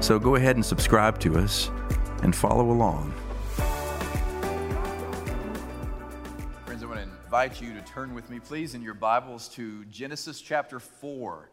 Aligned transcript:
So 0.00 0.18
go 0.18 0.34
ahead 0.34 0.56
and 0.56 0.64
subscribe 0.64 1.18
to 1.20 1.38
us 1.38 1.70
and 2.22 2.36
follow 2.36 2.70
along. 2.70 3.12
Friends, 6.66 6.82
I 6.82 6.86
want 6.86 7.00
to 7.00 7.08
invite 7.24 7.60
you 7.62 7.72
to 7.72 7.80
turn 7.80 8.14
with 8.14 8.28
me, 8.28 8.38
please, 8.38 8.74
in 8.74 8.82
your 8.82 8.94
Bibles 8.94 9.48
to 9.50 9.84
Genesis 9.86 10.40
chapter 10.42 10.78
4. 10.78 11.50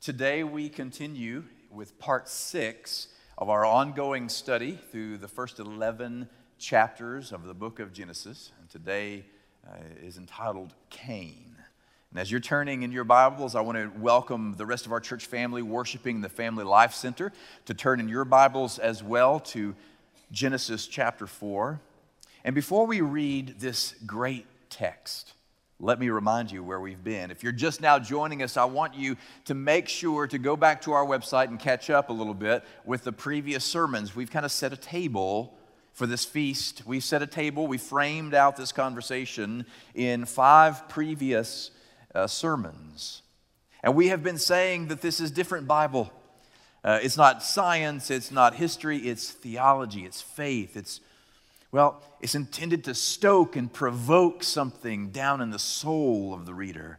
Today 0.00 0.42
we 0.42 0.70
continue 0.70 1.44
with 1.70 1.98
part 1.98 2.28
6 2.28 3.08
of 3.36 3.50
our 3.50 3.64
ongoing 3.64 4.28
study 4.28 4.78
through 4.90 5.18
the 5.18 5.28
first 5.28 5.58
11 5.58 6.28
chapters 6.58 7.30
of 7.30 7.44
the 7.44 7.54
book 7.54 7.78
of 7.78 7.92
Genesis. 7.92 8.52
And 8.58 8.70
today 8.70 9.26
uh, 9.68 9.76
is 10.02 10.16
entitled 10.16 10.74
Cain. 10.88 11.51
And 12.12 12.20
as 12.20 12.30
you're 12.30 12.40
turning 12.40 12.82
in 12.82 12.92
your 12.92 13.04
Bibles, 13.04 13.54
I 13.54 13.62
want 13.62 13.78
to 13.78 13.90
welcome 13.98 14.54
the 14.58 14.66
rest 14.66 14.84
of 14.84 14.92
our 14.92 15.00
church 15.00 15.24
family 15.24 15.62
worshiping 15.62 16.20
the 16.20 16.28
Family 16.28 16.62
Life 16.62 16.92
Center 16.92 17.32
to 17.64 17.72
turn 17.72 18.00
in 18.00 18.08
your 18.10 18.26
Bibles 18.26 18.78
as 18.78 19.02
well 19.02 19.40
to 19.40 19.74
Genesis 20.30 20.86
chapter 20.86 21.26
4. 21.26 21.80
And 22.44 22.54
before 22.54 22.86
we 22.86 23.00
read 23.00 23.60
this 23.60 23.94
great 24.04 24.44
text, 24.68 25.32
let 25.80 25.98
me 25.98 26.10
remind 26.10 26.52
you 26.52 26.62
where 26.62 26.80
we've 26.80 27.02
been. 27.02 27.30
If 27.30 27.42
you're 27.42 27.50
just 27.50 27.80
now 27.80 27.98
joining 27.98 28.42
us, 28.42 28.58
I 28.58 28.66
want 28.66 28.94
you 28.94 29.16
to 29.46 29.54
make 29.54 29.88
sure 29.88 30.26
to 30.26 30.36
go 30.36 30.54
back 30.54 30.82
to 30.82 30.92
our 30.92 31.06
website 31.06 31.48
and 31.48 31.58
catch 31.58 31.88
up 31.88 32.10
a 32.10 32.12
little 32.12 32.34
bit 32.34 32.62
with 32.84 33.04
the 33.04 33.12
previous 33.12 33.64
sermons. 33.64 34.14
We've 34.14 34.30
kind 34.30 34.44
of 34.44 34.52
set 34.52 34.74
a 34.74 34.76
table 34.76 35.54
for 35.94 36.06
this 36.06 36.26
feast. 36.26 36.82
We 36.84 37.00
set 37.00 37.22
a 37.22 37.26
table, 37.26 37.66
we 37.66 37.78
framed 37.78 38.34
out 38.34 38.58
this 38.58 38.70
conversation 38.70 39.64
in 39.94 40.26
five 40.26 40.90
previous 40.90 41.70
uh, 42.14 42.26
sermons. 42.26 43.22
And 43.82 43.94
we 43.94 44.08
have 44.08 44.22
been 44.22 44.38
saying 44.38 44.88
that 44.88 45.00
this 45.00 45.20
is 45.20 45.30
different 45.30 45.66
Bible. 45.66 46.12
Uh, 46.84 46.98
it's 47.02 47.16
not 47.16 47.42
science, 47.42 48.10
it's 48.10 48.30
not 48.30 48.54
history, 48.54 48.98
it's 48.98 49.30
theology, 49.30 50.04
it's 50.04 50.20
faith. 50.20 50.76
It's, 50.76 51.00
well, 51.70 52.02
it's 52.20 52.34
intended 52.34 52.84
to 52.84 52.94
stoke 52.94 53.56
and 53.56 53.72
provoke 53.72 54.42
something 54.42 55.10
down 55.10 55.40
in 55.40 55.50
the 55.50 55.58
soul 55.58 56.34
of 56.34 56.46
the 56.46 56.54
reader. 56.54 56.98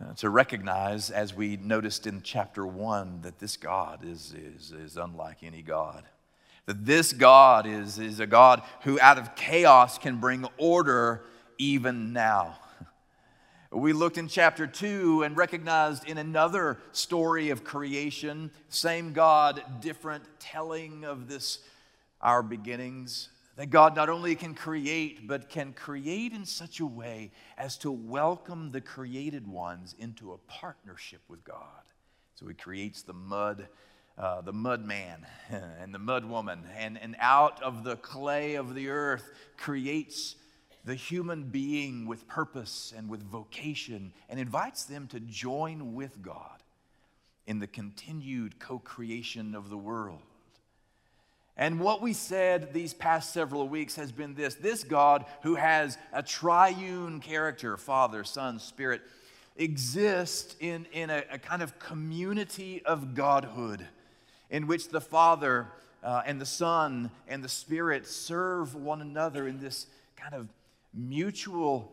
Uh, 0.00 0.14
to 0.14 0.30
recognize, 0.30 1.10
as 1.10 1.34
we 1.34 1.58
noticed 1.58 2.06
in 2.06 2.22
chapter 2.22 2.66
one, 2.66 3.20
that 3.20 3.38
this 3.38 3.58
God 3.58 4.02
is, 4.04 4.34
is, 4.34 4.72
is 4.72 4.96
unlike 4.96 5.42
any 5.42 5.60
God. 5.60 6.04
That 6.64 6.86
this 6.86 7.12
God 7.12 7.66
is, 7.66 7.98
is 7.98 8.18
a 8.18 8.26
God 8.26 8.62
who, 8.84 8.98
out 9.00 9.18
of 9.18 9.34
chaos, 9.34 9.98
can 9.98 10.18
bring 10.18 10.46
order 10.56 11.24
even 11.58 12.14
now. 12.14 12.56
We 13.74 13.94
looked 13.94 14.18
in 14.18 14.28
chapter 14.28 14.66
2 14.66 15.22
and 15.22 15.34
recognized 15.34 16.06
in 16.06 16.18
another 16.18 16.78
story 16.92 17.48
of 17.48 17.64
creation, 17.64 18.50
same 18.68 19.14
God, 19.14 19.62
different 19.80 20.24
telling 20.38 21.06
of 21.06 21.26
this, 21.26 21.58
our 22.20 22.42
beginnings. 22.42 23.30
That 23.56 23.70
God 23.70 23.96
not 23.96 24.10
only 24.10 24.34
can 24.34 24.54
create, 24.54 25.26
but 25.26 25.48
can 25.48 25.72
create 25.72 26.34
in 26.34 26.44
such 26.44 26.80
a 26.80 26.86
way 26.86 27.30
as 27.56 27.78
to 27.78 27.90
welcome 27.90 28.72
the 28.72 28.82
created 28.82 29.48
ones 29.48 29.94
into 29.98 30.32
a 30.32 30.38
partnership 30.38 31.22
with 31.26 31.42
God. 31.42 31.82
So 32.34 32.46
He 32.48 32.54
creates 32.54 33.00
the 33.00 33.14
mud, 33.14 33.68
uh, 34.18 34.42
the 34.42 34.52
mud 34.52 34.84
man 34.84 35.26
and 35.80 35.94
the 35.94 35.98
mud 35.98 36.26
woman, 36.26 36.64
and, 36.76 37.00
and 37.00 37.16
out 37.18 37.62
of 37.62 37.84
the 37.84 37.96
clay 37.96 38.56
of 38.56 38.74
the 38.74 38.90
earth 38.90 39.30
creates 39.56 40.36
the 40.84 40.94
human 40.94 41.44
being 41.44 42.06
with 42.06 42.26
purpose 42.26 42.92
and 42.96 43.08
with 43.08 43.22
vocation 43.22 44.12
and 44.28 44.40
invites 44.40 44.84
them 44.84 45.06
to 45.08 45.20
join 45.20 45.94
with 45.94 46.22
God 46.22 46.62
in 47.46 47.58
the 47.58 47.66
continued 47.66 48.58
co 48.58 48.78
creation 48.78 49.54
of 49.54 49.70
the 49.70 49.76
world. 49.76 50.22
And 51.56 51.80
what 51.80 52.00
we 52.00 52.12
said 52.12 52.72
these 52.72 52.94
past 52.94 53.32
several 53.32 53.68
weeks 53.68 53.96
has 53.96 54.10
been 54.10 54.34
this 54.34 54.54
this 54.54 54.84
God, 54.84 55.26
who 55.42 55.54
has 55.54 55.98
a 56.12 56.22
triune 56.22 57.20
character 57.20 57.76
Father, 57.76 58.24
Son, 58.24 58.58
Spirit, 58.58 59.02
exists 59.56 60.56
in, 60.60 60.86
in 60.92 61.10
a, 61.10 61.24
a 61.30 61.38
kind 61.38 61.62
of 61.62 61.78
community 61.78 62.82
of 62.84 63.14
Godhood 63.14 63.86
in 64.50 64.66
which 64.66 64.88
the 64.88 65.00
Father 65.00 65.68
uh, 66.02 66.22
and 66.26 66.40
the 66.40 66.46
Son 66.46 67.10
and 67.28 67.44
the 67.44 67.48
Spirit 67.48 68.06
serve 68.06 68.74
one 68.74 69.00
another 69.00 69.46
in 69.46 69.60
this 69.60 69.86
kind 70.16 70.34
of 70.34 70.48
mutual 70.94 71.92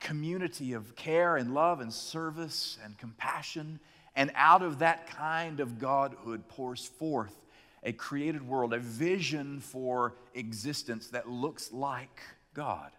community 0.00 0.72
of 0.72 0.94
care 0.96 1.36
and 1.36 1.54
love 1.54 1.80
and 1.80 1.92
service 1.92 2.78
and 2.84 2.98
compassion. 2.98 3.80
And 4.14 4.30
out 4.34 4.62
of 4.62 4.78
that 4.80 5.08
kind 5.08 5.60
of 5.60 5.78
Godhood 5.78 6.48
pours 6.48 6.84
forth 6.86 7.34
a 7.82 7.92
created 7.92 8.46
world, 8.46 8.72
a 8.72 8.78
vision 8.78 9.60
for 9.60 10.16
existence 10.34 11.08
that 11.08 11.28
looks 11.28 11.72
like 11.72 12.20
God, 12.52 12.90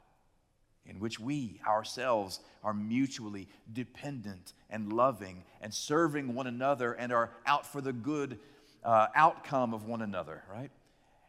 in 0.86 1.00
which 1.00 1.20
we 1.20 1.60
ourselves 1.68 2.40
are 2.64 2.74
mutually 2.74 3.50
dependent 3.74 4.54
and 4.70 4.94
loving 4.94 5.44
and 5.62 5.74
serving 5.74 6.34
one 6.34 6.48
another 6.48 6.94
and 6.94 7.12
are 7.12 7.32
out 7.46 7.66
for 7.66 7.82
the 7.82 7.92
good 7.92 8.40
uh, 8.84 9.08
outcome 9.14 9.74
of 9.74 9.86
one 9.86 10.02
another, 10.02 10.44
right? 10.50 10.72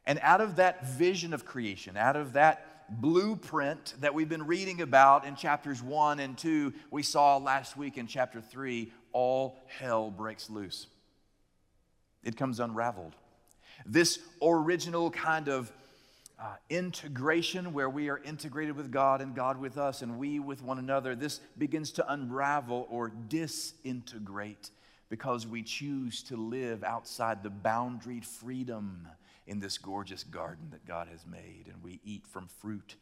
And 0.07 0.21
out 0.23 0.41
of 0.41 0.57
that 0.57 0.87
vision 0.87 1.35
of 1.35 1.45
creation, 1.45 1.97
out 1.97 2.17
of 2.17 2.35
that 2.35 2.78
blueprint 2.89 3.95
that 4.01 4.15
we've 4.15 4.29
been 4.29 4.47
reading 4.47 4.81
about 4.81 5.25
in 5.25 5.37
chapters 5.37 5.83
1 5.83 6.21
and 6.21 6.37
2, 6.37 6.73
we 6.91 7.03
saw 7.03 7.37
last 7.37 7.77
week 7.77 7.99
in 7.99 8.07
chapter 8.07 8.41
3, 8.41 8.93
all 9.13 9.61
hell 9.67 10.11
breaks 10.11 10.49
loose. 10.49 10.87
It 12.25 12.37
comes 12.37 12.61
unraveled. 12.61 13.15
This 13.87 14.19
original 14.43 15.11
kind 15.11 15.49
of 15.49 15.73
uh, 16.41 16.55
integration 16.71 17.73
where 17.73 17.91
we 17.91 18.09
are 18.09 18.19
integrated 18.19 18.77
with 18.77 18.93
God 18.93 19.21
and 19.21 19.35
God 19.35 19.61
with 19.61 19.77
us 19.77 20.03
and 20.03 20.19
we 20.19 20.39
with 20.39 20.63
one 20.63 20.79
another, 20.79 21.15
this 21.15 21.41
begins 21.57 21.93
to 21.93 22.13
unravel 22.13 22.87
or 22.91 23.09
disintegrate 23.09 24.71
because 25.09 25.47
we 25.47 25.63
choose 25.63 26.23
to 26.25 26.37
live 26.37 26.85
outside 26.85 27.43
the 27.43 27.51
boundaried 27.51 28.25
freedom 28.25 29.09
in 29.49 29.61
this 29.61 29.79
gorgeous 29.79 30.23
garden 30.23 30.69
that 30.71 30.87
God 30.87 31.09
has 31.09 31.27
made, 31.27 31.65
and 31.73 31.83
we 31.83 32.01
eat 32.05 32.27
from 32.27 32.49
fruit 32.61 32.97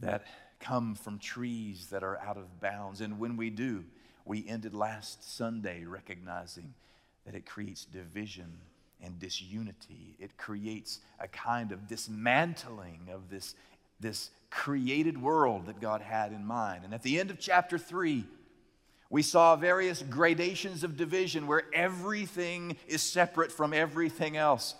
that 0.00 0.26
come 0.60 0.94
from 0.96 1.18
trees 1.18 1.86
that 1.90 2.02
are 2.02 2.18
out 2.18 2.36
of 2.36 2.60
bounds. 2.60 3.00
And 3.00 3.18
when 3.18 3.36
we 3.36 3.48
do, 3.48 3.84
we 4.24 4.46
ended 4.46 4.74
last 4.74 5.36
Sunday 5.36 5.84
recognizing 5.84 6.74
that 7.24 7.34
it 7.34 7.46
creates 7.46 7.84
division 7.84 8.58
and 9.00 9.18
disunity. 9.20 10.16
It 10.18 10.36
creates 10.36 10.98
a 11.20 11.28
kind 11.28 11.70
of 11.70 11.86
dismantling 11.86 13.08
of 13.12 13.30
this, 13.30 13.54
this 14.00 14.30
created 14.50 15.20
world 15.20 15.66
that 15.66 15.80
God 15.80 16.00
had 16.00 16.32
in 16.32 16.44
mind. 16.44 16.84
And 16.84 16.92
at 16.92 17.02
the 17.02 17.20
end 17.20 17.30
of 17.30 17.38
chapter 17.38 17.78
3, 17.78 18.24
we 19.10 19.22
saw 19.22 19.54
various 19.54 20.02
gradations 20.02 20.82
of 20.82 20.96
division 20.96 21.46
where 21.46 21.62
everything 21.72 22.76
is 22.88 23.00
separate 23.00 23.52
from 23.52 23.72
everything 23.72 24.36
else 24.36 24.74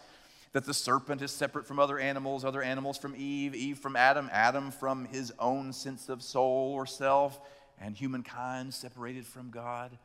that 0.52 0.64
the 0.64 0.74
serpent 0.74 1.22
is 1.22 1.30
separate 1.30 1.66
from 1.66 1.78
other 1.78 1.98
animals, 1.98 2.44
other 2.44 2.62
animals 2.62 2.98
from 2.98 3.14
Eve, 3.16 3.54
Eve 3.54 3.78
from 3.78 3.96
Adam, 3.96 4.28
Adam 4.32 4.70
from 4.70 5.04
his 5.04 5.32
own 5.38 5.72
sense 5.72 6.08
of 6.08 6.22
soul 6.22 6.72
or 6.74 6.86
self, 6.86 7.40
and 7.80 7.96
humankind 7.96 8.72
separated 8.72 9.26
from 9.26 9.50
God. 9.50 9.98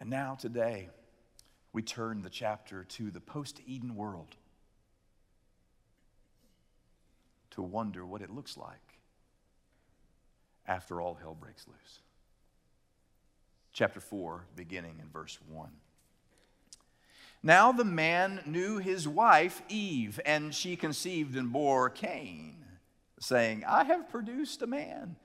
And 0.00 0.10
now, 0.10 0.34
today, 0.34 0.90
we 1.72 1.82
turn 1.82 2.22
the 2.22 2.30
chapter 2.30 2.84
to 2.84 3.10
the 3.10 3.20
post 3.20 3.60
Eden 3.66 3.94
world 3.94 4.36
to 7.50 7.62
wonder 7.62 8.06
what 8.06 8.22
it 8.22 8.30
looks 8.30 8.56
like 8.56 9.00
after 10.66 11.00
all 11.00 11.14
hell 11.14 11.36
breaks 11.38 11.66
loose. 11.66 12.00
Chapter 13.72 14.00
4, 14.00 14.44
beginning 14.56 14.98
in 15.00 15.08
verse 15.08 15.38
1. 15.48 15.68
Now 17.42 17.70
the 17.72 17.84
man 17.84 18.42
knew 18.46 18.78
his 18.78 19.06
wife 19.06 19.62
Eve, 19.68 20.18
and 20.26 20.54
she 20.54 20.74
conceived 20.76 21.36
and 21.36 21.52
bore 21.52 21.88
Cain, 21.88 22.56
saying, 23.20 23.64
I 23.66 23.84
have 23.84 24.10
produced 24.10 24.62
a 24.62 24.66
man 24.66 25.16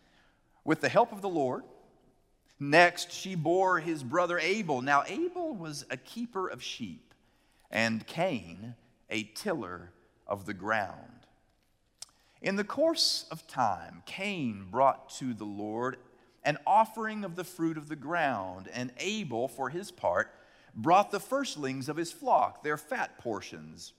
with 0.63 0.81
the 0.81 0.89
help 0.89 1.11
of 1.11 1.21
the 1.21 1.29
Lord. 1.29 1.63
Next, 2.59 3.11
she 3.11 3.35
bore 3.35 3.79
his 3.79 4.03
brother 4.03 4.39
Abel. 4.39 4.81
Now, 4.81 5.03
Abel 5.07 5.55
was 5.55 5.85
a 5.89 5.97
keeper 5.97 6.47
of 6.47 6.61
sheep, 6.61 7.13
and 7.71 8.05
Cain 8.05 8.75
a 9.09 9.23
tiller 9.23 9.91
of 10.27 10.45
the 10.45 10.53
ground. 10.53 11.25
In 12.41 12.55
the 12.57 12.63
course 12.63 13.25
of 13.31 13.47
time, 13.47 14.03
Cain 14.05 14.67
brought 14.69 15.09
to 15.17 15.33
the 15.33 15.45
Lord 15.45 15.97
an 16.43 16.57
offering 16.67 17.23
of 17.23 17.35
the 17.35 17.43
fruit 17.43 17.77
of 17.77 17.87
the 17.89 17.95
ground, 17.95 18.69
and 18.71 18.91
Abel, 18.97 19.47
for 19.47 19.69
his 19.69 19.91
part, 19.91 20.31
brought 20.75 21.11
the 21.11 21.19
firstlings 21.19 21.89
of 21.89 21.97
his 21.97 22.11
flock, 22.11 22.63
their 22.63 22.77
fat 22.77 23.17
portions. 23.19 23.93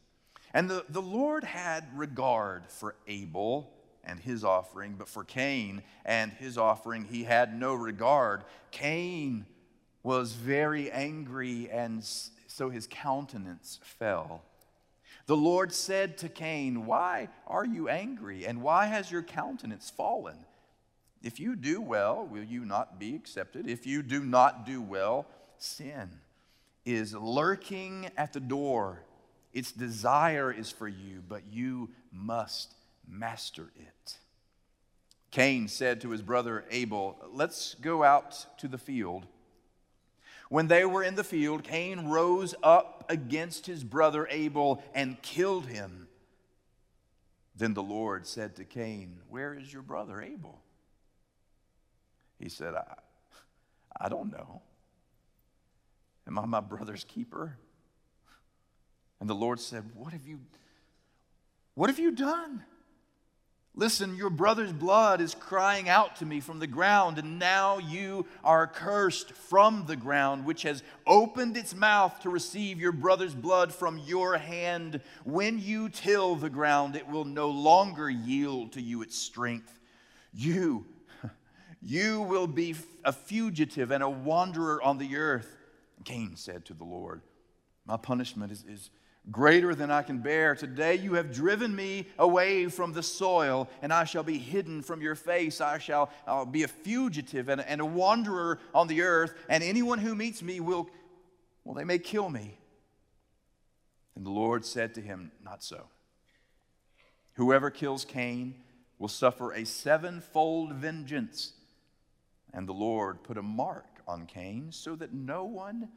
And 0.53 0.69
the, 0.69 0.85
the 0.89 1.03
Lord 1.03 1.45
had 1.45 1.87
regard 1.95 2.69
for 2.69 2.95
Abel 3.07 3.71
and 4.05 4.21
his 4.21 4.45
offering, 4.45 4.95
but 4.99 5.09
for 5.09 5.25
Cain 5.25 5.83
and 6.05 6.33
his 6.33 6.59
offering, 6.59 7.05
he 7.05 7.25
had 7.25 7.59
no 7.59 7.75
regard. 7.75 8.45
Cain 8.71 9.47
was 10.03 10.33
very 10.33 10.91
angry, 10.91 11.71
and 11.71 12.05
so 12.05 12.71
his 12.71 12.87
countenance 12.87 13.81
fell. 13.83 14.43
The 15.27 15.37
Lord 15.37 15.73
said 15.73 16.19
to 16.19 16.29
Cain, 16.29 16.85
Why 16.85 17.29
are 17.47 17.65
you 17.65 17.89
angry, 17.89 18.47
and 18.47 18.63
why 18.63 18.87
has 18.87 19.11
your 19.11 19.23
countenance 19.23 19.91
fallen? 19.91 20.37
If 21.23 21.41
you 21.41 21.57
do 21.57 21.81
well, 21.81 22.27
will 22.27 22.45
you 22.45 22.67
not 22.67 23.01
be 23.01 23.17
accepted? 23.17 23.67
If 23.67 23.87
you 23.87 24.03
do 24.03 24.23
not 24.23 24.67
do 24.67 24.83
well, 24.83 25.27
sin 25.57 26.11
is 26.85 27.15
lurking 27.15 28.11
at 28.17 28.33
the 28.33 28.41
door. 28.41 29.01
Its 29.53 29.73
desire 29.73 30.53
is 30.53 30.71
for 30.71 30.89
you, 30.89 31.23
but 31.27 31.43
you 31.51 31.91
must 32.13 32.75
master 33.07 33.71
it. 33.77 34.19
Cain 35.31 35.69
said 35.69 36.01
to 36.01 36.11
his 36.11 36.23
brother 36.23 36.65
Abel, 36.71 37.17
Let's 37.33 37.75
go 37.75 38.05
out 38.05 38.47
to 38.59 38.69
the 38.69 38.79
field. 38.79 39.27
When 40.49 40.69
they 40.69 40.85
were 40.85 41.03
in 41.03 41.15
the 41.15 41.25
field, 41.25 41.65
Cain 41.65 42.09
rose 42.09 42.55
up 42.63 43.05
against 43.09 43.67
his 43.67 43.83
brother 43.83 44.29
Abel 44.31 44.83
and 44.95 45.21
killed 45.23 45.67
him. 45.67 46.09
Then 47.57 47.75
the 47.75 47.83
Lord 47.83 48.27
said 48.27 48.57
to 48.57 48.65
Cain, 48.65 49.19
Where 49.29 49.55
is 49.55 49.73
your 49.73 49.83
brother 49.83 50.21
Abel? 50.21 50.61
He 52.39 52.49
said, 52.49 52.75
I, 52.75 52.95
I 53.99 54.09
don't 54.09 54.31
know. 54.31 54.61
Am 56.27 56.39
I 56.39 56.47
my 56.47 56.61
brother's 56.61 57.05
keeper? 57.05 57.57
And 59.21 59.29
the 59.29 59.35
Lord 59.35 59.61
said, 59.61 59.85
What 59.95 60.13
have 60.13 60.27
you, 60.27 60.41
what 61.75 61.91
have 61.91 61.99
you 61.99 62.11
done? 62.11 62.65
Listen, 63.77 64.15
your 64.15 64.31
brother's 64.31 64.73
blood 64.73 65.21
is 65.21 65.35
crying 65.35 65.89
out 65.89 66.17
to 66.17 66.27
me 66.27 66.39
from 66.39 66.61
the 66.61 66.67
ground, 66.67 67.19
and 67.19 67.41
now 67.41 67.79
you 67.79 68.25
are 68.45 68.69
cursed 68.69 69.33
from 69.33 69.87
the 69.87 69.97
ground, 69.97 70.45
which 70.45 70.63
has 70.63 70.85
opened 71.09 71.57
its 71.57 71.75
mouth 71.75 72.21
to 72.21 72.31
receive 72.31 72.81
your 72.81 72.93
brother's 72.93 73.35
blood 73.35 73.75
from 73.75 73.99
your 73.99 74.39
hand. 74.39 75.01
When 75.25 75.59
you 75.59 75.89
till 75.89 76.37
the 76.37 76.51
ground, 76.51 76.95
it 76.95 77.09
will 77.09 77.25
no 77.25 77.51
longer 77.51 78.09
yield 78.09 78.73
to 78.75 78.81
you 78.81 79.03
its 79.03 79.19
strength. 79.19 79.81
You, 80.33 80.87
you 81.83 82.21
will 82.21 82.47
be 82.47 82.77
a 83.05 83.13
fugitive 83.13 83.91
and 83.91 84.05
a 84.05 84.09
wanderer 84.09 84.81
on 84.85 84.99
the 84.99 85.17
earth. 85.17 85.64
Cain 86.05 86.37
said 86.37 86.65
to 86.67 86.75
the 86.75 86.85
Lord, 86.85 87.23
My 87.87 87.97
punishment 87.97 88.53
is, 88.53 88.65
is 88.69 88.91
greater 89.31 89.75
than 89.75 89.91
I 89.91 90.03
can 90.03 90.19
bear. 90.19 90.55
Today 90.55 90.97
you 90.97 91.15
have 91.15 91.33
driven 91.33 91.75
me 91.75 92.07
away 92.19 92.69
from 92.69 92.93
the 92.93 93.03
soil, 93.03 93.69
and 93.83 93.93
I 93.93 94.05
shall 94.05 94.23
be 94.23 94.39
hidden 94.39 94.83
from 94.83 95.01
your 95.01 95.15
face. 95.15 95.61
I 95.61 95.79
shall 95.79 96.11
be 96.51 96.63
a 96.63 96.69
fugitive 96.69 97.49
and, 97.49 97.61
and 97.61 97.81
a 97.81 97.87
wanderer 97.87 98.59
on 98.75 98.87
the 98.87 99.03
earth, 99.03 99.35
and 99.49 99.65
anyone 99.65 99.99
who 99.99 100.15
meets 100.15 100.43
me 100.43 100.61
will, 100.61 100.89
well, 101.65 101.75
they 101.75 101.85
may 101.85 101.99
kill 101.99 102.29
me. 102.29 102.59
And 104.15 104.25
the 104.25 104.31
Lord 104.31 104.65
said 104.65 104.95
to 104.95 105.01
him, 105.01 105.33
Not 105.43 105.65
so. 105.65 105.89
Whoever 107.35 107.71
kills 107.71 108.05
Cain 108.05 108.55
will 108.99 109.09
suffer 109.09 109.53
a 109.53 109.65
sevenfold 109.65 110.73
vengeance. 110.75 111.53
And 112.53 112.69
the 112.69 112.73
Lord 112.73 113.25
put 113.25 113.37
a 113.37 113.43
mark 113.43 113.94
on 114.07 114.27
Cain 114.27 114.71
so 114.71 114.97
that 114.97 115.13
no 115.13 115.45
one 115.45 115.89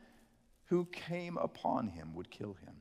who 0.65 0.85
came 0.85 1.37
upon 1.37 1.87
him 1.87 2.13
would 2.13 2.29
kill 2.29 2.55
him. 2.65 2.75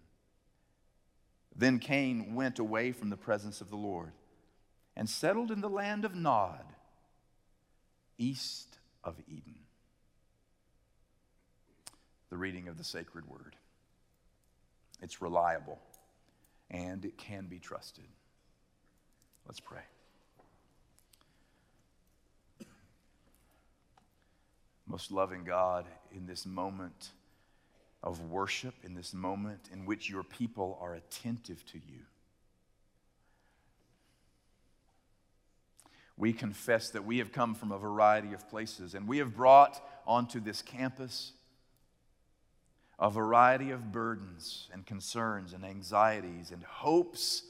Then 1.55 1.79
Cain 1.79 2.35
went 2.35 2.59
away 2.59 2.93
from 2.93 3.11
the 3.11 3.17
presence 3.17 3.61
of 3.61 3.71
the 3.71 3.77
Lord 3.77 4.13
and 4.95 5.09
settled 5.09 5.51
in 5.51 5.61
the 5.61 5.71
land 5.71 6.05
of 6.05 6.15
Nod, 6.15 6.65
east 8.19 8.79
of 9.05 9.17
Eden. 9.27 9.57
The 12.29 12.37
reading 12.37 12.69
of 12.69 12.77
the 12.77 12.85
sacred 12.85 13.27
word. 13.27 13.57
It's 15.01 15.23
reliable 15.23 15.79
and 16.71 17.05
it 17.05 17.17
can 17.17 17.47
be 17.47 17.59
trusted. 17.59 18.09
Let's 19.47 19.61
pray. 19.61 19.83
Most 24.87 25.11
loving 25.11 25.45
God, 25.45 25.87
in 26.13 26.27
this 26.27 26.47
moment, 26.47 27.11
of 28.03 28.21
worship 28.31 28.75
in 28.85 28.95
this 28.95 29.13
moment 29.13 29.69
in 29.73 29.85
which 29.85 30.09
your 30.09 30.23
people 30.23 30.79
are 30.81 30.95
attentive 30.95 31.65
to 31.67 31.79
you. 31.79 32.03
We 36.17 36.33
confess 36.33 36.91
that 36.91 37.05
we 37.05 37.19
have 37.19 37.33
come 37.33 37.55
from 37.55 37.73
a 37.73 37.79
variety 37.79 38.33
of 38.33 38.49
places 38.49 38.95
and 38.95 39.09
we 39.09 39.19
have 39.19 39.35
brought 39.35 39.83
onto 40.07 40.41
this 40.41 40.63
campus 40.63 41.33
a 42.99 43.11
variety 43.11 43.73
of 43.73 43.93
burdens 43.93 44.69
and 44.73 44.87
concerns 44.87 45.53
and 45.53 45.65
anxieties 45.65 46.51
and 46.51 46.63
hopes. 46.63 47.43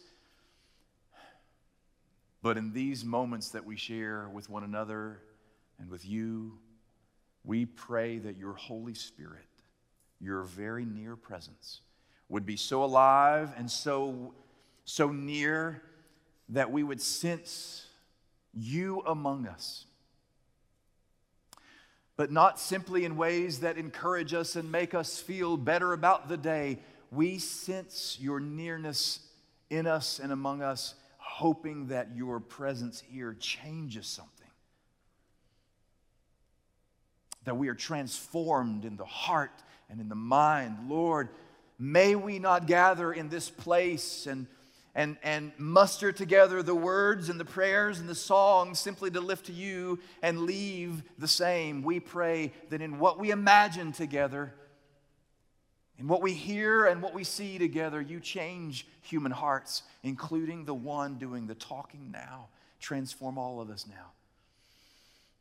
But 2.43 2.57
in 2.57 2.73
these 2.73 3.05
moments 3.05 3.51
that 3.51 3.65
we 3.65 3.77
share 3.77 4.29
with 4.29 4.51
one 4.51 4.65
another 4.65 5.21
and 5.79 5.89
with 5.89 6.05
you, 6.05 6.59
we 7.47 7.65
pray 7.65 8.19
that 8.19 8.37
your 8.37 8.53
Holy 8.53 8.95
Spirit 8.95 9.47
your 10.21 10.43
very 10.43 10.85
near 10.85 11.17
presence 11.17 11.81
would 12.29 12.47
be 12.47 12.57
so 12.57 12.83
alive 12.83 13.53
and 13.57 13.71
so, 13.71 14.35
so 14.85 15.11
near 15.11 15.83
that 16.49 16.71
we 16.71 16.83
would 16.83 17.01
sense 17.01 17.87
you 18.55 19.03
among 19.07 19.47
us. 19.47 19.85
But 22.17 22.33
not 22.33 22.59
simply 22.59 23.05
in 23.05 23.17
ways 23.17 23.61
that 23.61 23.77
encourage 23.77 24.33
us 24.33 24.57
and 24.57 24.73
make 24.73 24.95
us 24.95 25.21
feel 25.21 25.57
better 25.57 25.93
about 25.93 26.29
the 26.29 26.39
day. 26.39 26.79
We 27.13 27.39
sense 27.39 28.17
your 28.19 28.41
nearness 28.41 29.21
in 29.69 29.87
us 29.87 30.19
and 30.19 30.33
among 30.33 30.63
us, 30.63 30.95
hoping 31.19 31.89
that 31.89 32.09
your 32.17 32.41
presence 32.41 33.03
here 33.07 33.35
changes 33.39 34.07
something. 34.07 34.36
That 37.47 37.57
we 37.57 37.69
are 37.69 37.75
transformed 37.75 38.85
in 38.85 38.97
the 38.97 39.05
heart 39.05 39.51
and 39.89 40.01
in 40.01 40.09
the 40.09 40.15
mind. 40.15 40.89
Lord, 40.89 41.29
may 41.79 42.15
we 42.15 42.39
not 42.39 42.67
gather 42.67 43.13
in 43.13 43.29
this 43.29 43.51
place 43.51 44.27
and, 44.27 44.47
and, 44.95 45.17
and 45.23 45.53
muster 45.59 46.13
together 46.13 46.63
the 46.63 46.75
words 46.75 47.29
and 47.29 47.39
the 47.39 47.45
prayers 47.45 48.01
and 48.01 48.09
the 48.09 48.15
songs 48.15 48.79
simply 48.81 49.11
to 49.13 49.21
lift 49.21 49.47
to 49.47 49.53
you 49.53 50.01
and 50.23 50.43
leave 50.43 51.03
the 51.19 51.29
same. 51.29 51.83
We 51.83 52.01
pray 52.01 52.53
that 52.71 52.83
in 52.83 52.99
what 52.99 53.19
we 53.19 53.31
imagine 53.31 53.93
together, 53.93 54.53
in 55.99 56.09
what 56.09 56.21
we 56.21 56.35
hear 56.35 56.87
and 56.87 57.01
what 57.01 57.15
we 57.15 57.25
see 57.25 57.59
together, 57.59 58.01
you 58.01 58.21
change 58.21 58.87
human 59.03 59.33
hearts, 59.33 59.83
including 60.03 60.65
the 60.65 60.75
one 60.75 61.17
doing 61.19 61.47
the 61.47 61.55
talking 61.55 62.11
now. 62.11 62.49
Transform 62.81 63.39
all 63.39 63.61
of 63.61 63.71
us 63.71 63.87
now. 63.89 64.13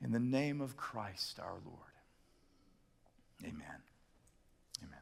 In 0.03 0.11
the 0.11 0.19
name 0.19 0.61
of 0.61 0.77
Christ 0.77 1.39
our 1.39 1.55
Lord. 1.65 1.94
Amen. 3.43 3.81
Amen. 4.83 4.99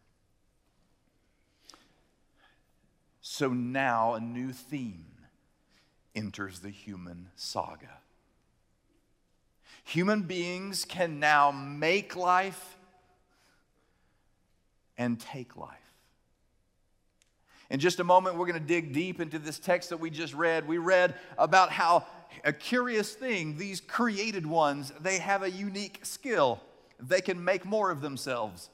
So 3.22 3.50
now 3.50 4.14
a 4.14 4.20
new 4.20 4.52
theme 4.52 5.06
enters 6.16 6.60
the 6.60 6.70
human 6.70 7.30
saga. 7.36 8.00
Human 9.86 10.22
beings 10.22 10.86
can 10.86 11.20
now 11.20 11.52
make 11.52 12.16
life 12.16 12.78
and 14.98 15.20
take 15.20 15.58
life. 15.58 15.70
In 17.70 17.80
just 17.80 18.00
a 18.00 18.04
moment, 18.04 18.36
we're 18.36 18.46
going 18.46 18.60
to 18.60 18.66
dig 18.66 18.94
deep 18.94 19.20
into 19.20 19.40
this 19.40 19.58
text 19.58 19.90
that 19.90 19.98
we 19.98 20.10
just 20.10 20.34
read. 20.34 20.68
We 20.68 20.78
read 20.78 21.16
about 21.38 21.72
how 21.72 22.06
a 22.46 22.54
curious 22.54 23.14
thing, 23.14 23.58
these 23.58 23.82
created 23.82 24.46
ones, 24.46 24.94
they 25.02 25.18
have 25.18 25.44
a 25.44 25.50
unique 25.50 26.00
skill. 26.04 26.62
They 27.08 27.22
can 27.22 27.44
make 27.44 27.66
more 27.66 27.92
of 27.92 28.02
themselves. 28.02 28.70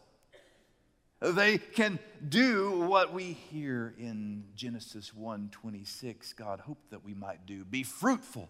They 1.20 1.58
can 1.58 2.00
do 2.28 2.80
what 2.82 3.12
we 3.14 3.34
hear 3.34 3.94
in 3.98 4.46
Genesis 4.56 5.14
1:26 5.14 6.34
God 6.34 6.62
hoped 6.62 6.92
that 6.92 7.04
we 7.04 7.14
might 7.14 7.46
do. 7.46 7.66
Be 7.66 7.84
fruitful 7.84 8.50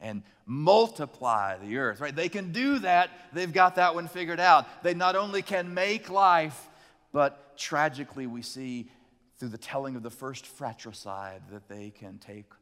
and 0.00 0.22
multiply 0.46 1.58
the 1.58 1.76
earth, 1.76 2.00
right? 2.00 2.14
They 2.14 2.28
can 2.28 2.52
do 2.52 2.80
that. 2.80 3.10
They've 3.32 3.52
got 3.52 3.76
that 3.76 3.94
one 3.94 4.08
figured 4.08 4.40
out. 4.40 4.82
They 4.82 4.94
not 4.94 5.14
only 5.14 5.42
can 5.42 5.72
make 5.74 6.08
life, 6.08 6.68
but 7.12 7.56
tragically 7.56 8.26
we 8.26 8.42
see 8.42 8.90
through 9.38 9.50
the 9.50 9.58
telling 9.58 9.96
of 9.96 10.02
the 10.02 10.10
first 10.10 10.46
fratricide 10.46 11.42
that 11.50 11.68
they 11.68 11.90
can 11.90 12.18
take 12.18 12.52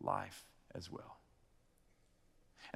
life 0.00 0.44
as 0.74 0.90
well. 0.90 1.15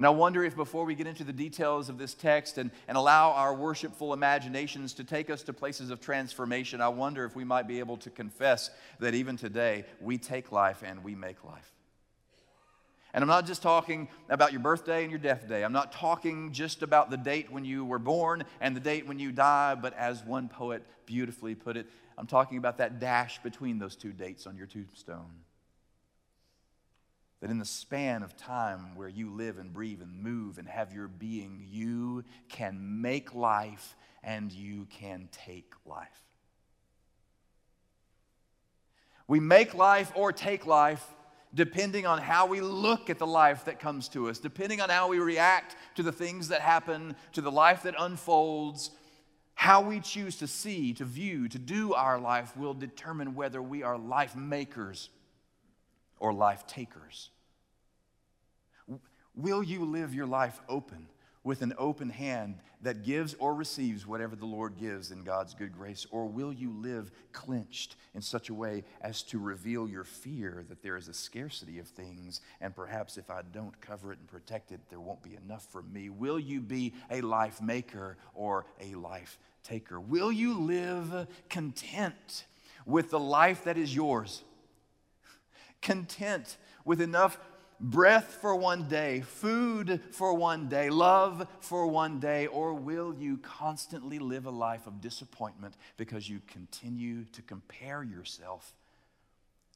And 0.01 0.07
I 0.07 0.11
wonder 0.11 0.43
if 0.43 0.57
before 0.57 0.87
we 0.87 0.95
get 0.95 1.07
into 1.07 1.25
the 1.25 1.33
details 1.33 1.91
of 1.91 1.99
this 1.99 2.15
text 2.15 2.57
and, 2.57 2.71
and 2.89 2.97
allow 2.97 3.33
our 3.33 3.53
worshipful 3.53 4.15
imaginations 4.15 4.95
to 4.95 5.05
take 5.05 5.29
us 5.29 5.43
to 5.43 5.53
places 5.53 5.91
of 5.91 6.01
transformation, 6.01 6.81
I 6.81 6.89
wonder 6.89 7.27
if 7.27 7.37
we 7.37 7.45
might 7.45 7.69
be 7.69 7.81
able 7.81 7.99
to 7.99 8.09
confess 8.09 8.71
that 9.01 9.13
even 9.13 9.37
today 9.37 9.85
we 10.01 10.17
take 10.17 10.53
life 10.53 10.83
and 10.83 11.05
we 11.05 11.15
make 11.15 11.45
life. 11.45 11.71
And 13.13 13.23
I'm 13.23 13.29
not 13.29 13.45
just 13.45 13.61
talking 13.61 14.09
about 14.31 14.53
your 14.53 14.63
birthday 14.63 15.03
and 15.03 15.11
your 15.11 15.21
death 15.21 15.47
day. 15.47 15.63
I'm 15.63 15.75
not 15.75 15.93
talking 15.93 16.53
just 16.53 16.83
about 16.83 17.11
the 17.11 17.19
date 17.19 17.53
when 17.53 17.67
you 17.67 17.85
were 17.85 17.99
born 17.99 18.45
and 18.63 18.75
the 18.75 18.81
date 18.81 19.07
when 19.07 19.19
you 19.19 19.33
die, 19.33 19.75
but 19.75 19.93
as 19.99 20.25
one 20.25 20.49
poet 20.49 20.83
beautifully 21.05 21.55
put 21.55 21.77
it, 21.77 21.87
I'm 22.17 22.27
talking 22.27 22.57
about 22.57 22.79
that 22.79 23.01
dash 23.01 23.43
between 23.43 23.79
those 23.79 23.97
two 23.97 24.13
dates 24.13 24.47
on 24.47 24.57
your 24.57 24.67
tombstone. 24.67 25.29
That 27.41 27.51
in 27.51 27.59
the 27.59 27.65
span 27.65 28.23
of 28.23 28.37
time 28.37 28.95
where 28.97 29.09
you 29.09 29.31
live 29.31 29.59
and 29.59 29.73
breathe 29.73 30.03
and 30.03 30.23
move 30.23 30.59
and 30.59 30.69
have 30.69 30.93
your 30.93 31.09
being, 31.09 31.67
you 31.71 32.25
can 32.49 33.01
make 33.01 33.35
life 33.35 33.97
and 34.23 34.53
you 34.53 34.87
can 34.91 35.29
take 35.33 35.73
life. 35.87 36.23
We 39.27 39.41
make 39.41 39.75
life 39.75 40.13
or 40.15 40.33
take 40.33 40.67
life 40.67 41.07
depending 41.55 42.07
on 42.07 42.19
how 42.19 42.47
we 42.47 42.61
look 42.61 43.11
at 43.11 43.19
the 43.19 43.27
life 43.27 43.65
that 43.65 43.81
comes 43.81 44.09
to 44.09 44.29
us, 44.29 44.39
depending 44.39 44.81
on 44.81 44.89
how 44.89 45.09
we 45.09 45.19
react 45.19 45.77
to 45.97 46.03
the 46.03 46.13
things 46.13 46.49
that 46.49 46.61
happen, 46.61 47.17
to 47.33 47.41
the 47.41 47.51
life 47.51 47.83
that 47.85 47.95
unfolds, 47.99 48.91
how 49.55 49.83
we 49.83 50.01
choose 50.01 50.37
to 50.37 50.47
see, 50.47 50.93
to 50.95 51.05
view, 51.05 51.49
to 51.49 51.59
do 51.59 51.93
our 51.95 52.19
life 52.19 52.57
will 52.57 52.75
determine 52.75 53.35
whether 53.35 53.61
we 53.61 53.83
are 53.83 53.99
life 53.99 54.37
makers 54.37 55.11
or 56.21 56.33
life 56.33 56.67
takers. 56.67 57.31
Will 59.35 59.63
you 59.63 59.85
live 59.85 60.15
your 60.15 60.27
life 60.27 60.61
open? 60.69 61.09
with 61.43 61.63
an 61.63 61.73
open 61.79 62.11
hand 62.11 62.59
that 62.83 63.03
gives 63.03 63.35
or 63.35 63.55
receives 63.55 64.07
whatever 64.07 64.37
the 64.37 64.47
Lord 64.47 64.77
gives 64.79 65.11
in 65.11 65.25
God's 65.25 65.55
good 65.55 65.73
grace? 65.73 66.07
Or 66.11 66.27
will 66.27 66.53
you 66.53 66.71
live 66.71 67.11
clenched 67.33 67.97
in 68.15 68.21
such 68.21 68.51
a 68.51 68.55
way 68.55 68.85
as 69.01 69.23
to 69.25 69.39
reveal 69.39 69.89
your 69.89 70.05
fear 70.05 70.65
that 70.69 70.83
there 70.83 70.97
is 70.97 71.09
a 71.09 71.15
scarcity 71.15 71.79
of 71.79 71.89
things, 71.89 72.41
and 72.61 72.75
perhaps 72.75 73.17
if 73.17 73.31
I 73.31 73.41
don't 73.53 73.79
cover 73.81 74.13
it 74.13 74.19
and 74.19 74.29
protect 74.29 74.71
it, 74.73 74.81
there 74.91 75.01
won't 75.01 75.23
be 75.23 75.37
enough 75.43 75.67
for 75.71 75.83
me? 75.83 76.11
Will 76.11 76.39
you 76.39 76.61
be 76.61 76.95
a 77.11 77.23
life 77.23 77.63
maker 77.63 78.19
or 78.35 78.67
a 78.81 78.95
life 78.95 79.39
taker? 79.63 79.99
Will 79.99 80.31
you 80.31 80.59
live 80.61 81.27
content 81.49 82.45
with 82.85 83.11
the 83.11 83.21
life 83.21 83.65
that 83.65 83.79
is 83.79 83.95
yours? 83.95 84.43
Content 85.83 86.57
with 86.85 87.01
enough 87.01 87.39
breath 87.81 88.39
for 88.41 88.55
one 88.55 88.89
day, 88.89 89.23
food 89.23 90.01
for 90.13 90.35
one 90.35 90.69
day, 90.69 90.91
love 90.91 91.47
for 91.61 91.87
one 91.87 92.21
day, 92.21 92.47
or 92.47 92.75
will 92.75 93.15
you 93.15 93.39
constantly 93.39 94.19
live 94.19 94.45
a 94.45 94.51
life 94.51 94.87
of 94.87 95.01
disappointment 95.01 95.75
because 95.97 96.29
you 96.29 96.41
continue 96.47 97.25
to 97.33 97.41
compare 97.43 98.03
yourself 98.03 98.75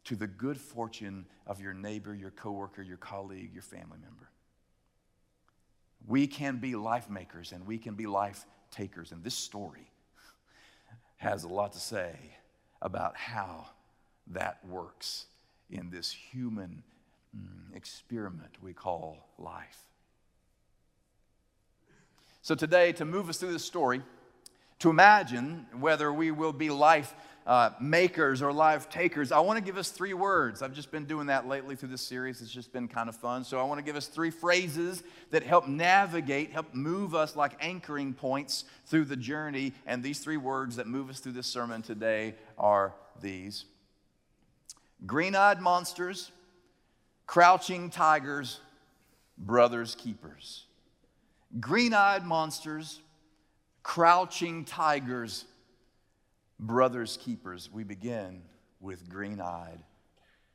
to 0.05 0.15
the 0.15 0.27
good 0.27 0.61
fortune 0.61 1.25
of 1.47 1.61
your 1.61 1.73
neighbor, 1.73 2.15
your 2.15 2.31
coworker, 2.31 2.83
your 2.83 2.99
colleague, 2.99 3.51
your 3.55 3.63
family 3.63 3.99
member? 4.03 4.29
We 6.07 6.27
can 6.27 6.59
be 6.59 6.77
life 6.77 7.09
makers 7.09 7.53
and 7.53 7.67
we 7.67 7.79
can 7.79 7.95
be 7.95 8.07
life 8.07 8.45
takers. 8.71 9.13
And 9.13 9.25
this 9.25 9.35
story 9.35 9.91
has 11.17 11.45
a 11.45 11.49
lot 11.49 11.73
to 11.73 11.81
say 11.81 12.15
about 12.83 13.17
how 13.17 13.69
that 14.27 14.59
works 14.67 15.27
in 15.75 15.91
this 15.91 16.11
human 16.11 16.83
Mm, 17.37 17.75
experiment 17.75 18.51
we 18.63 18.73
call 18.73 19.29
life. 19.39 19.79
So, 22.43 22.55
today, 22.55 22.93
to 22.93 23.05
move 23.05 23.29
us 23.29 23.39
through 23.39 23.53
this 23.53 23.65
story, 23.65 24.03
to 24.81 24.91
imagine 24.91 25.67
whether 25.81 26.13
we 26.13 26.31
will 26.31 26.53
be 26.53 26.71
life 26.71 27.13
uh, 27.47 27.71
makers 27.81 28.41
or 28.41 28.53
life 28.53 28.89
takers, 28.89 29.33
I 29.33 29.41
want 29.41 29.59
to 29.59 29.65
give 29.65 29.77
us 29.77 29.91
three 29.91 30.15
words. 30.15 30.63
I've 30.63 30.75
just 30.75 30.93
been 30.93 31.07
doing 31.07 31.27
that 31.27 31.49
lately 31.49 31.75
through 31.75 31.89
this 31.89 32.03
series. 32.03 32.41
It's 32.41 32.53
just 32.53 32.73
been 32.73 32.87
kind 32.87 33.09
of 33.09 33.17
fun. 33.17 33.43
So, 33.43 33.59
I 33.59 33.65
want 33.65 33.79
to 33.79 33.85
give 33.85 33.97
us 33.97 34.07
three 34.07 34.31
phrases 34.31 35.03
that 35.31 35.43
help 35.43 35.67
navigate, 35.67 36.53
help 36.53 36.73
move 36.73 37.17
us 37.17 37.35
like 37.35 37.57
anchoring 37.61 38.13
points 38.13 38.65
through 38.87 39.07
the 39.07 39.17
journey. 39.17 39.73
And 39.87 40.05
these 40.05 40.21
three 40.21 40.37
words 40.37 40.77
that 40.77 40.87
move 40.87 41.11
us 41.11 41.19
through 41.19 41.33
this 41.33 41.49
sermon 41.49 41.83
today 41.83 42.35
are 42.59 42.95
these 43.21 43.65
green 45.07 45.35
eyed 45.35 45.61
monsters 45.61 46.31
crouching 47.27 47.91
tigers, 47.91 48.61
brothers 49.39 49.95
keepers. 49.95 50.67
Green 51.61 51.95
eyed 51.95 52.25
monsters, 52.25 53.01
crouching 53.83 54.65
tigers, 54.65 55.45
brothers 56.59 57.19
keepers. 57.23 57.71
We 57.73 57.85
begin 57.85 58.43
with 58.81 59.09
green 59.09 59.41
eyed 59.41 59.81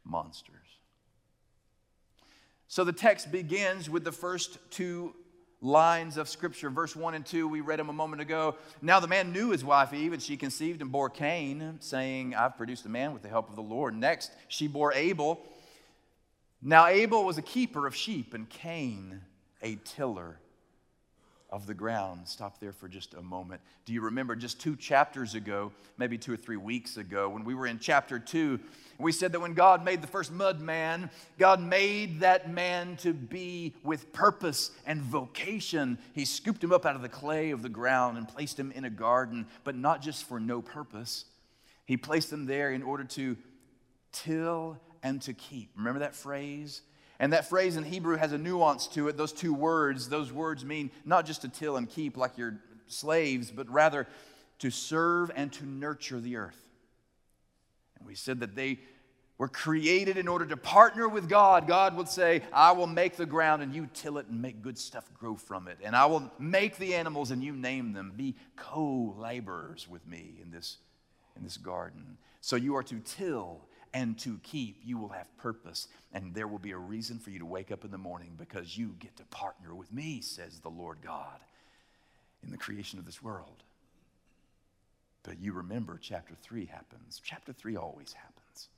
monsters. 0.03 0.55
So 2.67 2.83
the 2.83 2.93
text 2.93 3.31
begins 3.31 3.89
with 3.89 4.03
the 4.03 4.11
first 4.11 4.59
two 4.69 5.15
lines 5.61 6.17
of 6.17 6.29
scripture. 6.29 6.69
Verse 6.69 6.95
1 6.95 7.15
and 7.15 7.25
2, 7.25 7.47
we 7.47 7.61
read 7.61 7.79
them 7.79 7.89
a 7.89 7.93
moment 7.93 8.21
ago. 8.21 8.55
Now 8.81 8.99
the 8.99 9.07
man 9.07 9.33
knew 9.33 9.51
his 9.51 9.63
wife 9.63 9.93
Eve, 9.93 10.13
and 10.13 10.21
she 10.21 10.37
conceived 10.37 10.81
and 10.81 10.91
bore 10.91 11.09
Cain, 11.09 11.77
saying, 11.79 12.35
I've 12.35 12.57
produced 12.57 12.85
a 12.85 12.89
man 12.89 13.13
with 13.13 13.21
the 13.21 13.29
help 13.29 13.49
of 13.49 13.55
the 13.55 13.61
Lord. 13.61 13.95
Next, 13.95 14.31
she 14.47 14.67
bore 14.67 14.93
Abel. 14.93 15.39
Now, 16.61 16.87
Abel 16.87 17.23
was 17.23 17.37
a 17.37 17.41
keeper 17.41 17.87
of 17.87 17.95
sheep, 17.95 18.33
and 18.33 18.49
Cain 18.49 19.21
a 19.61 19.75
tiller 19.75 20.39
of 21.51 21.65
the 21.65 21.73
ground. 21.73 22.27
Stop 22.27 22.59
there 22.59 22.71
for 22.71 22.87
just 22.87 23.13
a 23.13 23.21
moment. 23.21 23.61
Do 23.85 23.93
you 23.93 24.01
remember 24.01 24.35
just 24.35 24.59
two 24.59 24.75
chapters 24.75 25.35
ago, 25.35 25.71
maybe 25.97 26.17
two 26.17 26.33
or 26.33 26.37
three 26.37 26.57
weeks 26.57 26.97
ago, 26.97 27.29
when 27.29 27.43
we 27.43 27.55
were 27.55 27.67
in 27.67 27.79
chapter 27.79 28.19
two, 28.19 28.59
we 28.99 29.11
said 29.11 29.31
that 29.31 29.39
when 29.39 29.53
God 29.53 29.83
made 29.83 30.01
the 30.01 30.07
first 30.07 30.31
mud 30.31 30.59
man, 30.59 31.09
God 31.37 31.61
made 31.61 32.19
that 32.19 32.51
man 32.51 32.97
to 32.97 33.13
be 33.13 33.73
with 33.83 34.11
purpose 34.11 34.71
and 34.85 35.01
vocation. 35.01 35.97
He 36.13 36.25
scooped 36.25 36.63
him 36.63 36.73
up 36.73 36.85
out 36.85 36.95
of 36.95 37.01
the 37.01 37.09
clay 37.09 37.51
of 37.51 37.61
the 37.61 37.69
ground 37.69 38.17
and 38.17 38.27
placed 38.27 38.59
him 38.59 38.71
in 38.71 38.85
a 38.85 38.89
garden, 38.89 39.47
but 39.63 39.75
not 39.75 40.01
just 40.01 40.25
for 40.25 40.39
no 40.39 40.61
purpose. 40.61 41.25
He 41.85 41.97
placed 41.97 42.31
him 42.31 42.45
there 42.45 42.71
in 42.71 42.83
order 42.83 43.05
to 43.05 43.37
till 44.11 44.77
and 45.01 45.21
to 45.23 45.33
keep. 45.33 45.71
Remember 45.75 45.99
that 45.99 46.15
phrase? 46.15 46.81
And 47.19 47.33
that 47.33 47.49
phrase 47.49 47.75
in 47.75 47.83
Hebrew 47.83 48.15
has 48.15 48.31
a 48.31 48.37
nuance 48.37 48.87
to 48.87 49.09
it. 49.09 49.17
Those 49.17 49.33
two 49.33 49.53
words, 49.53 50.07
those 50.07 50.31
words 50.31 50.63
mean 50.63 50.89
not 51.03 51.25
just 51.25 51.41
to 51.41 51.49
till 51.49 51.75
and 51.75 51.89
keep 51.89 52.15
like 52.15 52.37
your 52.37 52.59
slaves, 52.87 53.51
but 53.51 53.69
rather 53.69 54.07
to 54.59 54.71
serve 54.71 55.29
and 55.35 55.51
to 55.53 55.65
nurture 55.65 56.19
the 56.19 56.37
earth. 56.37 56.61
And 57.97 58.07
we 58.07 58.15
said 58.15 58.39
that 58.39 58.55
they 58.55 58.79
were 59.37 59.47
created 59.47 60.17
in 60.17 60.27
order 60.27 60.45
to 60.45 60.57
partner 60.57 61.07
with 61.07 61.29
God. 61.29 61.67
God 61.67 61.95
would 61.95 62.09
say, 62.09 62.41
I 62.53 62.71
will 62.73 62.87
make 62.87 63.15
the 63.15 63.25
ground 63.25 63.63
and 63.63 63.73
you 63.73 63.89
till 63.93 64.17
it 64.17 64.27
and 64.27 64.41
make 64.41 64.61
good 64.61 64.77
stuff 64.77 65.09
grow 65.17 65.35
from 65.35 65.67
it. 65.67 65.77
And 65.83 65.95
I 65.95 66.05
will 66.05 66.31
make 66.39 66.77
the 66.77 66.95
animals 66.95 67.31
and 67.31 67.43
you 67.43 67.53
name 67.53 67.93
them. 67.93 68.13
Be 68.15 68.35
co 68.55 69.15
laborers 69.17 69.87
with 69.89 70.05
me 70.07 70.35
in 70.41 70.51
this, 70.51 70.77
in 71.37 71.43
this 71.43 71.57
garden. 71.57 72.17
So 72.41 72.55
you 72.55 72.75
are 72.75 72.83
to 72.83 72.99
till 72.99 73.61
and 73.93 74.17
to 74.19 74.39
keep, 74.43 74.81
you 74.83 74.97
will 74.97 75.09
have 75.09 75.35
purpose. 75.37 75.87
And 76.13 76.33
there 76.33 76.47
will 76.47 76.59
be 76.59 76.71
a 76.71 76.77
reason 76.77 77.19
for 77.19 77.29
you 77.29 77.39
to 77.39 77.45
wake 77.45 77.71
up 77.71 77.83
in 77.85 77.91
the 77.91 77.97
morning 77.97 78.35
because 78.37 78.77
you 78.77 78.95
get 78.99 79.15
to 79.17 79.23
partner 79.25 79.73
with 79.73 79.91
me, 79.91 80.21
says 80.21 80.59
the 80.59 80.69
Lord 80.69 80.97
God, 81.03 81.39
in 82.43 82.51
the 82.51 82.57
creation 82.57 82.99
of 82.99 83.05
this 83.05 83.21
world. 83.21 83.63
But 85.23 85.39
you 85.39 85.53
remember, 85.53 85.99
chapter 86.01 86.33
3 86.41 86.65
happens. 86.65 87.21
Chapter 87.23 87.53
3 87.53 87.75
always 87.77 88.13
happens. 88.13 88.69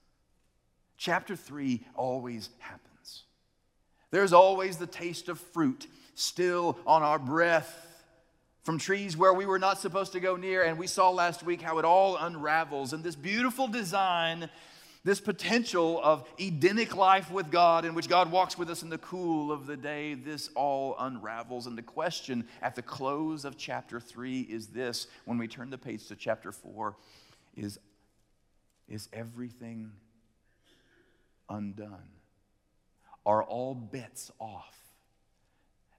Chapter 0.98 1.36
3 1.36 1.86
always 1.96 2.50
happens. 2.60 3.24
There's 4.12 4.34
always 4.34 4.78
the 4.78 4.88
taste 4.88 5.30
of 5.30 5.40
fruit 5.40 5.88
still 6.16 6.78
on 6.86 7.04
our 7.04 7.20
breath 7.20 7.88
from 8.64 8.78
trees 8.78 9.18
where 9.18 9.34
we 9.34 9.46
were 9.46 9.60
not 9.60 9.80
supposed 9.80 10.12
to 10.12 10.20
go 10.20 10.36
near. 10.36 10.64
And 10.64 10.78
we 10.78 10.88
saw 10.88 11.10
last 11.10 11.44
week 11.44 11.62
how 11.62 11.80
it 11.80 11.86
all 11.86 12.18
unravels. 12.18 12.94
And 12.94 13.04
this 13.04 13.16
beautiful 13.16 13.68
design 13.68 14.50
this 15.04 15.20
potential 15.20 16.00
of 16.04 16.28
Edenic 16.40 16.96
life 16.96 17.32
with 17.32 17.50
God, 17.50 17.86
in 17.86 17.96
which 17.96 18.08
God 18.08 18.32
walks 18.32 18.58
with 18.58 18.70
us 18.70 18.84
in 18.84 18.90
the 18.90 19.00
cool 19.00 19.52
of 19.52 19.66
the 19.66 19.76
day, 19.76 20.14
this 20.14 20.50
all 20.56 20.96
unravels. 21.00 21.66
And 21.66 21.78
the 21.78 21.82
question 21.82 22.48
at 22.62 22.76
the 22.76 22.84
close 22.84 23.44
of 23.44 23.58
chapter 23.58 24.00
3 24.00 24.42
is 24.42 24.68
this 24.68 25.08
when 25.26 25.40
we 25.40 25.48
turn 25.48 25.72
the 25.72 25.78
page 25.78 26.08
to 26.08 26.16
chapter 26.16 26.52
4 26.52 26.96
is, 27.58 27.80
is 28.88 29.10
everything 29.12 29.92
undone? 31.50 32.10
Are 33.26 33.44
all 33.44 33.74
bets 33.74 34.32
off? 34.40 34.78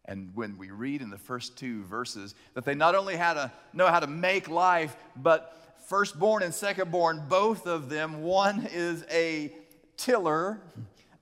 And 0.04 0.30
when 0.34 0.58
we 0.58 0.70
read 0.70 1.00
in 1.00 1.10
the 1.10 1.18
first 1.18 1.56
two 1.56 1.84
verses 1.84 2.34
that 2.54 2.64
they 2.64 2.74
not 2.74 2.94
only 2.94 3.16
had 3.16 3.34
to 3.34 3.52
know 3.72 3.86
how 3.86 4.00
to 4.00 4.06
make 4.06 4.48
life, 4.48 4.96
but 5.16 5.56
firstborn 5.86 6.42
and 6.42 6.52
secondborn, 6.52 7.28
both 7.28 7.66
of 7.66 7.88
them, 7.88 8.22
one 8.22 8.68
is 8.72 9.04
a 9.10 9.52
tiller 9.96 10.60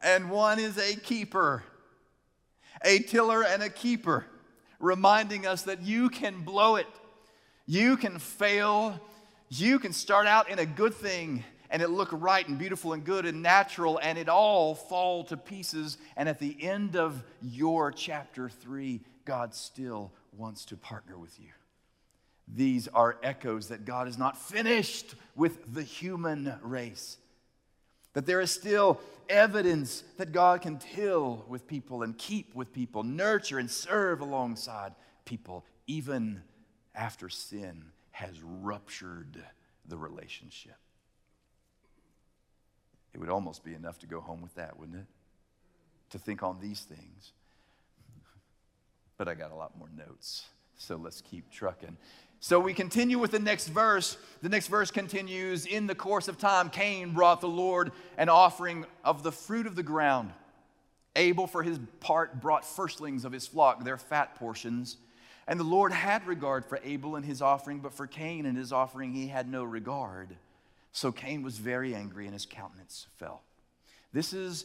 and 0.03 0.31
one 0.31 0.59
is 0.59 0.79
a 0.79 0.97
keeper. 0.97 1.63
A 2.83 3.01
tiller 3.01 3.45
and 3.45 3.63
a 3.63 3.69
keeper, 3.69 4.25
reminding 4.79 5.47
us 5.47 5.63
that 5.63 5.83
you 5.83 6.09
can 6.09 6.43
blow 6.43 6.77
it, 6.77 6.87
you 7.67 7.97
can 7.97 8.19
fail, 8.19 8.99
you 9.51 9.79
can 9.79 9.93
start 9.93 10.27
out 10.27 10.49
in 10.49 10.59
a 10.59 10.67
good 10.67 10.95
thing 10.95 11.45
and 11.71 11.83
it 11.83 11.89
look 11.89 12.09
right 12.13 12.47
and 12.49 12.59
beautiful 12.59 12.93
and 12.93 13.05
good 13.05 13.27
and 13.27 13.43
natural, 13.43 14.01
and 14.03 14.19
it 14.19 14.29
all 14.29 14.75
fall 14.75 15.23
to 15.25 15.37
pieces. 15.37 15.99
And 16.17 16.29
at 16.29 16.41
the 16.41 16.57
end 16.61 16.97
of 16.97 17.23
your 17.41 17.93
chapter 17.93 18.49
three, 18.49 19.03
God 19.25 19.55
still 19.55 20.11
wants 20.37 20.65
to 20.67 20.77
partner 20.77 21.17
with 21.17 21.39
you. 21.39 21.51
These 22.55 22.89
are 22.89 23.19
echoes 23.23 23.69
that 23.69 23.85
God 23.85 24.09
is 24.09 24.19
not 24.19 24.37
finished 24.37 25.15
with 25.37 25.73
the 25.73 25.83
human 25.83 26.55
race. 26.63 27.17
That 28.15 28.27
there 28.27 28.41
is 28.41 28.51
still 28.51 29.01
evidence 29.29 30.03
that 30.19 30.33
God 30.33 30.63
can 30.63 30.79
till 30.79 31.45
with 31.49 31.69
people 31.69 32.03
and 32.03 32.19
keep 32.19 32.55
with 32.55 32.73
people, 32.73 33.05
nurture 33.05 33.59
and 33.59 33.71
serve 33.71 34.21
alongside 34.21 34.95
people, 35.25 35.65
even 35.87 36.43
after 36.95 37.29
sin 37.29 37.85
has 38.11 38.43
ruptured 38.43 39.43
the 39.87 39.97
relationship. 39.97 40.77
It 43.15 43.19
would 43.19 43.31
almost 43.31 43.65
be 43.65 43.75
enough 43.75 43.99
to 44.01 44.07
go 44.07 44.21
home 44.21 44.43
with 44.43 44.55
that, 44.57 44.79
wouldn't 44.79 44.99
it? 44.99 45.07
To 46.11 46.19
think 46.19 46.43
on 46.43 46.59
these 46.61 46.83
things. 46.83 47.33
But 49.17 49.29
I 49.29 49.35
got 49.35 49.53
a 49.53 49.55
lot 49.55 49.77
more 49.77 49.91
notes, 49.95 50.47
so 50.79 50.97
let's 50.97 51.21
keep 51.21 51.51
trucking. 51.51 51.99
So 52.41 52.59
we 52.59 52.73
continue 52.73 53.19
with 53.19 53.33
the 53.33 53.39
next 53.39 53.69
verse. 53.69 54.17
The 54.41 54.49
next 54.49 54.69
verse 54.69 54.91
continues 54.91 55.67
In 55.67 55.87
the 55.87 55.95
course 55.95 56.27
of 56.27 56.39
time, 56.39 56.71
Cain 56.71 57.13
brought 57.13 57.43
the 57.43 57.49
Lord 57.49 57.93
an 58.17 58.31
offering 58.31 58.87
of 59.05 59.23
the 59.23 59.31
fruit 59.31 59.67
of 59.67 59.77
the 59.77 59.83
ground. 59.83 60.33
Abel, 61.17 61.47
for 61.47 61.63
his 61.63 61.79
part, 62.01 62.41
brought 62.41 62.65
firstlings 62.65 63.27
of 63.27 63.33
his 63.33 63.47
flock, 63.47 63.85
their 63.85 63.99
fat 63.99 64.37
portions. 64.37 64.97
And 65.47 65.61
the 65.61 65.65
Lord 65.65 65.93
had 65.93 66.27
regard 66.27 66.65
for 66.65 66.81
Abel 66.83 67.17
and 67.17 67.27
his 67.27 67.43
offering, 67.43 67.81
but 67.81 67.93
for 67.93 68.07
Cain 68.07 68.47
and 68.47 68.57
his 68.57 68.73
offering 68.73 69.13
he 69.13 69.27
had 69.27 69.51
no 69.51 69.63
regard. 69.63 70.35
So 70.93 71.13
Cain 71.13 71.43
was 71.43 71.59
very 71.59 71.95
angry 71.95 72.25
and 72.25 72.33
his 72.33 72.47
countenance 72.47 73.07
fell. 73.17 73.43
This 74.13 74.33
is 74.33 74.65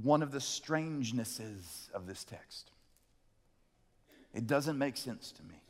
one 0.00 0.22
of 0.22 0.30
the 0.30 0.40
strangenesses 0.40 1.90
of 1.92 2.06
this 2.06 2.22
text. 2.22 2.70
It 4.32 4.46
doesn't 4.46 4.78
make 4.78 4.96
sense 4.96 5.32
to 5.32 5.42
me. 5.42 5.62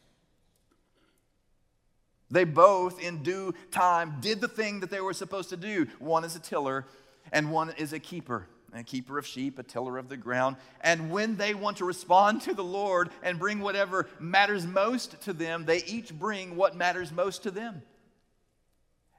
They 2.32 2.44
both, 2.44 3.00
in 3.00 3.22
due 3.22 3.54
time, 3.70 4.16
did 4.20 4.40
the 4.40 4.48
thing 4.48 4.80
that 4.80 4.90
they 4.90 5.00
were 5.00 5.12
supposed 5.12 5.50
to 5.50 5.56
do. 5.56 5.86
One 5.98 6.24
is 6.24 6.34
a 6.34 6.40
tiller, 6.40 6.86
and 7.30 7.52
one 7.52 7.70
is 7.76 7.92
a 7.92 7.98
keeper 8.00 8.48
a 8.74 8.82
keeper 8.82 9.18
of 9.18 9.26
sheep, 9.26 9.58
a 9.58 9.62
tiller 9.62 9.98
of 9.98 10.08
the 10.08 10.16
ground. 10.16 10.56
And 10.80 11.10
when 11.10 11.36
they 11.36 11.52
want 11.52 11.76
to 11.78 11.84
respond 11.84 12.40
to 12.42 12.54
the 12.54 12.64
Lord 12.64 13.10
and 13.22 13.38
bring 13.38 13.60
whatever 13.60 14.08
matters 14.18 14.66
most 14.66 15.20
to 15.22 15.34
them, 15.34 15.66
they 15.66 15.84
each 15.84 16.18
bring 16.18 16.56
what 16.56 16.74
matters 16.74 17.12
most 17.12 17.42
to 17.42 17.50
them. 17.50 17.82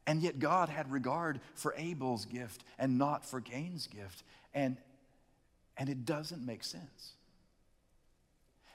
And 0.07 0.21
yet 0.21 0.39
God 0.39 0.69
had 0.69 0.91
regard 0.91 1.39
for 1.53 1.73
Abel's 1.77 2.25
gift 2.25 2.63
and 2.79 2.97
not 2.97 3.25
for 3.25 3.39
Cain's 3.41 3.87
gift. 3.87 4.23
And, 4.53 4.77
and 5.77 5.87
it 5.87 6.03
doesn't 6.03 6.43
make 6.43 6.63
sense. 6.63 7.13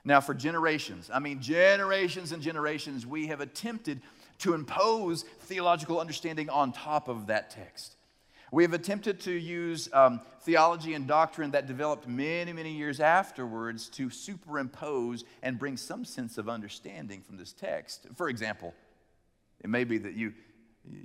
Now, 0.05 0.21
for 0.21 0.33
generations, 0.33 1.11
I 1.13 1.19
mean, 1.19 1.43
generations 1.43 2.33
and 2.33 2.41
generations, 2.41 3.05
we 3.05 3.27
have 3.27 3.41
attempted 3.41 4.01
to 4.39 4.55
impose 4.55 5.23
theological 5.41 6.01
understanding 6.01 6.49
on 6.49 6.73
top 6.73 7.09
of 7.09 7.27
that 7.27 7.51
text. 7.51 7.95
We 8.51 8.63
have 8.63 8.73
attempted 8.73 9.21
to 9.21 9.33
use 9.33 9.91
um, 9.93 10.21
theology 10.41 10.95
and 10.95 11.07
doctrine 11.07 11.51
that 11.51 11.67
developed 11.67 12.09
many, 12.09 12.53
many 12.53 12.73
years 12.73 12.99
afterwards 12.99 13.89
to 13.91 14.09
superimpose 14.09 15.25
and 15.43 15.59
bring 15.59 15.77
some 15.77 16.05
sense 16.05 16.39
of 16.39 16.49
understanding 16.49 17.21
from 17.21 17.37
this 17.37 17.53
text. 17.53 18.07
For 18.17 18.31
example, 18.31 18.73
it 19.61 19.69
may 19.69 19.85
be 19.85 19.99
that 19.99 20.15
you, 20.15 20.33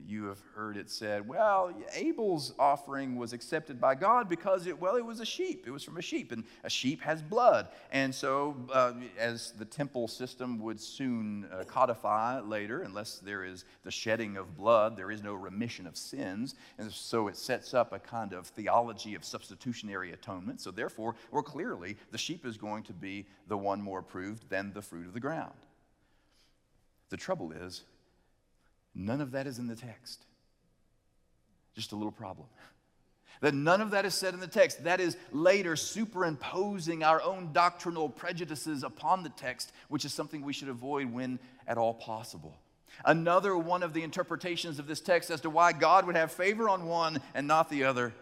you 0.08 0.26
have 0.26 0.40
heard 0.56 0.78
it 0.78 0.90
said, 0.90 1.28
well, 1.28 1.74
Abel's 1.94 2.54
offering 2.60 3.16
was 3.16 3.34
accepted 3.34 3.80
by 3.80 3.96
God 3.96 4.30
because 4.30 4.68
it, 4.68 4.80
well, 4.80 4.96
it 4.96 5.06
was 5.06 5.20
a 5.20 5.26
sheep. 5.26 5.66
It 5.68 5.72
was 5.72 5.84
from 5.84 5.98
a 5.98 6.02
sheep, 6.02 6.32
and 6.32 6.44
a 6.64 6.70
sheep 6.70 7.02
has 7.02 7.22
blood. 7.22 7.68
And 7.92 8.14
so, 8.14 8.56
uh, 8.72 8.94
as 9.18 9.52
the 9.52 9.66
temple 9.66 10.08
system 10.08 10.60
would 10.60 10.80
soon 10.80 11.48
uh, 11.52 11.64
codify 11.64 12.40
later, 12.42 12.82
unless 12.82 13.20
there 13.20 13.44
is 13.44 13.66
the 13.84 13.92
shedding 13.92 14.38
of 14.38 14.56
blood, 14.56 14.96
there 14.98 15.12
is 15.12 15.24
no 15.24 15.34
remission 15.34 15.88
of 15.88 15.98
sins. 15.98 16.56
And 16.78 16.92
so, 16.92 17.28
it 17.28 17.38
sets 17.38 17.74
up 17.74 17.94
a 17.94 18.00
kind 18.00 18.34
of 18.34 18.48
theology 18.48 19.16
of 19.16 19.24
substitutionary 19.24 20.12
atonement. 20.12 20.62
So, 20.62 20.72
therefore, 20.72 21.16
or 21.32 21.44
clearly, 21.44 21.98
the 22.12 22.18
sheep 22.18 22.46
is 22.46 22.58
going 22.58 22.84
to 22.84 22.94
be 22.94 23.26
the 23.48 23.58
one 23.58 23.82
more 23.82 24.00
approved 24.00 24.50
than 24.50 24.74
the 24.74 24.82
fruit 24.82 25.08
of 25.08 25.14
the 25.14 25.20
ground. 25.20 25.54
The 27.10 27.18
trouble 27.18 27.52
is, 27.52 27.84
None 28.96 29.22
of 29.22 29.32
that 29.32 29.48
is 29.48 29.60
in 29.60 29.68
the 29.68 29.76
text. 29.76 30.24
Just 31.76 31.92
a 31.92 31.96
little 31.96 32.12
problem. 32.12 32.48
That 33.42 33.54
none 33.54 33.82
of 33.82 33.92
that 33.92 34.06
is 34.06 34.14
said 34.14 34.34
in 34.34 34.40
the 34.40 34.48
text. 34.48 34.84
That 34.84 35.02
is 35.02 35.18
later 35.32 35.76
superimposing 35.76 37.04
our 37.04 37.22
own 37.22 37.52
doctrinal 37.52 38.08
prejudices 38.08 38.84
upon 38.84 39.24
the 39.24 39.30
text, 39.30 39.74
which 39.90 40.06
is 40.06 40.14
something 40.14 40.44
we 40.44 40.54
should 40.54 40.70
avoid 40.70 41.12
when 41.12 41.40
at 41.68 41.78
all 41.78 41.94
possible. 41.94 42.56
Another 43.04 43.58
one 43.58 43.84
of 43.84 43.94
the 43.94 44.04
interpretations 44.04 44.80
of 44.80 44.88
this 44.88 45.02
text 45.02 45.30
as 45.30 45.42
to 45.42 45.50
why 45.50 45.74
God 45.74 46.06
would 46.06 46.16
have 46.16 46.32
favor 46.32 46.70
on 46.70 46.86
one 46.86 47.20
and 47.34 47.48
not 47.48 47.70
the 47.70 47.84
other 47.84 48.14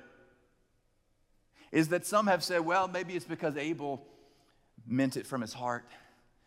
is 1.71 1.89
that 1.89 2.05
some 2.05 2.27
have 2.27 2.43
said, 2.43 2.61
well, 2.61 2.87
maybe 2.87 3.15
it's 3.15 3.25
because 3.25 3.55
Abel 3.57 4.05
meant 4.87 5.17
it 5.17 5.27
from 5.27 5.41
his 5.41 5.53
heart. 5.53 5.85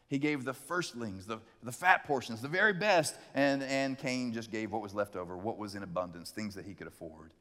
He 0.08 0.18
gave 0.18 0.44
the 0.44 0.52
firstlings, 0.52 1.26
the, 1.26 1.38
the 1.62 1.72
fat 1.72 2.04
portions, 2.04 2.42
the 2.42 2.48
very 2.48 2.72
best, 2.72 3.14
and, 3.34 3.62
and 3.62 3.98
Cain 3.98 4.32
just 4.32 4.50
gave 4.50 4.70
what 4.70 4.82
was 4.82 4.94
left 4.94 5.16
over, 5.16 5.36
what 5.36 5.58
was 5.58 5.74
in 5.74 5.82
abundance, 5.82 6.30
things 6.30 6.54
that 6.54 6.66
he 6.66 6.74
could 6.74 6.86
afford. 6.86 7.32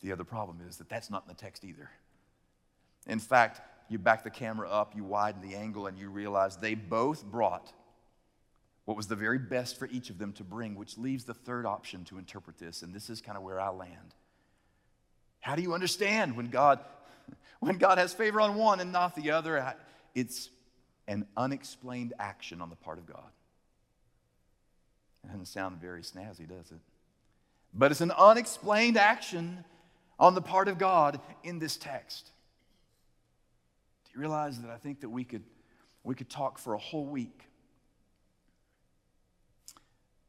The 0.00 0.12
other 0.12 0.24
problem 0.24 0.60
is 0.66 0.78
that 0.78 0.88
that's 0.88 1.10
not 1.10 1.24
in 1.24 1.28
the 1.28 1.34
text 1.40 1.64
either. 1.64 1.90
In 3.06 3.18
fact, 3.18 3.60
you 3.90 3.98
back 3.98 4.24
the 4.24 4.30
camera 4.30 4.70
up, 4.70 4.96
you 4.96 5.04
widen 5.04 5.42
the 5.42 5.54
angle, 5.54 5.86
and 5.86 5.98
you 5.98 6.08
realize 6.08 6.56
they 6.56 6.74
both 6.74 7.24
brought 7.24 7.72
what 8.86 8.96
was 8.96 9.06
the 9.06 9.16
very 9.16 9.38
best 9.38 9.78
for 9.78 9.86
each 9.88 10.10
of 10.10 10.18
them 10.18 10.32
to 10.32 10.44
bring, 10.44 10.74
which 10.74 10.96
leaves 10.96 11.24
the 11.24 11.34
third 11.34 11.66
option 11.66 12.04
to 12.06 12.18
interpret 12.18 12.58
this, 12.58 12.82
and 12.82 12.94
this 12.94 13.10
is 13.10 13.20
kind 13.20 13.36
of 13.36 13.44
where 13.44 13.60
I 13.60 13.68
land. 13.68 14.14
How 15.40 15.54
do 15.54 15.62
you 15.62 15.74
understand 15.74 16.36
when 16.36 16.48
God, 16.48 16.80
when 17.60 17.78
God 17.78 17.98
has 17.98 18.12
favor 18.12 18.40
on 18.40 18.56
one 18.56 18.80
and 18.80 18.90
not 18.90 19.14
the 19.14 19.30
other? 19.30 19.74
It's 20.14 20.50
an 21.10 21.26
unexplained 21.36 22.14
action 22.20 22.60
on 22.60 22.70
the 22.70 22.76
part 22.76 22.96
of 22.96 23.04
God. 23.04 23.32
It 25.24 25.26
doesn't 25.26 25.46
sound 25.46 25.80
very 25.80 26.02
snazzy, 26.02 26.48
does 26.48 26.70
it? 26.70 26.78
But 27.74 27.90
it's 27.90 28.00
an 28.00 28.12
unexplained 28.12 28.96
action 28.96 29.64
on 30.20 30.36
the 30.36 30.40
part 30.40 30.68
of 30.68 30.78
God 30.78 31.20
in 31.42 31.58
this 31.58 31.76
text. 31.76 32.30
Do 34.04 34.12
you 34.14 34.20
realize 34.20 34.60
that 34.60 34.70
I 34.70 34.76
think 34.76 35.00
that 35.00 35.08
we 35.08 35.24
could, 35.24 35.42
we 36.04 36.14
could 36.14 36.30
talk 36.30 36.58
for 36.58 36.74
a 36.74 36.78
whole 36.78 37.06
week 37.06 37.42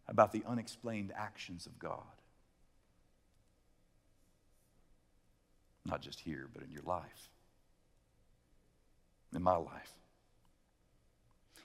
about 0.07 0.31
the 0.31 0.41
unexplained 0.47 1.13
actions 1.15 1.67
of 1.67 1.77
God? 1.77 1.99
Not 5.85 6.01
just 6.01 6.19
here, 6.19 6.49
but 6.51 6.63
in 6.63 6.71
your 6.71 6.83
life, 6.83 7.29
in 9.35 9.43
my 9.43 9.57
life 9.57 9.93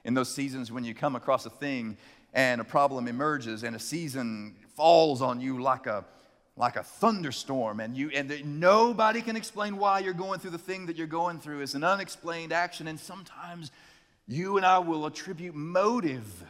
in 0.07 0.15
those 0.15 0.33
seasons 0.33 0.71
when 0.71 0.85
you 0.85 0.95
come 0.95 1.17
across 1.17 1.45
a 1.47 1.51
thing 1.51 1.97
and 2.33 2.61
a 2.61 2.65
problem 2.65 3.09
emerges 3.09 3.65
and 3.65 3.75
a 3.75 3.79
season 3.79 4.55
falls 4.77 5.21
on 5.21 5.41
you 5.41 5.61
like 5.61 5.87
a 5.87 6.05
like 6.57 6.77
a 6.77 6.83
thunderstorm 6.83 7.81
and 7.81 7.95
you 7.97 8.09
and 8.11 8.33
nobody 8.61 9.21
can 9.21 9.37
explain 9.37 9.77
why 9.77 9.99
you're 9.99 10.15
going 10.15 10.39
through 10.39 10.53
the 10.53 10.59
thing 10.59 10.87
that 10.87 10.97
you're 10.97 11.07
going 11.09 11.39
through. 11.39 11.61
It's 11.61 11.75
an 11.75 11.85
unexplained 11.85 12.53
action 12.53 12.87
and 12.87 12.99
sometimes 12.99 13.73
you 14.29 14.57
and 14.57 14.65
I 14.65 14.79
will 14.79 15.07
attribute 15.07 15.55
motive 15.55 16.45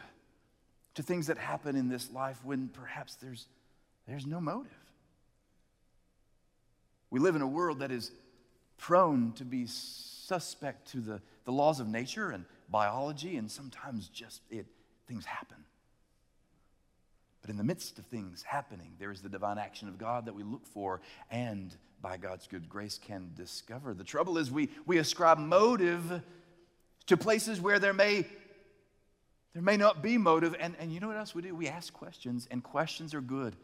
to 0.93 1.03
things 1.03 1.27
that 1.27 1.37
happen 1.37 1.75
in 1.75 1.89
this 1.89 2.11
life 2.11 2.37
when 2.45 2.69
perhaps 2.69 3.15
there's 3.15 3.47
there's 4.07 4.27
no 4.27 4.39
motive. 4.39 4.71
We 7.09 7.19
live 7.19 7.35
in 7.35 7.41
a 7.41 7.47
world 7.47 7.79
that 7.79 7.91
is 7.91 8.11
prone 8.77 9.33
to 9.33 9.43
be 9.43 9.65
suspect 9.65 10.91
to 10.91 10.99
the, 10.99 11.21
the 11.45 11.51
laws 11.51 11.79
of 11.79 11.87
nature 11.87 12.29
and 12.29 12.45
biology, 12.69 13.37
and 13.37 13.49
sometimes 13.49 14.09
just 14.09 14.41
it, 14.49 14.65
things 15.07 15.25
happen. 15.25 15.57
But 17.41 17.49
in 17.49 17.57
the 17.57 17.63
midst 17.63 17.97
of 17.97 18.05
things 18.05 18.43
happening, 18.43 18.95
there 18.99 19.11
is 19.11 19.21
the 19.21 19.29
divine 19.29 19.57
action 19.57 19.87
of 19.87 19.97
God 19.97 20.25
that 20.25 20.35
we 20.35 20.43
look 20.43 20.65
for 20.65 21.01
and 21.31 21.75
by 22.01 22.17
God's 22.17 22.47
good 22.47 22.69
grace 22.69 22.99
can 23.01 23.31
discover. 23.35 23.93
The 23.93 24.03
trouble 24.03 24.37
is 24.37 24.51
we, 24.51 24.69
we 24.85 24.97
ascribe 24.97 25.39
motive 25.39 26.21
to 27.07 27.17
places 27.17 27.59
where 27.61 27.79
there 27.79 27.93
may 27.93 28.25
there 29.57 29.63
may 29.63 29.77
not 29.77 30.03
be 30.03 30.19
motive. 30.19 30.55
And, 30.59 30.75
and 30.77 30.93
you 30.93 30.99
know 30.99 31.07
what 31.07 31.17
else 31.17 31.33
we 31.33 31.41
do? 31.41 31.55
We 31.55 31.67
ask 31.67 31.91
questions, 31.91 32.47
and 32.51 32.63
questions 32.63 33.15
are 33.15 33.21
good. 33.21 33.55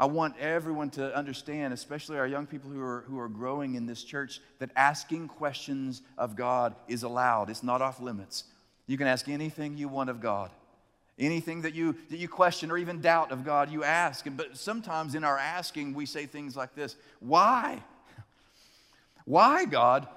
I 0.00 0.06
want 0.06 0.38
everyone 0.38 0.88
to 0.92 1.14
understand, 1.14 1.74
especially 1.74 2.18
our 2.18 2.26
young 2.26 2.46
people 2.46 2.70
who 2.70 2.80
are, 2.80 3.04
who 3.06 3.18
are 3.18 3.28
growing 3.28 3.74
in 3.74 3.84
this 3.84 4.02
church, 4.02 4.40
that 4.58 4.70
asking 4.74 5.28
questions 5.28 6.00
of 6.16 6.36
God 6.36 6.74
is 6.88 7.02
allowed. 7.02 7.50
It's 7.50 7.62
not 7.62 7.82
off 7.82 8.00
limits. 8.00 8.44
You 8.86 8.96
can 8.96 9.06
ask 9.06 9.28
anything 9.28 9.76
you 9.76 9.88
want 9.88 10.08
of 10.08 10.22
God. 10.22 10.50
Anything 11.18 11.60
that 11.62 11.74
you, 11.74 11.94
that 12.08 12.16
you 12.16 12.28
question 12.28 12.70
or 12.70 12.78
even 12.78 13.02
doubt 13.02 13.30
of 13.30 13.44
God, 13.44 13.70
you 13.70 13.84
ask. 13.84 14.24
But 14.38 14.56
sometimes 14.56 15.14
in 15.14 15.22
our 15.22 15.36
asking, 15.36 15.92
we 15.92 16.06
say 16.06 16.24
things 16.24 16.56
like 16.56 16.74
this 16.74 16.96
Why? 17.20 17.82
Why, 19.26 19.66
God? 19.66 20.08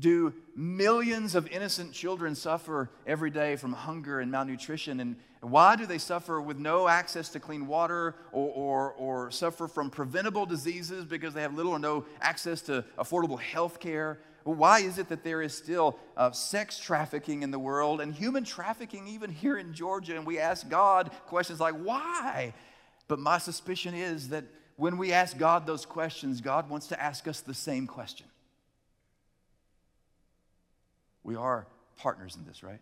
Do 0.00 0.34
millions 0.56 1.34
of 1.34 1.46
innocent 1.48 1.92
children 1.92 2.34
suffer 2.34 2.90
every 3.06 3.30
day 3.30 3.56
from 3.56 3.72
hunger 3.72 4.20
and 4.20 4.30
malnutrition? 4.30 4.98
And 5.00 5.16
why 5.40 5.76
do 5.76 5.86
they 5.86 5.98
suffer 5.98 6.40
with 6.40 6.58
no 6.58 6.88
access 6.88 7.28
to 7.30 7.40
clean 7.40 7.66
water 7.66 8.16
or, 8.32 8.48
or, 8.48 8.92
or 8.92 9.30
suffer 9.30 9.68
from 9.68 9.90
preventable 9.90 10.46
diseases 10.46 11.04
because 11.04 11.34
they 11.34 11.42
have 11.42 11.54
little 11.54 11.72
or 11.72 11.78
no 11.78 12.06
access 12.20 12.62
to 12.62 12.84
affordable 12.98 13.38
health 13.38 13.78
care? 13.78 14.18
Why 14.44 14.80
is 14.80 14.98
it 14.98 15.08
that 15.10 15.22
there 15.22 15.42
is 15.42 15.54
still 15.54 15.98
uh, 16.16 16.30
sex 16.30 16.78
trafficking 16.78 17.42
in 17.42 17.50
the 17.50 17.58
world 17.58 18.00
and 18.00 18.14
human 18.14 18.42
trafficking 18.42 19.06
even 19.06 19.30
here 19.30 19.58
in 19.58 19.74
Georgia? 19.74 20.16
And 20.16 20.26
we 20.26 20.38
ask 20.38 20.68
God 20.68 21.10
questions 21.26 21.60
like, 21.60 21.74
why? 21.74 22.54
But 23.06 23.18
my 23.18 23.38
suspicion 23.38 23.94
is 23.94 24.30
that 24.30 24.44
when 24.76 24.96
we 24.96 25.12
ask 25.12 25.36
God 25.36 25.66
those 25.66 25.84
questions, 25.84 26.40
God 26.40 26.70
wants 26.70 26.86
to 26.86 27.00
ask 27.00 27.28
us 27.28 27.40
the 27.40 27.52
same 27.52 27.86
question. 27.86 28.26
We 31.30 31.36
are 31.36 31.64
partners 31.96 32.34
in 32.34 32.44
this, 32.44 32.64
right? 32.64 32.80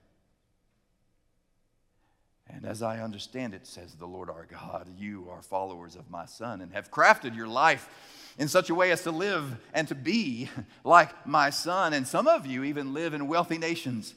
And 2.48 2.64
as 2.64 2.82
I 2.82 3.00
understand 3.00 3.52
it, 3.52 3.66
says 3.66 3.92
the 3.92 4.06
Lord 4.06 4.30
our 4.30 4.46
God, 4.50 4.88
you 4.96 5.28
are 5.30 5.42
followers 5.42 5.96
of 5.96 6.10
my 6.10 6.24
Son 6.24 6.62
and 6.62 6.72
have 6.72 6.90
crafted 6.90 7.36
your 7.36 7.46
life 7.46 7.90
in 8.38 8.48
such 8.48 8.70
a 8.70 8.74
way 8.74 8.90
as 8.90 9.02
to 9.02 9.10
live 9.10 9.58
and 9.74 9.86
to 9.88 9.94
be 9.94 10.48
like 10.82 11.26
my 11.26 11.50
Son. 11.50 11.92
And 11.92 12.08
some 12.08 12.26
of 12.26 12.46
you 12.46 12.64
even 12.64 12.94
live 12.94 13.12
in 13.12 13.28
wealthy 13.28 13.58
nations 13.58 14.14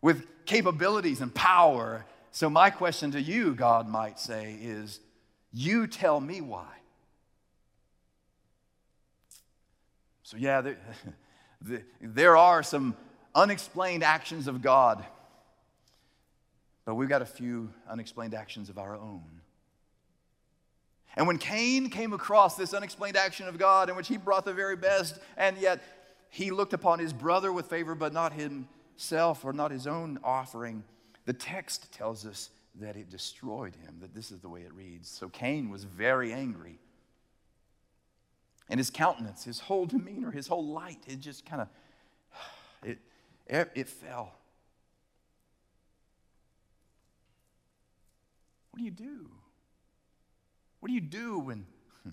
with 0.00 0.24
capabilities 0.46 1.20
and 1.20 1.34
power. 1.34 2.06
So, 2.30 2.48
my 2.48 2.70
question 2.70 3.10
to 3.10 3.20
you, 3.20 3.54
God 3.54 3.86
might 3.86 4.18
say, 4.18 4.56
is 4.62 4.98
you 5.52 5.86
tell 5.88 6.22
me 6.22 6.40
why. 6.40 6.72
So, 10.22 10.38
yeah, 10.38 10.62
there, 10.62 10.78
there 12.00 12.36
are 12.36 12.62
some 12.62 12.96
unexplained 13.34 14.04
actions 14.04 14.46
of 14.46 14.62
God, 14.62 15.04
but 16.84 16.94
we've 16.94 17.08
got 17.08 17.22
a 17.22 17.26
few 17.26 17.72
unexplained 17.88 18.34
actions 18.34 18.68
of 18.68 18.78
our 18.78 18.96
own. 18.96 19.40
And 21.16 21.26
when 21.26 21.38
Cain 21.38 21.90
came 21.90 22.12
across 22.12 22.56
this 22.56 22.74
unexplained 22.74 23.16
action 23.16 23.46
of 23.46 23.58
God 23.58 23.88
in 23.88 23.96
which 23.96 24.08
he 24.08 24.16
brought 24.16 24.44
the 24.44 24.52
very 24.52 24.76
best, 24.76 25.18
and 25.36 25.56
yet 25.58 25.80
he 26.28 26.50
looked 26.50 26.72
upon 26.72 26.98
his 26.98 27.12
brother 27.12 27.52
with 27.52 27.66
favor, 27.66 27.94
but 27.94 28.12
not 28.12 28.32
himself 28.32 29.44
or 29.44 29.52
not 29.52 29.70
his 29.70 29.86
own 29.86 30.18
offering, 30.24 30.82
the 31.24 31.32
text 31.32 31.92
tells 31.92 32.26
us 32.26 32.50
that 32.80 32.96
it 32.96 33.08
destroyed 33.08 33.76
him, 33.76 33.98
that 34.00 34.14
this 34.14 34.32
is 34.32 34.40
the 34.40 34.48
way 34.48 34.62
it 34.62 34.74
reads. 34.74 35.08
So 35.08 35.28
Cain 35.28 35.70
was 35.70 35.84
very 35.84 36.32
angry. 36.32 36.78
And 38.68 38.80
his 38.80 38.90
countenance, 38.90 39.44
his 39.44 39.60
whole 39.60 39.86
demeanor, 39.86 40.30
his 40.30 40.46
whole 40.46 40.66
light, 40.66 41.00
it 41.06 41.20
just 41.20 41.44
kind 41.44 41.62
of, 41.62 41.68
it, 42.82 42.98
it 43.46 43.88
fell. 43.88 44.34
What 48.70 48.78
do 48.78 48.84
you 48.84 48.90
do? 48.90 49.30
What 50.80 50.88
do 50.88 50.94
you 50.94 51.00
do 51.00 51.38
when, 51.38 51.66
hmm, 52.02 52.10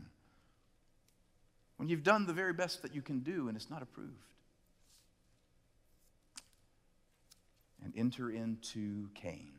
when 1.78 1.90
you've 1.90 2.04
done 2.04 2.28
the 2.28 2.34
very 2.34 2.54
best 2.54 2.82
that 2.84 2.94
you 2.94 3.02
can 3.02 3.22
do 3.22 3.48
and 3.48 3.58
it's 3.58 3.70
not 3.70 3.82
approved? 3.82 4.12
And 7.84 7.94
enter 7.98 8.30
into 8.30 9.10
Cain, 9.16 9.54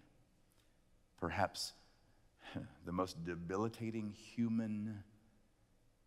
perhaps 1.18 1.72
the 2.86 2.92
most 2.92 3.24
debilitating 3.24 4.12
human 4.12 5.02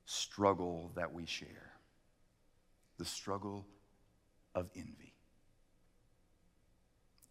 struggle 0.05 0.91
that 0.95 1.13
we 1.13 1.25
share 1.25 1.71
the 2.97 3.05
struggle 3.05 3.65
of 4.53 4.69
envy. 4.75 5.13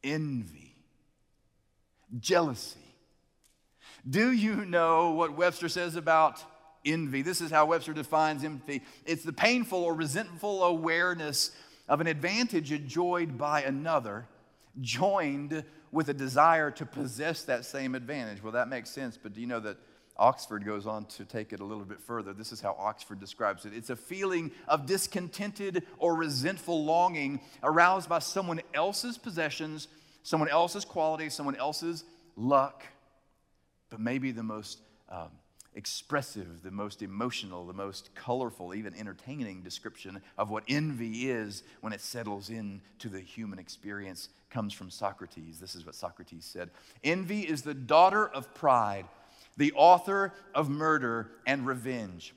Envy, 0.02 0.76
jealousy. 2.18 2.78
Do 4.08 4.32
you 4.32 4.66
know 4.66 5.12
what 5.12 5.34
Webster 5.36 5.68
says 5.68 5.96
about 5.96 6.44
envy? 6.84 7.22
This 7.22 7.40
is 7.40 7.50
how 7.50 7.64
Webster 7.66 7.94
defines 7.94 8.44
envy 8.44 8.82
it's 9.06 9.22
the 9.22 9.32
painful 9.32 9.82
or 9.82 9.94
resentful 9.94 10.62
awareness 10.62 11.52
of 11.88 12.00
an 12.00 12.06
advantage 12.06 12.72
enjoyed 12.72 13.38
by 13.38 13.62
another, 13.62 14.26
joined 14.80 15.64
with 15.90 16.08
a 16.08 16.14
desire 16.14 16.70
to 16.72 16.84
possess 16.84 17.44
that 17.44 17.64
same 17.64 17.94
advantage. 17.94 18.42
Well, 18.42 18.52
that 18.52 18.68
makes 18.68 18.90
sense, 18.90 19.18
but 19.22 19.32
do 19.32 19.40
you 19.40 19.46
know 19.46 19.60
that? 19.60 19.78
Oxford 20.16 20.64
goes 20.64 20.86
on 20.86 21.06
to 21.06 21.24
take 21.24 21.52
it 21.52 21.60
a 21.60 21.64
little 21.64 21.84
bit 21.84 22.00
further. 22.00 22.32
This 22.32 22.52
is 22.52 22.60
how 22.60 22.76
Oxford 22.78 23.18
describes 23.18 23.64
it 23.64 23.72
it's 23.74 23.90
a 23.90 23.96
feeling 23.96 24.52
of 24.68 24.86
discontented 24.86 25.84
or 25.98 26.14
resentful 26.14 26.84
longing 26.84 27.40
aroused 27.62 28.08
by 28.08 28.20
someone 28.20 28.60
else's 28.72 29.18
possessions, 29.18 29.88
someone 30.22 30.48
else's 30.48 30.84
qualities, 30.84 31.34
someone 31.34 31.56
else's 31.56 32.04
luck. 32.36 32.84
But 33.90 34.00
maybe 34.00 34.30
the 34.30 34.42
most 34.42 34.80
um, 35.08 35.30
expressive, 35.74 36.62
the 36.62 36.70
most 36.70 37.02
emotional, 37.02 37.66
the 37.66 37.72
most 37.72 38.14
colorful, 38.14 38.74
even 38.74 38.94
entertaining 38.94 39.62
description 39.62 40.22
of 40.38 40.50
what 40.50 40.62
envy 40.68 41.30
is 41.30 41.64
when 41.80 41.92
it 41.92 42.00
settles 42.00 42.50
into 42.50 43.08
the 43.08 43.20
human 43.20 43.58
experience 43.58 44.28
comes 44.50 44.72
from 44.72 44.90
Socrates. 44.90 45.58
This 45.58 45.74
is 45.74 45.84
what 45.84 45.96
Socrates 45.96 46.44
said 46.44 46.70
Envy 47.02 47.40
is 47.40 47.62
the 47.62 47.74
daughter 47.74 48.28
of 48.28 48.54
pride 48.54 49.06
the 49.56 49.72
author 49.74 50.32
of 50.54 50.68
murder 50.68 51.30
and 51.46 51.66
revenge, 51.66 52.34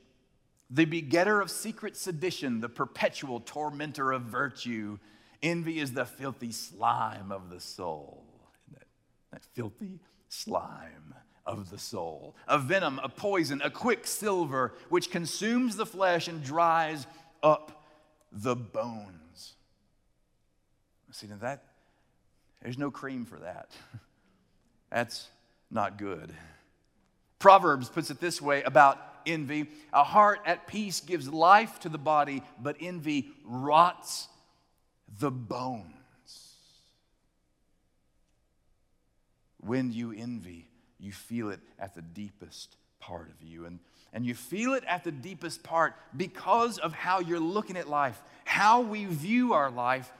the 0.69 0.85
begetter 0.85 1.39
of 1.41 1.49
secret 1.49 1.95
sedition, 1.95 2.59
the 2.59 2.69
perpetual 2.69 3.39
tormentor 3.39 4.11
of 4.11 4.23
virtue. 4.23 4.97
Envy 5.41 5.79
is 5.79 5.93
the 5.93 6.05
filthy 6.05 6.51
slime 6.51 7.31
of 7.31 7.49
the 7.49 7.59
soul. 7.59 8.25
That, 8.73 8.87
that 9.31 9.45
filthy 9.53 9.99
slime 10.27 11.13
of 11.45 11.69
the 11.69 11.77
soul. 11.77 12.35
A 12.47 12.59
venom, 12.59 12.99
a 13.01 13.09
poison, 13.09 13.61
a 13.63 13.69
quicksilver 13.69 14.73
which 14.89 15.09
consumes 15.09 15.77
the 15.77 15.85
flesh 15.85 16.27
and 16.27 16.43
dries 16.43 17.07
up 17.41 17.85
the 18.31 18.55
bones. 18.55 19.55
See, 21.11 21.27
that, 21.27 21.63
there's 22.61 22.77
no 22.77 22.91
cream 22.91 23.25
for 23.25 23.39
that. 23.39 23.71
That's 24.91 25.29
not 25.71 25.97
good. 25.97 26.33
Proverbs 27.39 27.89
puts 27.89 28.09
it 28.09 28.19
this 28.19 28.41
way 28.41 28.63
about 28.63 28.99
envy 29.25 29.67
a 29.93 30.03
heart 30.03 30.39
at 30.45 30.67
peace 30.67 31.01
gives 31.01 31.29
life 31.29 31.79
to 31.81 31.89
the 31.89 31.97
body, 31.97 32.41
but 32.61 32.77
envy 32.79 33.29
rots 33.43 34.27
the 35.19 35.31
bones. 35.31 35.93
When 39.59 39.91
you 39.91 40.13
envy, 40.13 40.67
you 40.99 41.11
feel 41.11 41.49
it 41.49 41.59
at 41.77 41.93
the 41.93 42.01
deepest 42.01 42.75
part 42.99 43.29
of 43.29 43.47
you. 43.47 43.65
And, 43.65 43.79
and 44.13 44.25
you 44.25 44.33
feel 44.33 44.73
it 44.73 44.83
at 44.87 45.03
the 45.03 45.11
deepest 45.11 45.63
part 45.63 45.93
because 46.15 46.77
of 46.77 46.93
how 46.93 47.19
you're 47.19 47.39
looking 47.39 47.77
at 47.77 47.87
life. 47.87 48.21
How 48.45 48.81
we 48.81 49.05
view 49.05 49.53
our 49.53 49.69
life 49.69 50.11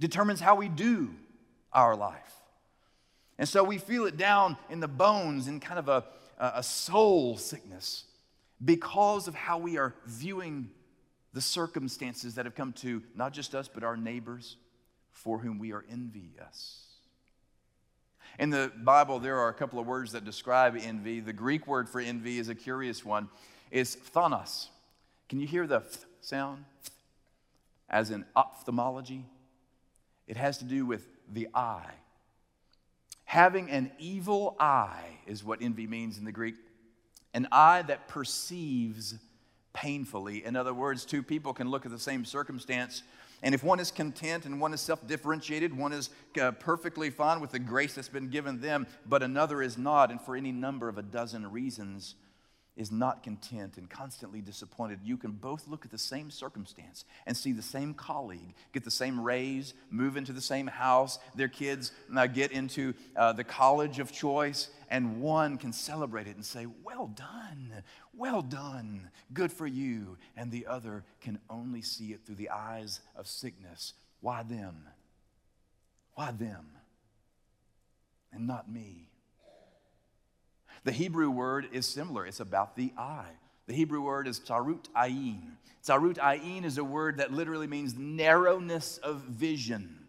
determines 0.00 0.40
how 0.40 0.54
we 0.54 0.68
do 0.68 1.10
our 1.72 1.94
life. 1.94 2.32
And 3.38 3.48
so 3.48 3.64
we 3.64 3.78
feel 3.78 4.06
it 4.06 4.16
down 4.16 4.56
in 4.70 4.80
the 4.80 4.88
bones 4.88 5.48
in 5.48 5.60
kind 5.60 5.78
of 5.78 5.88
a 5.88 6.04
a 6.38 6.62
soul 6.62 7.36
sickness 7.36 8.04
because 8.64 9.28
of 9.28 9.34
how 9.34 9.58
we 9.58 9.78
are 9.78 9.94
viewing 10.06 10.70
the 11.32 11.40
circumstances 11.40 12.36
that 12.36 12.44
have 12.44 12.54
come 12.54 12.72
to 12.72 13.02
not 13.14 13.32
just 13.32 13.54
us, 13.54 13.68
but 13.68 13.82
our 13.82 13.96
neighbors 13.96 14.56
for 15.12 15.38
whom 15.38 15.58
we 15.58 15.72
are 15.72 15.84
envious. 15.90 16.84
In 18.38 18.50
the 18.50 18.72
Bible, 18.76 19.18
there 19.18 19.38
are 19.38 19.48
a 19.48 19.54
couple 19.54 19.78
of 19.78 19.86
words 19.86 20.12
that 20.12 20.24
describe 20.24 20.76
envy. 20.76 21.20
The 21.20 21.32
Greek 21.32 21.66
word 21.66 21.88
for 21.88 22.00
envy 22.00 22.38
is 22.38 22.48
a 22.48 22.54
curious 22.54 23.04
one. 23.04 23.28
It's 23.70 23.96
phthonos. 23.96 24.68
Can 25.28 25.40
you 25.40 25.46
hear 25.46 25.66
the 25.66 25.82
sound? 26.20 26.64
As 27.88 28.10
in 28.10 28.24
ophthalmology, 28.34 29.24
it 30.26 30.36
has 30.36 30.58
to 30.58 30.64
do 30.64 30.84
with 30.86 31.06
the 31.32 31.48
eye 31.54 31.92
Having 33.34 33.68
an 33.70 33.90
evil 33.98 34.54
eye 34.60 35.18
is 35.26 35.42
what 35.42 35.60
envy 35.60 35.88
means 35.88 36.18
in 36.18 36.24
the 36.24 36.30
Greek. 36.30 36.54
An 37.34 37.48
eye 37.50 37.82
that 37.82 38.06
perceives 38.06 39.16
painfully. 39.72 40.44
In 40.44 40.54
other 40.54 40.72
words, 40.72 41.04
two 41.04 41.20
people 41.20 41.52
can 41.52 41.68
look 41.68 41.84
at 41.84 41.90
the 41.90 41.98
same 41.98 42.24
circumstance, 42.24 43.02
and 43.42 43.52
if 43.52 43.64
one 43.64 43.80
is 43.80 43.90
content 43.90 44.46
and 44.46 44.60
one 44.60 44.72
is 44.72 44.80
self 44.80 45.04
differentiated, 45.08 45.76
one 45.76 45.92
is 45.92 46.10
uh, 46.40 46.52
perfectly 46.52 47.10
fine 47.10 47.40
with 47.40 47.50
the 47.50 47.58
grace 47.58 47.96
that's 47.96 48.08
been 48.08 48.28
given 48.28 48.60
them, 48.60 48.86
but 49.04 49.20
another 49.20 49.62
is 49.62 49.76
not, 49.76 50.12
and 50.12 50.20
for 50.20 50.36
any 50.36 50.52
number 50.52 50.88
of 50.88 50.96
a 50.96 51.02
dozen 51.02 51.50
reasons, 51.50 52.14
is 52.76 52.90
not 52.90 53.22
content 53.22 53.76
and 53.76 53.88
constantly 53.88 54.40
disappointed, 54.40 54.98
you 55.04 55.16
can 55.16 55.30
both 55.30 55.68
look 55.68 55.84
at 55.84 55.90
the 55.90 55.98
same 55.98 56.30
circumstance 56.30 57.04
and 57.26 57.36
see 57.36 57.52
the 57.52 57.62
same 57.62 57.94
colleague 57.94 58.54
get 58.72 58.84
the 58.84 58.90
same 58.90 59.20
raise, 59.20 59.74
move 59.90 60.16
into 60.16 60.32
the 60.32 60.40
same 60.40 60.66
house, 60.66 61.18
their 61.36 61.48
kids 61.48 61.92
uh, 62.16 62.26
get 62.26 62.50
into 62.50 62.92
uh, 63.16 63.32
the 63.32 63.44
college 63.44 64.00
of 64.00 64.10
choice, 64.10 64.70
and 64.90 65.20
one 65.20 65.56
can 65.56 65.72
celebrate 65.72 66.26
it 66.26 66.34
and 66.34 66.44
say, 66.44 66.66
Well 66.82 67.06
done, 67.06 67.84
well 68.12 68.42
done, 68.42 69.10
good 69.32 69.52
for 69.52 69.66
you. 69.66 70.16
And 70.36 70.50
the 70.50 70.66
other 70.66 71.04
can 71.20 71.38
only 71.48 71.82
see 71.82 72.12
it 72.12 72.20
through 72.26 72.36
the 72.36 72.50
eyes 72.50 73.00
of 73.14 73.28
sickness. 73.28 73.94
Why 74.20 74.42
them? 74.42 74.88
Why 76.14 76.32
them? 76.32 76.66
And 78.32 78.46
not 78.46 78.70
me. 78.70 79.10
The 80.84 80.92
Hebrew 80.92 81.30
word 81.30 81.68
is 81.72 81.86
similar, 81.86 82.26
it's 82.26 82.40
about 82.40 82.76
the 82.76 82.92
eye. 82.96 83.32
The 83.66 83.74
Hebrew 83.74 84.02
word 84.02 84.28
is 84.28 84.38
tzarut 84.38 84.86
ayin. 84.94 85.52
Tzarut 85.82 86.18
ayin 86.18 86.64
is 86.64 86.76
a 86.76 86.84
word 86.84 87.18
that 87.18 87.32
literally 87.32 87.66
means 87.66 87.94
narrowness 87.96 88.98
of 88.98 89.22
vision. 89.22 90.00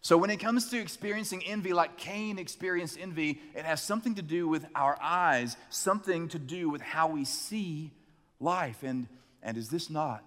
So, 0.00 0.16
when 0.16 0.30
it 0.30 0.36
comes 0.36 0.70
to 0.70 0.78
experiencing 0.78 1.42
envy, 1.44 1.72
like 1.72 1.96
Cain 1.96 2.38
experienced 2.38 2.96
envy, 3.00 3.40
it 3.56 3.64
has 3.64 3.82
something 3.82 4.14
to 4.14 4.22
do 4.22 4.46
with 4.46 4.64
our 4.76 4.96
eyes, 5.02 5.56
something 5.68 6.28
to 6.28 6.38
do 6.38 6.70
with 6.70 6.80
how 6.80 7.08
we 7.08 7.24
see 7.24 7.90
life. 8.38 8.84
And, 8.84 9.08
and 9.42 9.56
is 9.56 9.68
this 9.68 9.90
not 9.90 10.22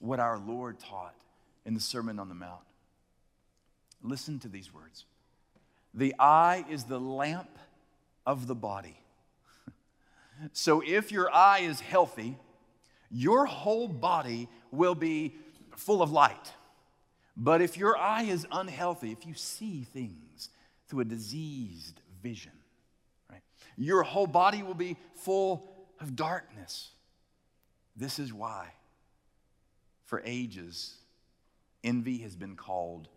what 0.00 0.18
our 0.18 0.38
Lord 0.38 0.80
taught 0.80 1.14
in 1.64 1.74
the 1.74 1.80
Sermon 1.80 2.18
on 2.18 2.28
the 2.28 2.34
Mount? 2.34 2.64
Listen 4.02 4.40
to 4.40 4.48
these 4.48 4.74
words 4.74 5.04
The 5.94 6.12
eye 6.18 6.64
is 6.68 6.82
the 6.84 6.98
lamp 6.98 7.58
of 8.26 8.46
the 8.46 8.54
body. 8.54 8.98
so 10.52 10.82
if 10.84 11.12
your 11.12 11.32
eye 11.32 11.60
is 11.60 11.80
healthy, 11.80 12.36
your 13.10 13.46
whole 13.46 13.88
body 13.88 14.48
will 14.70 14.94
be 14.94 15.34
full 15.76 16.02
of 16.02 16.10
light. 16.10 16.52
But 17.36 17.60
if 17.62 17.76
your 17.76 17.96
eye 17.96 18.24
is 18.24 18.46
unhealthy, 18.50 19.12
if 19.12 19.26
you 19.26 19.34
see 19.34 19.84
things 19.84 20.48
through 20.88 21.00
a 21.00 21.04
diseased 21.04 22.00
vision, 22.22 22.52
right, 23.30 23.42
your 23.76 24.02
whole 24.02 24.26
body 24.26 24.62
will 24.62 24.74
be 24.74 24.96
full 25.14 25.70
of 26.00 26.14
darkness. 26.14 26.90
This 27.96 28.18
is 28.18 28.32
why, 28.32 28.68
for 30.04 30.22
ages, 30.24 30.94
envy 31.84 32.18
has 32.18 32.36
been 32.36 32.56
called 32.56 33.08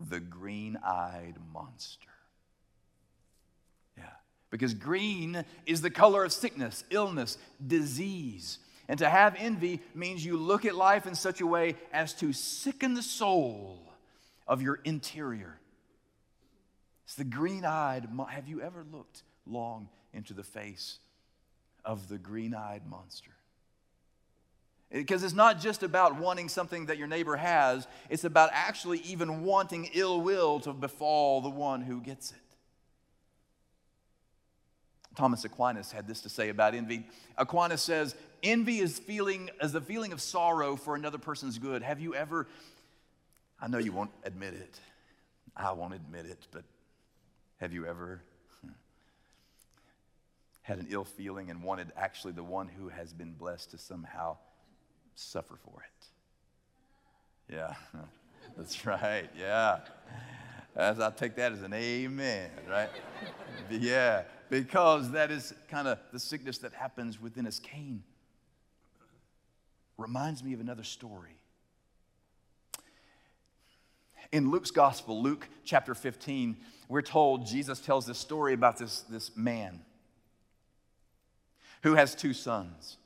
the 0.00 0.20
green 0.20 0.78
eyed 0.84 1.34
monster. 1.52 2.08
Because 4.50 4.74
green 4.74 5.44
is 5.66 5.82
the 5.82 5.90
color 5.90 6.24
of 6.24 6.32
sickness, 6.32 6.84
illness, 6.90 7.36
disease. 7.64 8.58
And 8.88 8.98
to 9.00 9.08
have 9.08 9.36
envy 9.38 9.80
means 9.94 10.24
you 10.24 10.38
look 10.38 10.64
at 10.64 10.74
life 10.74 11.06
in 11.06 11.14
such 11.14 11.40
a 11.40 11.46
way 11.46 11.76
as 11.92 12.14
to 12.14 12.32
sicken 12.32 12.94
the 12.94 13.02
soul 13.02 13.82
of 14.46 14.62
your 14.62 14.80
interior. 14.84 15.58
It's 17.04 17.14
the 17.14 17.24
green 17.24 17.64
eyed. 17.64 18.08
Have 18.28 18.48
you 18.48 18.62
ever 18.62 18.84
looked 18.90 19.22
long 19.46 19.88
into 20.14 20.32
the 20.32 20.42
face 20.42 20.98
of 21.84 22.08
the 22.08 22.18
green 22.18 22.54
eyed 22.54 22.86
monster? 22.86 23.30
Eh, 24.90 24.98
because 24.98 25.22
it's 25.22 25.34
not 25.34 25.60
just 25.60 25.82
about 25.82 26.16
wanting 26.16 26.48
something 26.48 26.86
that 26.86 26.96
your 26.96 27.06
neighbor 27.06 27.36
has, 27.36 27.86
it's 28.08 28.24
about 28.24 28.50
actually 28.52 29.00
even 29.00 29.42
wanting 29.42 29.90
ill 29.92 30.20
will 30.20 30.60
to 30.60 30.72
befall 30.72 31.40
the 31.42 31.50
one 31.50 31.82
who 31.82 32.00
gets 32.00 32.30
it. 32.32 32.38
Thomas 35.18 35.44
Aquinas 35.44 35.90
had 35.90 36.06
this 36.06 36.20
to 36.20 36.28
say 36.28 36.48
about 36.48 36.76
envy. 36.76 37.04
Aquinas 37.36 37.82
says, 37.82 38.14
Envy 38.40 38.78
is 38.78 39.00
feeling 39.00 39.50
as 39.60 39.74
a 39.74 39.80
feeling 39.80 40.12
of 40.12 40.20
sorrow 40.20 40.76
for 40.76 40.94
another 40.94 41.18
person's 41.18 41.58
good. 41.58 41.82
Have 41.82 41.98
you 41.98 42.14
ever, 42.14 42.46
I 43.60 43.66
know 43.66 43.78
you 43.78 43.90
won't 43.90 44.12
admit 44.22 44.54
it, 44.54 44.78
I 45.56 45.72
won't 45.72 45.94
admit 45.94 46.26
it, 46.26 46.46
but 46.52 46.62
have 47.56 47.72
you 47.72 47.84
ever 47.84 48.22
hmm, 48.62 48.70
had 50.62 50.78
an 50.78 50.86
ill 50.88 51.02
feeling 51.02 51.50
and 51.50 51.64
wanted 51.64 51.90
actually 51.96 52.34
the 52.34 52.44
one 52.44 52.68
who 52.68 52.86
has 52.86 53.12
been 53.12 53.32
blessed 53.32 53.72
to 53.72 53.78
somehow 53.78 54.36
suffer 55.16 55.58
for 55.64 55.82
it? 55.82 57.54
Yeah, 57.56 57.74
that's 58.56 58.86
right, 58.86 59.28
yeah. 59.36 59.80
As 60.76 61.00
I 61.00 61.10
take 61.10 61.34
that 61.34 61.50
as 61.50 61.62
an 61.62 61.72
amen, 61.74 62.50
right? 62.70 62.90
yeah 63.72 64.22
because 64.50 65.10
that 65.12 65.30
is 65.30 65.54
kind 65.68 65.88
of 65.88 65.98
the 66.12 66.18
sickness 66.18 66.58
that 66.58 66.72
happens 66.72 67.20
within 67.20 67.46
us. 67.46 67.58
Cain 67.58 68.02
reminds 69.96 70.42
me 70.42 70.52
of 70.54 70.60
another 70.60 70.84
story. 70.84 71.36
In 74.30 74.50
Luke's 74.50 74.70
gospel, 74.70 75.22
Luke 75.22 75.48
chapter 75.64 75.94
15, 75.94 76.56
we're 76.88 77.02
told 77.02 77.46
Jesus 77.46 77.80
tells 77.80 78.06
this 78.06 78.18
story 78.18 78.52
about 78.52 78.78
this, 78.78 79.00
this 79.02 79.36
man 79.36 79.80
who 81.82 81.94
has 81.94 82.14
two 82.14 82.32
sons. 82.32 82.98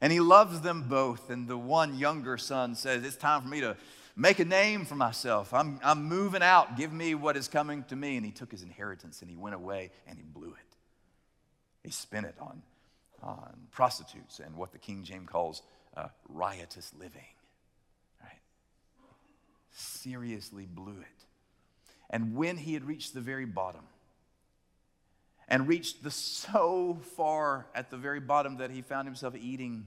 And 0.00 0.12
he 0.12 0.20
loves 0.20 0.60
them 0.60 0.84
both. 0.88 1.30
And 1.30 1.48
the 1.48 1.58
one 1.58 1.98
younger 1.98 2.38
son 2.38 2.74
says, 2.74 3.04
It's 3.04 3.16
time 3.16 3.42
for 3.42 3.48
me 3.48 3.60
to 3.60 3.76
make 4.18 4.40
a 4.40 4.44
name 4.44 4.84
for 4.84 4.96
myself. 4.96 5.54
I'm, 5.54 5.78
I'm 5.82 6.04
moving 6.08 6.42
out. 6.42 6.76
Give 6.76 6.92
me 6.92 7.14
what 7.14 7.36
is 7.36 7.48
coming 7.48 7.84
to 7.84 7.96
me. 7.96 8.16
And 8.16 8.26
he 8.26 8.32
took 8.32 8.50
his 8.50 8.62
inheritance 8.62 9.22
and 9.22 9.30
he 9.30 9.36
went 9.36 9.54
away 9.54 9.90
and 10.06 10.18
he 10.18 10.24
blew 10.24 10.48
it. 10.48 10.76
He 11.84 11.90
spent 11.90 12.26
it 12.26 12.34
on, 12.40 12.60
on 13.22 13.56
prostitutes 13.70 14.40
and 14.40 14.56
what 14.56 14.72
the 14.72 14.78
King 14.78 15.04
James 15.04 15.28
calls 15.30 15.62
uh, 15.96 16.08
riotous 16.28 16.92
living. 16.98 17.22
Right? 18.20 18.40
Seriously 19.70 20.66
blew 20.66 20.98
it. 21.00 21.24
And 22.10 22.34
when 22.34 22.56
he 22.56 22.74
had 22.74 22.84
reached 22.84 23.14
the 23.14 23.20
very 23.20 23.46
bottom, 23.46 23.84
and 25.50 25.66
reached 25.66 26.02
the 26.02 26.10
so 26.10 26.98
far 27.16 27.66
at 27.74 27.90
the 27.90 27.96
very 27.96 28.20
bottom 28.20 28.58
that 28.58 28.70
he 28.70 28.82
found 28.82 29.08
himself 29.08 29.34
eating 29.34 29.86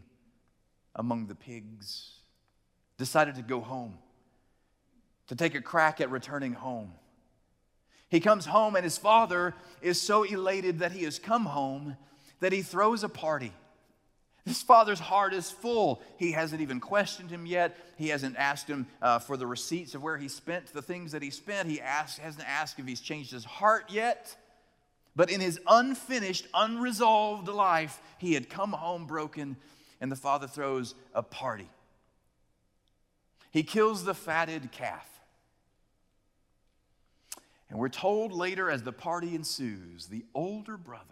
among 0.95 1.27
the 1.27 1.35
pigs, 1.35 2.13
decided 2.97 3.35
to 3.35 3.43
go 3.43 3.61
home 3.61 3.93
to 5.31 5.35
take 5.37 5.55
a 5.55 5.61
crack 5.61 6.01
at 6.01 6.11
returning 6.11 6.51
home. 6.51 6.91
He 8.09 8.19
comes 8.19 8.45
home, 8.45 8.75
and 8.75 8.83
his 8.83 8.97
father 8.97 9.55
is 9.81 9.99
so 9.99 10.23
elated 10.23 10.79
that 10.79 10.91
he 10.91 11.05
has 11.05 11.19
come 11.19 11.45
home 11.45 11.95
that 12.41 12.51
he 12.51 12.61
throws 12.61 13.05
a 13.05 13.07
party. 13.07 13.53
His 14.43 14.61
father's 14.61 14.99
heart 14.99 15.33
is 15.33 15.49
full. 15.49 16.01
He 16.17 16.33
hasn't 16.33 16.59
even 16.59 16.81
questioned 16.81 17.29
him 17.29 17.45
yet. 17.45 17.77
He 17.95 18.09
hasn't 18.09 18.35
asked 18.35 18.67
him 18.67 18.87
uh, 19.01 19.19
for 19.19 19.37
the 19.37 19.47
receipts 19.47 19.95
of 19.95 20.03
where 20.03 20.17
he 20.17 20.27
spent 20.27 20.73
the 20.73 20.81
things 20.81 21.13
that 21.13 21.21
he 21.21 21.29
spent. 21.29 21.69
He 21.69 21.77
hasn't 21.77 22.45
asked 22.45 22.77
if 22.77 22.85
he's 22.85 22.99
changed 22.99 23.31
his 23.31 23.45
heart 23.45 23.85
yet. 23.89 24.35
But 25.15 25.31
in 25.31 25.39
his 25.39 25.61
unfinished, 25.65 26.45
unresolved 26.53 27.47
life, 27.47 28.01
he 28.17 28.33
had 28.33 28.49
come 28.49 28.73
home 28.73 29.05
broken, 29.05 29.55
and 30.01 30.11
the 30.11 30.17
father 30.17 30.47
throws 30.47 30.93
a 31.13 31.23
party. 31.23 31.69
He 33.51 33.63
kills 33.63 34.03
the 34.03 34.13
fatted 34.13 34.73
calf. 34.73 35.07
And 37.71 37.79
we're 37.79 37.87
told 37.87 38.33
later, 38.33 38.69
as 38.69 38.83
the 38.83 38.91
party 38.91 39.33
ensues, 39.33 40.07
the 40.07 40.25
older 40.35 40.75
brother, 40.75 41.05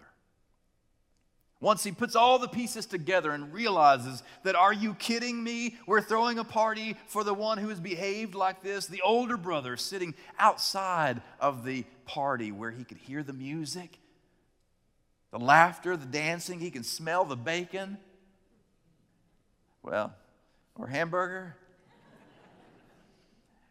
once 1.61 1.85
he 1.85 1.91
puts 1.91 2.17
all 2.17 2.37
the 2.37 2.49
pieces 2.49 2.85
together 2.85 3.31
and 3.31 3.53
realizes 3.53 4.23
that, 4.43 4.55
are 4.55 4.73
you 4.73 4.93
kidding 4.93 5.41
me? 5.41 5.77
We're 5.87 6.01
throwing 6.01 6.37
a 6.37 6.43
party 6.43 6.97
for 7.07 7.23
the 7.23 7.33
one 7.33 7.57
who 7.57 7.69
has 7.69 7.79
behaved 7.79 8.35
like 8.35 8.61
this. 8.61 8.87
The 8.87 9.01
older 9.01 9.37
brother 9.37 9.77
sitting 9.77 10.15
outside 10.37 11.21
of 11.39 11.63
the 11.63 11.85
party 12.05 12.51
where 12.51 12.71
he 12.71 12.83
could 12.83 12.97
hear 12.97 13.23
the 13.23 13.33
music, 13.33 13.97
the 15.31 15.39
laughter, 15.39 15.95
the 15.95 16.05
dancing, 16.05 16.59
he 16.59 16.71
can 16.71 16.83
smell 16.83 17.23
the 17.23 17.37
bacon. 17.37 17.97
Well, 19.81 20.13
or 20.75 20.87
hamburger. 20.87 21.55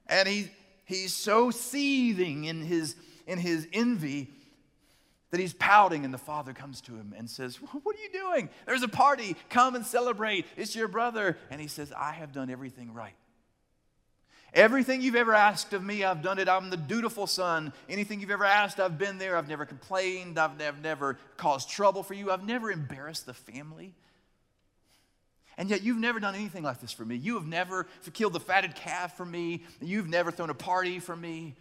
And 0.06 0.26
he, 0.26 0.50
he's 0.88 1.14
so 1.14 1.50
seething 1.50 2.44
in 2.44 2.62
his, 2.62 2.96
in 3.26 3.38
his 3.38 3.68
envy 3.72 4.28
that 5.30 5.38
he's 5.38 5.52
pouting, 5.52 6.06
and 6.06 6.12
the 6.12 6.18
father 6.18 6.54
comes 6.54 6.80
to 6.80 6.92
him 6.92 7.14
and 7.16 7.28
says, 7.28 7.56
What 7.56 7.94
are 7.94 8.00
you 8.00 8.10
doing? 8.12 8.48
There's 8.66 8.82
a 8.82 8.88
party. 8.88 9.36
Come 9.50 9.74
and 9.74 9.84
celebrate. 9.84 10.46
It's 10.56 10.74
your 10.74 10.88
brother. 10.88 11.36
And 11.50 11.60
he 11.60 11.68
says, 11.68 11.92
I 11.96 12.12
have 12.12 12.32
done 12.32 12.48
everything 12.48 12.94
right. 12.94 13.12
Everything 14.54 15.02
you've 15.02 15.14
ever 15.14 15.34
asked 15.34 15.74
of 15.74 15.84
me, 15.84 16.02
I've 16.02 16.22
done 16.22 16.38
it. 16.38 16.48
I'm 16.48 16.70
the 16.70 16.78
dutiful 16.78 17.26
son. 17.26 17.74
Anything 17.90 18.20
you've 18.20 18.30
ever 18.30 18.46
asked, 18.46 18.80
I've 18.80 18.96
been 18.96 19.18
there. 19.18 19.36
I've 19.36 19.48
never 19.48 19.66
complained. 19.66 20.38
I've 20.38 20.56
never, 20.56 20.78
never 20.78 21.18
caused 21.36 21.68
trouble 21.68 22.02
for 22.02 22.14
you. 22.14 22.30
I've 22.30 22.46
never 22.46 22.70
embarrassed 22.70 23.26
the 23.26 23.34
family. 23.34 23.94
And 25.58 25.68
yet, 25.68 25.82
you've 25.82 25.98
never 25.98 26.20
done 26.20 26.36
anything 26.36 26.62
like 26.62 26.80
this 26.80 26.92
for 26.92 27.04
me. 27.04 27.16
You 27.16 27.34
have 27.34 27.46
never 27.46 27.88
killed 28.14 28.32
the 28.32 28.40
fatted 28.40 28.76
calf 28.76 29.16
for 29.16 29.26
me. 29.26 29.64
You've 29.80 30.08
never 30.08 30.30
thrown 30.30 30.50
a 30.50 30.54
party 30.54 31.00
for 31.00 31.16
me. 31.16 31.56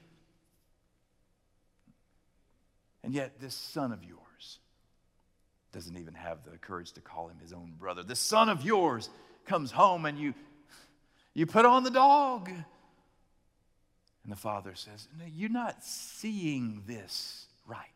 And 3.03 3.11
yet, 3.11 3.41
this 3.41 3.55
son 3.55 3.91
of 3.91 4.03
yours 4.03 4.59
doesn't 5.71 5.97
even 5.97 6.13
have 6.13 6.43
the 6.43 6.57
courage 6.57 6.91
to 6.93 7.01
call 7.01 7.27
him 7.27 7.37
his 7.41 7.53
own 7.53 7.73
brother. 7.79 8.03
This 8.03 8.19
son 8.19 8.49
of 8.49 8.63
yours 8.63 9.09
comes 9.45 9.71
home 9.71 10.05
and 10.05 10.19
you, 10.19 10.35
you 11.33 11.47
put 11.47 11.65
on 11.65 11.83
the 11.83 11.89
dog. 11.89 12.49
And 12.49 12.65
the 14.31 14.35
father 14.35 14.75
says, 14.75 15.07
no, 15.17 15.25
You're 15.25 15.49
not 15.49 15.83
seeing 15.83 16.83
this 16.85 17.47
right. 17.65 17.87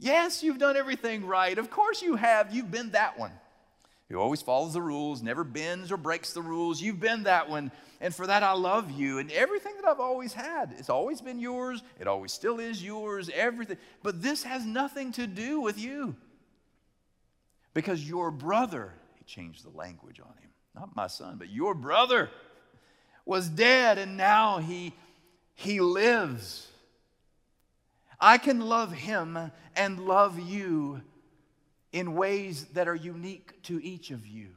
Yes, 0.00 0.42
you've 0.42 0.58
done 0.58 0.76
everything 0.76 1.26
right. 1.26 1.56
Of 1.56 1.70
course 1.70 2.02
you 2.02 2.16
have. 2.16 2.52
You've 2.52 2.70
been 2.70 2.90
that 2.90 3.18
one 3.18 3.32
who 4.10 4.18
always 4.18 4.42
follows 4.42 4.72
the 4.72 4.82
rules, 4.82 5.22
never 5.22 5.44
bends 5.44 5.92
or 5.92 5.96
breaks 5.96 6.32
the 6.32 6.42
rules. 6.42 6.82
You've 6.82 6.98
been 6.98 7.22
that 7.22 7.48
one. 7.48 7.70
And 8.00 8.12
for 8.12 8.26
that, 8.26 8.42
I 8.42 8.52
love 8.52 8.90
you. 8.90 9.18
And 9.18 9.30
everything 9.30 9.74
that 9.80 9.88
I've 9.88 10.00
always 10.00 10.32
had, 10.32 10.74
it's 10.78 10.90
always 10.90 11.20
been 11.20 11.38
yours. 11.38 11.82
It 12.00 12.08
always 12.08 12.32
still 12.32 12.58
is 12.58 12.82
yours, 12.82 13.30
everything. 13.32 13.76
But 14.02 14.20
this 14.20 14.42
has 14.42 14.66
nothing 14.66 15.12
to 15.12 15.28
do 15.28 15.60
with 15.60 15.78
you. 15.78 16.16
Because 17.72 18.06
your 18.06 18.32
brother, 18.32 18.92
he 19.14 19.24
changed 19.24 19.64
the 19.64 19.76
language 19.76 20.18
on 20.18 20.34
him, 20.40 20.50
not 20.74 20.96
my 20.96 21.06
son, 21.06 21.36
but 21.38 21.48
your 21.48 21.72
brother 21.72 22.30
was 23.24 23.48
dead 23.48 23.96
and 23.96 24.16
now 24.16 24.58
he, 24.58 24.92
he 25.54 25.80
lives. 25.80 26.66
I 28.20 28.38
can 28.38 28.60
love 28.60 28.92
him 28.92 29.50
and 29.74 30.00
love 30.00 30.38
you 30.38 31.00
in 31.92 32.14
ways 32.14 32.66
that 32.74 32.86
are 32.86 32.94
unique 32.94 33.62
to 33.64 33.82
each 33.82 34.10
of 34.10 34.26
you. 34.26 34.48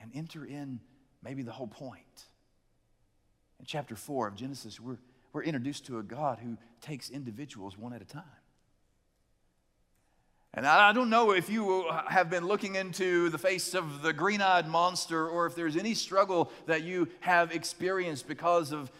And 0.00 0.10
enter 0.14 0.44
in 0.44 0.80
maybe 1.22 1.42
the 1.42 1.52
whole 1.52 1.66
point. 1.66 2.24
In 3.60 3.66
chapter 3.66 3.96
4 3.96 4.28
of 4.28 4.34
Genesis, 4.34 4.80
we're, 4.80 4.98
we're 5.32 5.42
introduced 5.42 5.86
to 5.86 5.98
a 5.98 6.02
God 6.02 6.38
who 6.42 6.56
takes 6.80 7.10
individuals 7.10 7.78
one 7.78 7.92
at 7.92 8.02
a 8.02 8.06
time. 8.06 8.22
And 10.56 10.66
I 10.66 10.92
don't 10.92 11.10
know 11.10 11.32
if 11.32 11.50
you 11.50 11.84
have 12.08 12.30
been 12.30 12.46
looking 12.46 12.76
into 12.76 13.28
the 13.28 13.38
face 13.38 13.74
of 13.74 14.02
the 14.02 14.12
green 14.12 14.40
eyed 14.40 14.68
monster 14.68 15.28
or 15.28 15.46
if 15.46 15.56
there's 15.56 15.76
any 15.76 15.94
struggle 15.94 16.52
that 16.66 16.84
you 16.84 17.08
have 17.20 17.50
experienced 17.50 18.28
because 18.28 18.70
of 18.70 18.92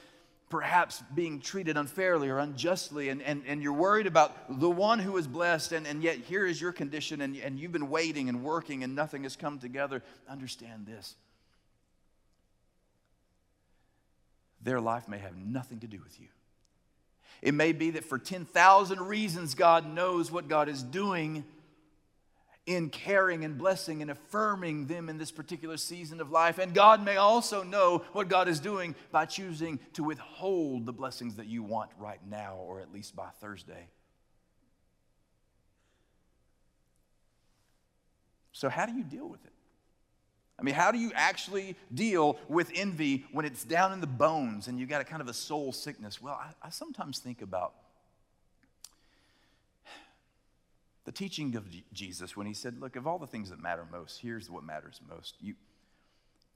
perhaps 0.54 1.02
being 1.16 1.40
treated 1.40 1.76
unfairly 1.76 2.28
or 2.28 2.38
unjustly, 2.38 3.08
and, 3.08 3.20
and, 3.22 3.42
and 3.44 3.60
you're 3.60 3.72
worried 3.72 4.06
about 4.06 4.60
the 4.60 4.70
one 4.70 5.00
who 5.00 5.16
is 5.16 5.26
blessed, 5.26 5.72
and, 5.72 5.84
and 5.84 6.00
yet 6.00 6.16
here 6.16 6.46
is 6.46 6.60
your 6.60 6.70
condition, 6.70 7.22
and, 7.22 7.36
and 7.38 7.58
you've 7.58 7.72
been 7.72 7.90
waiting 7.90 8.28
and 8.28 8.44
working, 8.44 8.84
and 8.84 8.94
nothing 8.94 9.24
has 9.24 9.34
come 9.34 9.58
together. 9.58 10.00
Understand 10.28 10.86
this 10.86 11.16
their 14.62 14.80
life 14.80 15.08
may 15.08 15.18
have 15.18 15.36
nothing 15.36 15.80
to 15.80 15.88
do 15.88 15.98
with 16.04 16.20
you. 16.20 16.28
It 17.42 17.52
may 17.52 17.72
be 17.72 17.90
that 17.90 18.04
for 18.04 18.16
10,000 18.16 19.00
reasons, 19.00 19.56
God 19.56 19.92
knows 19.92 20.30
what 20.30 20.46
God 20.46 20.68
is 20.68 20.84
doing 20.84 21.44
in 22.66 22.88
caring 22.88 23.44
and 23.44 23.58
blessing 23.58 24.00
and 24.00 24.10
affirming 24.10 24.86
them 24.86 25.08
in 25.08 25.18
this 25.18 25.30
particular 25.30 25.76
season 25.76 26.20
of 26.20 26.30
life. 26.30 26.58
And 26.58 26.74
God 26.74 27.04
may 27.04 27.16
also 27.16 27.62
know 27.62 28.04
what 28.12 28.28
God 28.28 28.48
is 28.48 28.58
doing 28.58 28.94
by 29.12 29.26
choosing 29.26 29.78
to 29.94 30.04
withhold 30.04 30.86
the 30.86 30.92
blessings 30.92 31.36
that 31.36 31.46
you 31.46 31.62
want 31.62 31.90
right 31.98 32.20
now, 32.28 32.54
or 32.56 32.80
at 32.80 32.92
least 32.92 33.14
by 33.14 33.28
Thursday. 33.40 33.88
So, 38.52 38.68
how 38.68 38.86
do 38.86 38.92
you 38.92 39.04
deal 39.04 39.28
with 39.28 39.44
it? 39.44 39.52
I 40.58 40.62
mean, 40.62 40.74
how 40.74 40.92
do 40.92 40.98
you 40.98 41.10
actually 41.14 41.76
deal 41.92 42.38
with 42.48 42.70
envy 42.74 43.24
when 43.32 43.44
it's 43.44 43.64
down 43.64 43.92
in 43.92 44.00
the 44.00 44.06
bones 44.06 44.68
and 44.68 44.78
you've 44.78 44.88
got 44.88 45.00
a 45.00 45.04
kind 45.04 45.20
of 45.20 45.28
a 45.28 45.34
soul 45.34 45.72
sickness? 45.72 46.22
Well, 46.22 46.40
I, 46.40 46.66
I 46.66 46.70
sometimes 46.70 47.18
think 47.18 47.42
about 47.42 47.74
the 51.04 51.12
teaching 51.12 51.54
of 51.56 51.66
Jesus 51.92 52.36
when 52.36 52.46
he 52.46 52.54
said, 52.54 52.80
Look, 52.80 52.96
of 52.96 53.06
all 53.06 53.18
the 53.18 53.26
things 53.26 53.50
that 53.50 53.60
matter 53.60 53.86
most, 53.90 54.20
here's 54.20 54.50
what 54.50 54.64
matters 54.64 55.00
most. 55.08 55.36
You 55.40 55.54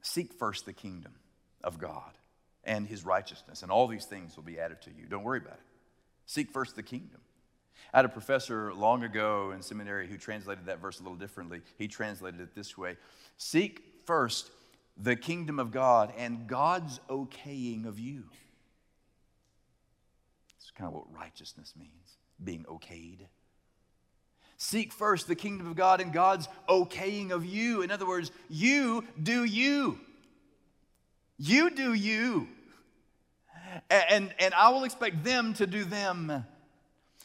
seek 0.02 0.32
first 0.32 0.66
the 0.66 0.72
kingdom 0.72 1.12
of 1.62 1.78
God 1.78 2.12
and 2.64 2.86
his 2.86 3.04
righteousness, 3.04 3.62
and 3.62 3.70
all 3.70 3.86
these 3.86 4.04
things 4.04 4.36
will 4.36 4.44
be 4.44 4.58
added 4.58 4.82
to 4.82 4.90
you. 4.90 5.06
Don't 5.06 5.24
worry 5.24 5.38
about 5.38 5.54
it. 5.54 5.66
Seek 6.26 6.50
first 6.50 6.76
the 6.76 6.82
kingdom. 6.82 7.20
I 7.92 7.98
had 7.98 8.04
a 8.04 8.10
professor 8.10 8.74
long 8.74 9.04
ago 9.04 9.52
in 9.52 9.62
seminary 9.62 10.08
who 10.08 10.18
translated 10.18 10.66
that 10.66 10.80
verse 10.80 11.00
a 11.00 11.02
little 11.02 11.16
differently. 11.16 11.62
He 11.78 11.88
translated 11.88 12.40
it 12.40 12.54
this 12.54 12.76
way 12.76 12.96
Seek 13.36 13.82
first 14.04 14.50
the 14.96 15.16
kingdom 15.16 15.58
of 15.58 15.70
God 15.70 16.12
and 16.16 16.46
God's 16.46 17.00
okaying 17.08 17.86
of 17.86 17.98
you. 17.98 18.24
It's 20.56 20.70
kind 20.72 20.88
of 20.88 20.94
what 20.94 21.14
righteousness 21.14 21.74
means 21.78 22.16
being 22.42 22.64
okayed. 22.64 23.20
Seek 24.58 24.92
first 24.92 25.28
the 25.28 25.36
kingdom 25.36 25.68
of 25.68 25.76
God 25.76 26.00
and 26.00 26.12
God's 26.12 26.48
okaying 26.68 27.30
of 27.30 27.46
you. 27.46 27.82
In 27.82 27.92
other 27.92 28.06
words, 28.06 28.32
you 28.48 29.04
do 29.22 29.44
you. 29.44 30.00
You 31.38 31.70
do 31.70 31.94
you. 31.94 32.48
And, 33.88 34.34
and 34.40 34.52
I 34.54 34.70
will 34.70 34.82
expect 34.82 35.22
them 35.22 35.54
to 35.54 35.66
do 35.66 35.84
them. 35.84 36.44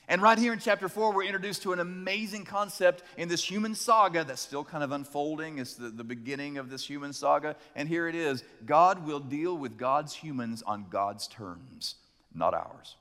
And 0.07 0.21
right 0.21 0.37
here 0.37 0.53
in 0.53 0.59
chapter 0.59 0.87
4, 0.87 1.11
we're 1.11 1.23
introduced 1.23 1.63
to 1.63 1.73
an 1.73 1.79
amazing 1.79 2.45
concept 2.45 3.01
in 3.17 3.29
this 3.29 3.43
human 3.43 3.73
saga 3.73 4.23
that's 4.23 4.41
still 4.41 4.63
kind 4.63 4.83
of 4.83 4.91
unfolding. 4.91 5.57
It's 5.57 5.73
the, 5.73 5.89
the 5.89 6.03
beginning 6.03 6.59
of 6.59 6.69
this 6.69 6.85
human 6.85 7.13
saga. 7.13 7.55
And 7.75 7.89
here 7.89 8.07
it 8.07 8.13
is 8.13 8.43
God 8.63 9.07
will 9.07 9.19
deal 9.19 9.57
with 9.57 9.77
God's 9.77 10.13
humans 10.13 10.61
on 10.61 10.85
God's 10.91 11.27
terms, 11.27 11.95
not 12.35 12.53
ours. 12.53 12.95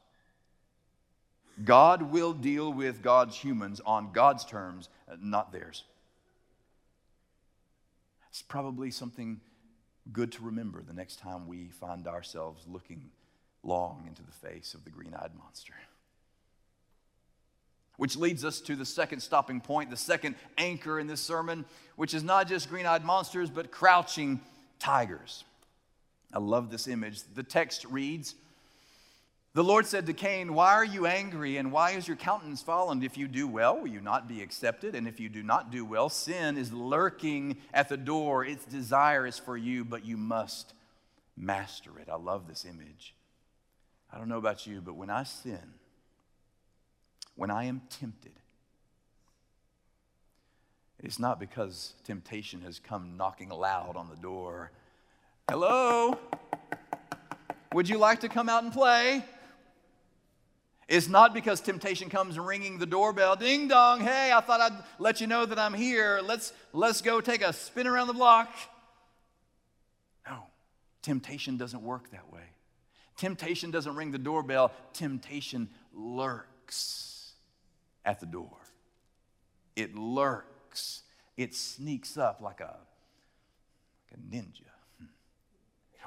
God 1.65 2.11
will 2.11 2.33
deal 2.33 2.73
with 2.73 3.03
God's 3.03 3.37
humans 3.37 3.81
on 3.85 4.13
God's 4.13 4.45
terms, 4.45 4.89
uh, 5.11 5.17
not 5.21 5.53
theirs. 5.53 5.85
It's 8.31 8.43
probably 8.43 8.91
something 8.91 9.41
good 10.11 10.33
to 10.33 10.43
remember 10.43 10.83
the 10.83 10.95
next 10.95 11.19
time 11.19 11.47
we 11.47 11.69
find 11.69 12.07
ourselves 12.09 12.65
looking 12.67 13.11
long 13.63 14.05
into 14.09 14.23
the 14.23 14.33
face 14.33 14.75
of 14.75 14.85
the 14.85 14.91
green 14.91 15.15
eyed 15.15 15.33
monster. 15.39 15.75
Which 17.99 18.17
leads 18.17 18.45
us 18.45 18.61
to 18.63 18.75
the 18.75 18.87
second 18.87 19.21
stopping 19.21 19.61
point, 19.61 19.91
the 19.91 19.97
second 19.97 20.35
anchor 20.57 20.99
in 20.99 21.07
this 21.07 21.21
sermon, 21.21 21.67
which 21.97 22.15
is 22.15 22.25
not 22.25 22.49
just 22.49 22.69
green 22.71 22.87
eyed 22.87 23.05
monsters, 23.05 23.51
but 23.51 23.71
crouching 23.71 24.41
tigers. 24.79 25.45
I 26.33 26.39
love 26.39 26.71
this 26.71 26.89
image. 26.89 27.21
The 27.35 27.43
text 27.43 27.85
reads, 27.85 28.35
the 29.55 29.65
Lord 29.65 29.87
said 29.87 30.07
to 30.07 30.15
Cain, 30.15 30.55
Why 30.55 30.73
are 30.73 30.85
you 30.85 31.07
angry 31.07 31.59
and 31.59 31.71
why 31.71 31.91
is 31.91 32.09
your 32.09 32.17
countenance 32.17 32.63
fallen? 32.63 33.03
If 33.03 33.19
you 33.19 33.29
do 33.29 33.47
well, 33.47 33.79
will 33.79 33.89
you 33.89 34.01
not 34.01 34.27
be 34.27 34.43
accepted? 34.43 34.95
And 34.95 35.07
if 35.07 35.21
you 35.21 35.29
do 35.29 35.43
not 35.43 35.71
do 35.71 35.85
well, 35.85 36.09
sin 36.09 36.57
is 36.57 36.73
lurking 36.73 37.59
at 37.75 37.91
the 37.91 37.99
door. 37.99 38.45
Its 38.45 38.65
desire 38.65 39.27
is 39.27 39.39
for 39.39 39.57
you, 39.57 39.85
but 39.85 40.07
you 40.07 40.17
must 40.17 40.73
master 41.37 41.91
it. 41.99 42.09
I 42.11 42.17
love 42.17 42.49
this 42.49 42.65
image. 42.65 43.15
I 44.11 44.19
don't 44.19 44.29
know 44.29 44.39
about 44.39 44.67
you, 44.67 44.81
but 44.81 44.95
when 44.95 45.11
I 45.11 45.25
sin, 45.25 45.75
when 47.35 47.51
I 47.51 47.65
am 47.65 47.83
tempted, 47.91 48.33
it's 50.99 51.19
not 51.19 51.41
because 51.41 51.95
temptation 52.05 52.63
has 52.63 52.79
come 52.79 53.17
knocking 53.17 53.49
loud 53.49 53.97
on 53.97 54.09
the 54.09 54.17
door. 54.17 54.71
Hello? 55.51 56.19
Would 57.75 57.89
you 57.89 57.99
like 57.99 58.21
to 58.21 58.29
come 58.29 58.49
out 58.49 58.63
and 58.63 58.73
play? 58.73 59.25
It's 60.93 61.09
not 61.09 61.33
because 61.33 61.63
temptation 61.63 62.11
comes 62.11 62.39
ringing 62.39 62.77
the 62.77 62.85
doorbell, 62.85 63.35
ding 63.35 63.67
dong, 63.67 64.03
hey, 64.03 64.31
I 64.31 64.43
thought 64.43 64.61
I'd 64.61 64.85
let 64.99 65.23
you 65.23 65.27
know 65.27 65.47
that 65.47 65.59
I'm 65.59 65.73
here. 65.73 66.21
Let's, 66.23 66.53
let's 66.75 67.01
go 67.01 67.23
take 67.23 67.41
a 67.41 67.55
spin 67.55 67.87
around 67.87 68.09
the 68.09 68.13
block. 68.13 68.55
No, 70.29 70.41
temptation 71.01 71.57
doesn't 71.57 71.83
work 71.83 72.11
that 72.11 72.31
way. 72.31 72.43
Temptation 73.17 73.71
doesn't 73.71 73.97
ring 73.97 74.11
the 74.11 74.19
doorbell, 74.19 74.71
temptation 74.93 75.71
lurks 75.95 77.33
at 78.05 78.21
the 78.21 78.27
door. 78.27 78.59
It 79.75 79.97
lurks, 79.97 81.05
it 81.39 81.55
sneaks 81.55 82.19
up 82.19 82.43
like 82.43 82.61
a, 82.61 82.77
like 84.11 84.19
a 84.19 84.37
ninja. 84.37 84.69
Hmm. 84.99 85.07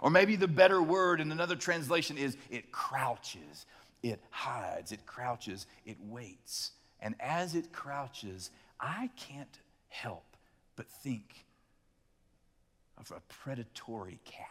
Or 0.04 0.12
maybe 0.12 0.36
the 0.36 0.48
better 0.48 0.80
word 0.80 1.22
in 1.22 1.32
another 1.32 1.56
translation 1.56 2.20
is 2.20 2.38
it 2.52 2.72
crouches 2.72 3.66
it 4.12 4.22
hides, 4.30 4.92
it 4.92 5.06
crouches, 5.06 5.66
it 5.86 5.98
waits. 6.00 6.72
And 7.00 7.16
as 7.20 7.56
it 7.56 7.72
crouches, 7.72 8.52
I 8.80 9.10
can't 9.16 9.60
help 9.90 10.38
but 10.76 10.88
think 10.88 11.46
of 12.98 13.12
a 13.12 13.22
predatory 13.34 14.20
cat 14.26 14.50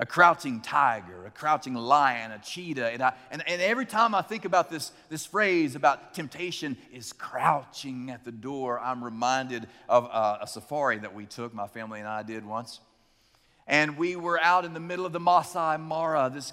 a 0.00 0.06
crouching 0.06 0.60
tiger, 0.60 1.26
a 1.26 1.30
crouching 1.30 1.74
lion, 1.74 2.30
a 2.30 2.38
cheetah. 2.38 2.92
And, 2.92 3.02
I, 3.02 3.14
and, 3.32 3.42
and 3.48 3.60
every 3.60 3.84
time 3.84 4.14
I 4.14 4.22
think 4.22 4.44
about 4.44 4.70
this, 4.70 4.92
this 5.08 5.26
phrase 5.26 5.74
about 5.74 6.14
temptation 6.14 6.76
is 6.92 7.12
crouching 7.12 8.08
at 8.10 8.24
the 8.24 8.30
door, 8.30 8.78
I'm 8.78 9.02
reminded 9.02 9.66
of 9.88 10.04
a, 10.04 10.38
a 10.42 10.46
safari 10.46 10.98
that 10.98 11.14
we 11.14 11.26
took, 11.26 11.52
my 11.52 11.66
family 11.66 11.98
and 11.98 12.08
I 12.08 12.22
did 12.22 12.46
once. 12.46 12.78
And 13.66 13.98
we 13.98 14.14
were 14.14 14.40
out 14.40 14.64
in 14.64 14.72
the 14.72 14.80
middle 14.80 15.04
of 15.04 15.12
the 15.12 15.20
Masai 15.20 15.78
Mara, 15.78 16.30
this 16.32 16.52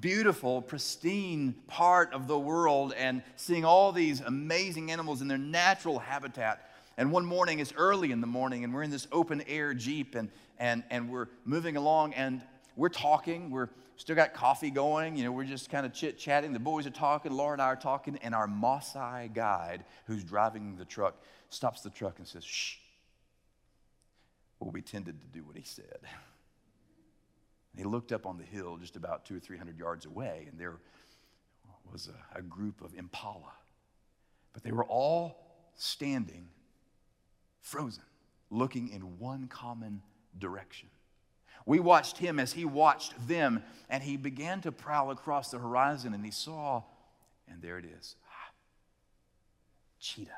beautiful, 0.00 0.62
pristine 0.62 1.54
part 1.66 2.12
of 2.12 2.26
the 2.26 2.38
world, 2.38 2.94
and 2.96 3.22
seeing 3.36 3.64
all 3.64 3.92
these 3.92 4.20
amazing 4.20 4.90
animals 4.90 5.20
in 5.22 5.28
their 5.28 5.38
natural 5.38 5.98
habitat. 5.98 6.70
And 6.96 7.10
one 7.10 7.24
morning, 7.24 7.58
it's 7.58 7.72
early 7.76 8.12
in 8.12 8.20
the 8.20 8.26
morning, 8.26 8.64
and 8.64 8.72
we're 8.72 8.82
in 8.82 8.90
this 8.90 9.08
open 9.12 9.42
air 9.48 9.74
Jeep, 9.74 10.14
and, 10.14 10.30
and, 10.58 10.84
and 10.90 11.10
we're 11.10 11.28
moving 11.44 11.76
along, 11.76 12.14
and 12.14 12.42
we're 12.76 12.88
talking. 12.88 13.50
We're 13.50 13.68
still 13.96 14.16
got 14.16 14.34
coffee 14.34 14.70
going. 14.70 15.16
You 15.16 15.24
know, 15.24 15.32
we're 15.32 15.44
just 15.44 15.70
kind 15.70 15.86
of 15.86 15.92
chit 15.92 16.18
chatting. 16.18 16.52
The 16.52 16.58
boys 16.58 16.86
are 16.86 16.90
talking. 16.90 17.32
Laura 17.32 17.52
and 17.52 17.62
I 17.62 17.66
are 17.66 17.76
talking. 17.76 18.18
And 18.22 18.34
our 18.34 18.46
Maasai 18.46 19.32
guide, 19.32 19.84
who's 20.06 20.24
driving 20.24 20.76
the 20.76 20.84
truck, 20.84 21.16
stops 21.50 21.80
the 21.82 21.90
truck 21.90 22.18
and 22.18 22.26
says, 22.26 22.44
"Shh." 22.44 22.76
Well, 24.60 24.70
we 24.70 24.82
tended 24.82 25.20
to 25.20 25.26
do 25.26 25.44
what 25.44 25.56
he 25.56 25.64
said. 25.64 25.98
And 27.74 27.84
he 27.84 27.90
looked 27.90 28.12
up 28.12 28.24
on 28.24 28.38
the 28.38 28.44
hill 28.44 28.76
just 28.76 28.94
about 28.94 29.24
two 29.24 29.36
or 29.36 29.40
three 29.40 29.58
hundred 29.58 29.78
yards 29.78 30.06
away, 30.06 30.46
and 30.48 30.58
there 30.58 30.78
was 31.90 32.08
a, 32.08 32.38
a 32.38 32.42
group 32.42 32.80
of 32.80 32.94
impala. 32.94 33.52
But 34.52 34.62
they 34.62 34.70
were 34.70 34.84
all 34.84 35.36
standing, 35.74 36.46
frozen, 37.60 38.04
looking 38.48 38.90
in 38.90 39.18
one 39.18 39.48
common 39.48 40.02
direction. 40.38 40.88
We 41.66 41.80
watched 41.80 42.18
him 42.18 42.38
as 42.38 42.52
he 42.52 42.64
watched 42.64 43.26
them, 43.26 43.62
and 43.90 44.02
he 44.02 44.16
began 44.16 44.60
to 44.60 44.70
prowl 44.70 45.10
across 45.10 45.50
the 45.50 45.58
horizon, 45.58 46.14
and 46.14 46.24
he 46.24 46.30
saw, 46.30 46.84
and 47.48 47.60
there 47.60 47.78
it 47.78 47.86
is 47.86 48.14
ah, 48.30 48.52
cheetah. 49.98 50.30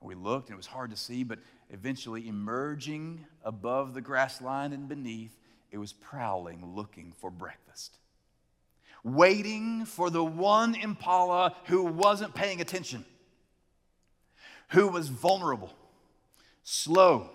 We 0.00 0.14
looked, 0.14 0.50
and 0.50 0.54
it 0.54 0.58
was 0.58 0.66
hard 0.66 0.90
to 0.90 0.96
see, 0.96 1.24
but 1.24 1.38
eventually, 1.70 2.28
emerging 2.28 3.24
above 3.42 3.94
the 3.94 4.02
grass 4.02 4.42
line 4.42 4.74
and 4.74 4.86
beneath, 4.86 5.34
it 5.74 5.78
was 5.78 5.92
prowling, 5.92 6.64
looking 6.76 7.12
for 7.20 7.32
breakfast. 7.32 7.98
Waiting 9.02 9.84
for 9.84 10.08
the 10.08 10.22
one 10.22 10.76
impala 10.76 11.56
who 11.64 11.82
wasn't 11.82 12.32
paying 12.32 12.60
attention, 12.60 13.04
who 14.68 14.86
was 14.86 15.08
vulnerable, 15.08 15.74
slow, 16.62 17.28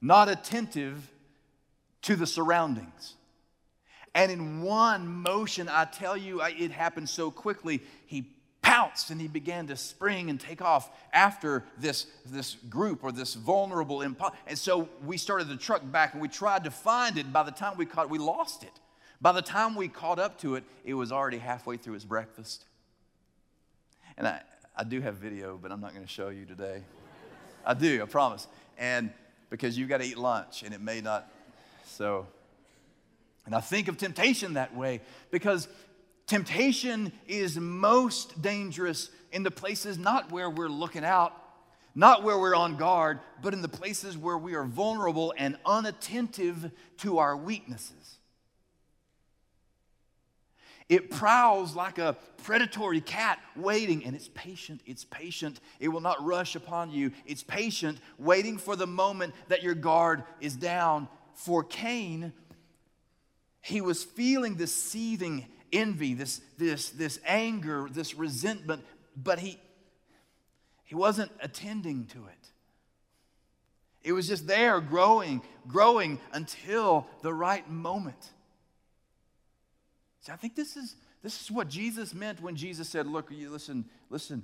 not 0.00 0.28
attentive 0.28 1.10
to 2.02 2.14
the 2.14 2.26
surroundings. 2.26 3.14
And 4.14 4.30
in 4.30 4.62
one 4.62 5.08
motion, 5.08 5.68
I 5.68 5.86
tell 5.86 6.16
you, 6.16 6.40
it 6.42 6.70
happened 6.70 7.08
so 7.08 7.32
quickly, 7.32 7.82
he 8.06 8.30
pounced 8.62 9.10
and 9.10 9.20
he 9.20 9.28
began 9.28 9.66
to 9.66 9.76
spring 9.76 10.30
and 10.30 10.38
take 10.40 10.62
off 10.62 10.90
after 11.12 11.64
this, 11.78 12.06
this 12.26 12.56
group 12.68 13.02
or 13.02 13.12
this 13.12 13.34
vulnerable 13.34 14.02
imposter. 14.02 14.36
And 14.46 14.58
so 14.58 14.88
we 15.04 15.16
started 15.16 15.48
the 15.48 15.56
truck 15.56 15.82
back 15.90 16.12
and 16.12 16.22
we 16.22 16.28
tried 16.28 16.64
to 16.64 16.70
find 16.70 17.18
it. 17.18 17.32
By 17.32 17.42
the 17.42 17.50
time 17.50 17.76
we 17.76 17.86
caught 17.86 18.06
it, 18.06 18.10
we 18.10 18.18
lost 18.18 18.62
it. 18.62 18.72
By 19.20 19.32
the 19.32 19.42
time 19.42 19.74
we 19.74 19.88
caught 19.88 20.18
up 20.18 20.38
to 20.40 20.54
it, 20.54 20.64
it 20.84 20.94
was 20.94 21.12
already 21.12 21.38
halfway 21.38 21.76
through 21.76 21.94
its 21.94 22.04
breakfast. 22.04 22.64
And 24.16 24.26
I, 24.26 24.40
I 24.76 24.84
do 24.84 25.00
have 25.00 25.16
video, 25.16 25.58
but 25.60 25.72
I'm 25.72 25.80
not 25.80 25.92
going 25.92 26.04
to 26.04 26.10
show 26.10 26.28
you 26.28 26.46
today. 26.46 26.82
I 27.64 27.74
do, 27.74 28.02
I 28.02 28.06
promise. 28.06 28.46
And 28.78 29.10
because 29.50 29.76
you've 29.76 29.88
got 29.88 29.98
to 29.98 30.06
eat 30.06 30.16
lunch 30.16 30.62
and 30.62 30.72
it 30.72 30.80
may 30.80 31.00
not 31.00 31.30
so, 31.84 32.26
and 33.44 33.54
I 33.54 33.60
think 33.60 33.88
of 33.88 33.98
temptation 33.98 34.54
that 34.54 34.74
way 34.74 35.00
because 35.30 35.68
temptation 36.30 37.10
is 37.26 37.58
most 37.58 38.40
dangerous 38.40 39.10
in 39.32 39.42
the 39.42 39.50
places 39.50 39.98
not 39.98 40.30
where 40.30 40.48
we're 40.48 40.68
looking 40.68 41.04
out, 41.04 41.32
not 41.96 42.22
where 42.22 42.38
we're 42.38 42.54
on 42.54 42.76
guard, 42.76 43.18
but 43.42 43.52
in 43.52 43.62
the 43.62 43.68
places 43.68 44.16
where 44.16 44.38
we 44.38 44.54
are 44.54 44.64
vulnerable 44.64 45.34
and 45.36 45.58
unattentive 45.66 46.70
to 46.98 47.18
our 47.18 47.36
weaknesses. 47.36 48.18
It 50.88 51.10
prowls 51.10 51.74
like 51.74 51.98
a 51.98 52.16
predatory 52.44 53.00
cat 53.00 53.40
waiting, 53.56 54.04
and 54.04 54.14
it's 54.14 54.30
patient. 54.32 54.82
It's 54.86 55.04
patient. 55.04 55.58
It 55.80 55.88
will 55.88 56.00
not 56.00 56.24
rush 56.24 56.54
upon 56.54 56.92
you. 56.92 57.10
It's 57.26 57.42
patient, 57.42 57.98
waiting 58.18 58.56
for 58.56 58.76
the 58.76 58.86
moment 58.86 59.34
that 59.48 59.64
your 59.64 59.74
guard 59.74 60.22
is 60.40 60.54
down 60.54 61.08
for 61.34 61.64
Cain, 61.64 62.32
he 63.62 63.80
was 63.80 64.04
feeling 64.04 64.54
the 64.56 64.66
seething 64.66 65.46
envy, 65.72 66.14
this, 66.14 66.40
this, 66.58 66.90
this 66.90 67.20
anger, 67.26 67.88
this 67.90 68.14
resentment, 68.14 68.84
but 69.16 69.38
he, 69.38 69.58
he 70.84 70.94
wasn't 70.94 71.30
attending 71.40 72.06
to 72.06 72.18
it. 72.26 72.48
It 74.02 74.12
was 74.12 74.26
just 74.26 74.46
there, 74.46 74.80
growing, 74.80 75.42
growing 75.68 76.18
until 76.32 77.06
the 77.22 77.34
right 77.34 77.68
moment. 77.68 78.30
See, 80.22 80.32
I 80.32 80.36
think 80.36 80.56
this 80.56 80.76
is, 80.76 80.96
this 81.22 81.40
is 81.40 81.50
what 81.50 81.68
Jesus 81.68 82.14
meant 82.14 82.40
when 82.40 82.56
Jesus 82.56 82.88
said, 82.88 83.06
Look, 83.06 83.30
you 83.30 83.50
listen, 83.50 83.84
listen, 84.08 84.42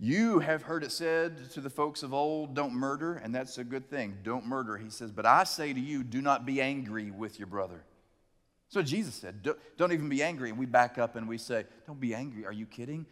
you 0.00 0.38
have 0.38 0.62
heard 0.62 0.84
it 0.84 0.92
said 0.92 1.50
to 1.50 1.60
the 1.60 1.70
folks 1.70 2.04
of 2.04 2.14
old, 2.14 2.54
don't 2.54 2.72
murder, 2.72 3.14
and 3.14 3.34
that's 3.34 3.58
a 3.58 3.64
good 3.64 3.90
thing. 3.90 4.18
Don't 4.22 4.46
murder. 4.46 4.76
He 4.76 4.90
says, 4.90 5.10
but 5.10 5.26
I 5.26 5.42
say 5.42 5.72
to 5.72 5.80
you, 5.80 6.04
do 6.04 6.22
not 6.22 6.46
be 6.46 6.60
angry 6.60 7.10
with 7.10 7.40
your 7.40 7.48
brother. 7.48 7.82
So 8.68 8.82
Jesus 8.82 9.14
said, 9.14 9.42
don't, 9.42 9.58
don't 9.76 9.92
even 9.92 10.08
be 10.08 10.22
angry. 10.22 10.50
And 10.50 10.58
we 10.58 10.66
back 10.66 10.98
up 10.98 11.16
and 11.16 11.28
we 11.28 11.38
say, 11.38 11.64
don't 11.86 12.00
be 12.00 12.14
angry. 12.14 12.44
Are 12.44 12.52
you 12.52 12.66
kidding? 12.66 13.06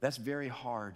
That's 0.00 0.16
very 0.16 0.48
hard. 0.48 0.94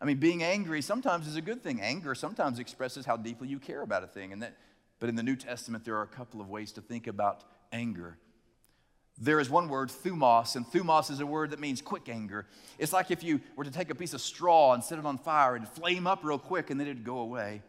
I 0.00 0.04
mean, 0.04 0.18
being 0.18 0.42
angry 0.42 0.82
sometimes 0.82 1.26
is 1.26 1.36
a 1.36 1.42
good 1.42 1.62
thing. 1.62 1.80
Anger 1.80 2.14
sometimes 2.14 2.58
expresses 2.58 3.04
how 3.04 3.16
deeply 3.16 3.48
you 3.48 3.58
care 3.58 3.82
about 3.82 4.04
a 4.04 4.06
thing. 4.06 4.32
And 4.32 4.42
that, 4.42 4.56
but 4.98 5.08
in 5.08 5.16
the 5.16 5.22
New 5.22 5.36
Testament, 5.36 5.84
there 5.84 5.96
are 5.96 6.02
a 6.02 6.06
couple 6.06 6.40
of 6.40 6.48
ways 6.48 6.72
to 6.72 6.80
think 6.80 7.06
about 7.06 7.44
anger 7.72 8.16
there 9.20 9.38
is 9.38 9.50
one 9.50 9.68
word, 9.68 9.90
thumos, 9.90 10.56
and 10.56 10.66
thumos 10.66 11.10
is 11.10 11.20
a 11.20 11.26
word 11.26 11.50
that 11.50 11.60
means 11.60 11.82
quick 11.82 12.08
anger. 12.08 12.46
It's 12.78 12.92
like 12.92 13.10
if 13.10 13.22
you 13.22 13.42
were 13.54 13.64
to 13.64 13.70
take 13.70 13.90
a 13.90 13.94
piece 13.94 14.14
of 14.14 14.20
straw 14.22 14.72
and 14.72 14.82
set 14.82 14.98
it 14.98 15.04
on 15.04 15.18
fire 15.18 15.56
and 15.56 15.68
flame 15.68 16.06
up 16.06 16.24
real 16.24 16.38
quick 16.38 16.70
and 16.70 16.80
then 16.80 16.86
it'd 16.86 17.04
go 17.04 17.18
away. 17.18 17.62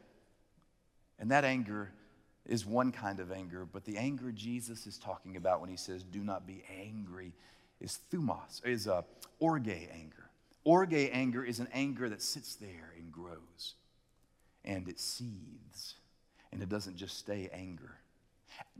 And 1.19 1.29
that 1.31 1.43
anger 1.43 1.91
is 2.45 2.65
one 2.65 2.91
kind 2.91 3.19
of 3.19 3.31
anger, 3.31 3.65
but 3.71 3.85
the 3.85 3.97
anger 3.97 4.31
Jesus 4.31 4.87
is 4.87 4.97
talking 4.97 5.37
about 5.37 5.61
when 5.61 5.69
he 5.69 5.77
says, 5.77 6.03
do 6.03 6.23
not 6.23 6.47
be 6.47 6.63
angry, 6.69 7.33
is 7.79 7.99
thumos, 8.11 8.65
is 8.65 8.87
a 8.87 9.05
orge 9.39 9.67
anger. 9.67 10.29
Orge 10.63 10.93
anger 10.93 11.43
is 11.43 11.59
an 11.59 11.67
anger 11.73 12.09
that 12.09 12.21
sits 12.21 12.55
there 12.55 12.93
and 12.97 13.11
grows, 13.11 13.75
and 14.63 14.87
it 14.87 14.99
seethes, 14.99 15.95
and 16.51 16.61
it 16.61 16.69
doesn't 16.69 16.97
just 16.97 17.17
stay 17.17 17.49
anger 17.53 17.95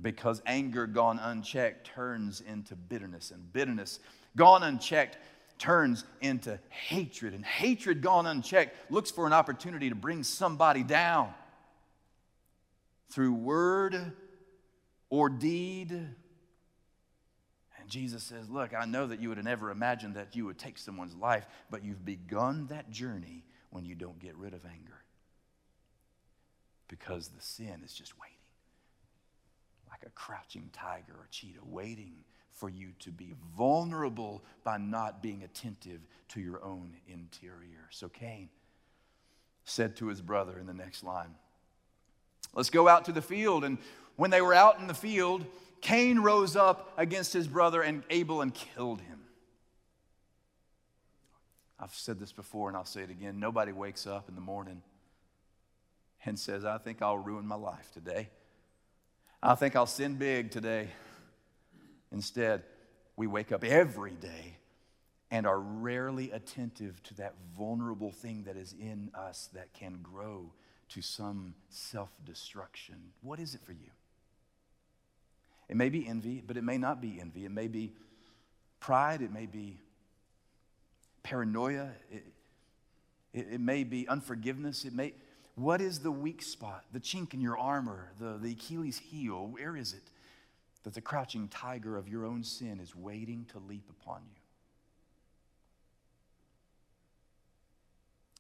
because 0.01 0.41
anger 0.45 0.85
gone 0.85 1.19
unchecked 1.19 1.87
turns 1.87 2.41
into 2.41 2.75
bitterness, 2.75 3.31
and 3.31 3.51
bitterness 3.53 3.99
gone 4.35 4.63
unchecked 4.63 5.17
turns 5.57 6.05
into 6.21 6.59
hatred, 6.69 7.33
and 7.33 7.45
hatred 7.45 8.01
gone 8.01 8.25
unchecked 8.25 8.75
looks 8.91 9.11
for 9.11 9.27
an 9.27 9.33
opportunity 9.33 9.89
to 9.89 9.95
bring 9.95 10.23
somebody 10.23 10.83
down 10.83 11.33
through 13.11 13.33
word 13.33 14.13
or 15.09 15.29
deed. 15.29 15.91
And 15.91 16.15
Jesus 17.87 18.23
says, 18.23 18.49
Look, 18.49 18.73
I 18.73 18.85
know 18.85 19.07
that 19.07 19.19
you 19.19 19.29
would 19.29 19.37
have 19.37 19.45
never 19.45 19.69
imagined 19.71 20.15
that 20.15 20.35
you 20.35 20.45
would 20.45 20.57
take 20.57 20.77
someone's 20.77 21.15
life, 21.15 21.45
but 21.69 21.83
you've 21.83 22.03
begun 22.03 22.67
that 22.67 22.89
journey 22.89 23.43
when 23.69 23.85
you 23.85 23.95
don't 23.95 24.19
get 24.19 24.35
rid 24.35 24.53
of 24.53 24.65
anger 24.65 25.03
because 26.87 27.29
the 27.29 27.41
sin 27.41 27.81
is 27.85 27.93
just 27.93 28.19
waiting 28.19 28.35
like 29.91 30.03
a 30.05 30.09
crouching 30.11 30.69
tiger 30.73 31.13
or 31.13 31.27
cheetah, 31.29 31.59
waiting 31.63 32.13
for 32.51 32.69
you 32.69 32.89
to 32.99 33.11
be 33.11 33.33
vulnerable 33.57 34.43
by 34.63 34.77
not 34.77 35.21
being 35.21 35.43
attentive 35.43 36.01
to 36.29 36.39
your 36.39 36.63
own 36.63 36.93
interior. 37.07 37.87
So 37.91 38.09
Cain 38.09 38.49
said 39.63 39.95
to 39.97 40.07
his 40.07 40.21
brother 40.21 40.57
in 40.59 40.65
the 40.65 40.73
next 40.73 41.03
line, 41.03 41.35
Let's 42.53 42.69
go 42.69 42.87
out 42.87 43.05
to 43.05 43.11
the 43.11 43.21
field. 43.21 43.63
And 43.63 43.77
when 44.15 44.31
they 44.31 44.41
were 44.41 44.53
out 44.53 44.79
in 44.79 44.87
the 44.87 44.93
field, 44.93 45.45
Cain 45.81 46.19
rose 46.19 46.55
up 46.55 46.93
against 46.97 47.33
his 47.33 47.47
brother 47.47 47.81
and 47.81 48.03
Abel 48.09 48.41
and 48.41 48.53
killed 48.53 49.01
him. 49.01 49.19
I've 51.79 51.93
said 51.95 52.19
this 52.19 52.31
before 52.31 52.67
and 52.67 52.77
I'll 52.77 52.85
say 52.85 53.01
it 53.01 53.09
again. 53.09 53.39
Nobody 53.39 53.71
wakes 53.71 54.05
up 54.05 54.29
in 54.29 54.35
the 54.35 54.41
morning 54.41 54.83
and 56.25 56.37
says, 56.37 56.63
I 56.65 56.77
think 56.77 57.01
I'll 57.01 57.17
ruin 57.17 57.47
my 57.47 57.55
life 57.55 57.89
today. 57.91 58.29
I 59.41 59.55
think 59.55 59.75
I'll 59.75 59.87
sin 59.87 60.15
big 60.15 60.51
today. 60.51 60.89
Instead, 62.11 62.61
we 63.15 63.25
wake 63.25 63.51
up 63.51 63.63
every 63.63 64.11
day 64.11 64.57
and 65.31 65.47
are 65.47 65.59
rarely 65.59 66.29
attentive 66.31 67.01
to 67.03 67.15
that 67.15 67.33
vulnerable 67.57 68.11
thing 68.11 68.43
that 68.43 68.57
is 68.57 68.75
in 68.79 69.09
us 69.15 69.49
that 69.53 69.73
can 69.73 69.99
grow 70.03 70.51
to 70.93 71.01
some 71.01 71.55
self 71.69 72.09
destruction. 72.25 72.95
What 73.21 73.39
is 73.39 73.55
it 73.55 73.61
for 73.61 73.71
you? 73.71 73.91
It 75.69 75.77
may 75.77 75.89
be 75.89 76.07
envy, 76.07 76.43
but 76.45 76.57
it 76.57 76.63
may 76.63 76.77
not 76.77 77.01
be 77.01 77.19
envy. 77.21 77.45
It 77.45 77.51
may 77.51 77.67
be 77.67 77.93
pride. 78.79 79.21
It 79.21 79.31
may 79.31 79.45
be 79.45 79.79
paranoia. 81.23 81.91
It, 82.11 82.25
it, 83.33 83.47
it, 83.53 83.61
may 83.61 83.85
be 83.85 84.07
unforgiveness. 84.07 84.83
It 84.83 84.93
may. 84.93 85.13
What 85.55 85.79
is 85.79 85.99
the 85.99 86.11
weak 86.11 86.41
spot, 86.41 86.85
the 86.91 86.99
chink 86.99 87.33
in 87.33 87.41
your 87.41 87.57
armor, 87.57 88.11
the, 88.19 88.37
the 88.37 88.51
Achilles 88.51 88.97
heel? 88.97 89.47
Where 89.47 89.77
is 89.77 89.93
it 89.93 90.03
that 90.83 90.93
the 90.93 91.01
crouching 91.01 91.47
tiger 91.47 91.97
of 91.97 92.09
your 92.09 92.25
own 92.25 92.43
sin 92.43 92.79
is 92.81 92.95
waiting 92.95 93.45
to 93.53 93.59
leap 93.59 93.89
upon 93.89 94.21
you? 94.23 94.41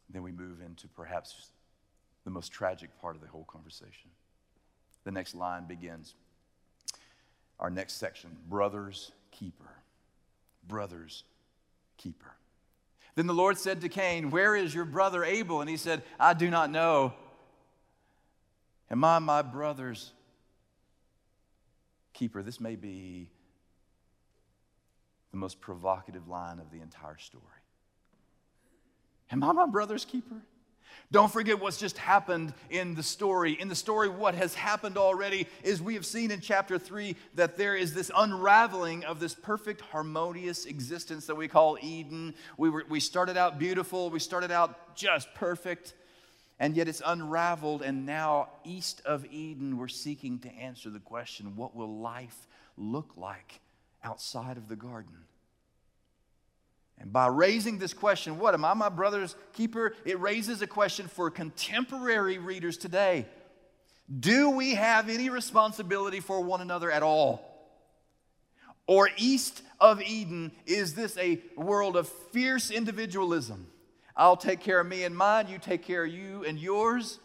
Then 0.09 0.23
we 0.23 0.33
move 0.33 0.61
into 0.61 0.89
perhaps 0.89 1.51
the 2.23 2.31
most 2.31 2.51
tragic 2.51 2.89
part 3.01 3.15
of 3.15 3.21
the 3.21 3.27
whole 3.27 3.45
conversation. 3.45 4.09
The 5.03 5.11
next 5.11 5.35
line 5.35 5.65
begins 5.65 6.15
our 7.59 7.69
next 7.69 7.93
section 7.93 8.35
brother's 8.49 9.11
keeper. 9.31 9.69
Brother's 10.67 11.23
keeper. 11.97 12.33
Then 13.15 13.27
the 13.27 13.33
Lord 13.33 13.57
said 13.57 13.81
to 13.81 13.89
Cain, 13.89 14.31
Where 14.31 14.55
is 14.55 14.73
your 14.73 14.85
brother 14.85 15.23
Abel? 15.23 15.61
And 15.61 15.69
he 15.69 15.77
said, 15.77 16.03
I 16.19 16.33
do 16.33 16.49
not 16.49 16.69
know. 16.69 17.13
Am 18.89 19.03
I 19.03 19.19
my 19.19 19.41
brother's 19.41 20.11
keeper? 22.13 22.43
This 22.43 22.59
may 22.59 22.75
be 22.75 23.29
the 25.31 25.37
most 25.37 25.61
provocative 25.61 26.27
line 26.27 26.59
of 26.59 26.71
the 26.71 26.81
entire 26.81 27.17
story. 27.17 27.43
Am 29.31 29.43
I 29.43 29.51
my 29.53 29.65
brother's 29.65 30.03
keeper? 30.03 30.35
Don't 31.11 31.31
forget 31.31 31.59
what's 31.59 31.77
just 31.77 31.97
happened 31.97 32.53
in 32.69 32.95
the 32.95 33.03
story. 33.03 33.53
In 33.59 33.67
the 33.67 33.75
story, 33.75 34.07
what 34.07 34.33
has 34.35 34.55
happened 34.55 34.97
already 34.97 35.47
is 35.63 35.81
we 35.81 35.95
have 35.95 36.05
seen 36.05 36.31
in 36.31 36.39
chapter 36.39 36.79
3 36.79 37.15
that 37.35 37.57
there 37.57 37.75
is 37.75 37.93
this 37.93 38.09
unraveling 38.15 39.03
of 39.03 39.19
this 39.19 39.33
perfect, 39.33 39.81
harmonious 39.81 40.65
existence 40.65 41.25
that 41.25 41.35
we 41.35 41.47
call 41.47 41.77
Eden. 41.81 42.33
We, 42.57 42.69
were, 42.69 42.85
we 42.87 42.99
started 42.99 43.35
out 43.35 43.59
beautiful, 43.59 44.09
we 44.09 44.19
started 44.19 44.51
out 44.51 44.95
just 44.95 45.33
perfect, 45.35 45.93
and 46.59 46.77
yet 46.77 46.87
it's 46.87 47.01
unraveled. 47.05 47.81
And 47.81 48.05
now, 48.05 48.49
east 48.63 49.01
of 49.05 49.25
Eden, 49.25 49.77
we're 49.77 49.87
seeking 49.87 50.39
to 50.39 50.49
answer 50.53 50.89
the 50.89 50.99
question 50.99 51.55
what 51.55 51.75
will 51.75 51.99
life 51.99 52.47
look 52.77 53.11
like 53.17 53.59
outside 54.03 54.57
of 54.57 54.67
the 54.69 54.75
garden? 54.75 55.25
And 57.01 57.11
by 57.11 57.25
raising 57.27 57.79
this 57.79 57.95
question, 57.95 58.37
what 58.37 58.53
am 58.53 58.63
I 58.63 58.75
my 58.75 58.89
brother's 58.89 59.35
keeper? 59.53 59.95
It 60.05 60.19
raises 60.19 60.61
a 60.61 60.67
question 60.67 61.07
for 61.07 61.31
contemporary 61.31 62.37
readers 62.37 62.77
today. 62.77 63.25
Do 64.19 64.51
we 64.51 64.75
have 64.75 65.09
any 65.09 65.29
responsibility 65.29 66.19
for 66.19 66.41
one 66.41 66.61
another 66.61 66.91
at 66.91 67.01
all? 67.01 67.41
Or 68.85 69.09
east 69.17 69.63
of 69.79 69.99
Eden, 70.03 70.51
is 70.67 70.93
this 70.93 71.17
a 71.17 71.41
world 71.55 71.97
of 71.97 72.07
fierce 72.07 72.69
individualism? 72.69 73.65
I'll 74.15 74.37
take 74.37 74.59
care 74.59 74.79
of 74.79 74.85
me 74.85 75.03
and 75.03 75.17
mine, 75.17 75.47
you 75.47 75.57
take 75.57 75.83
care 75.83 76.05
of 76.05 76.11
you 76.11 76.45
and 76.45 76.59
yours. 76.59 77.17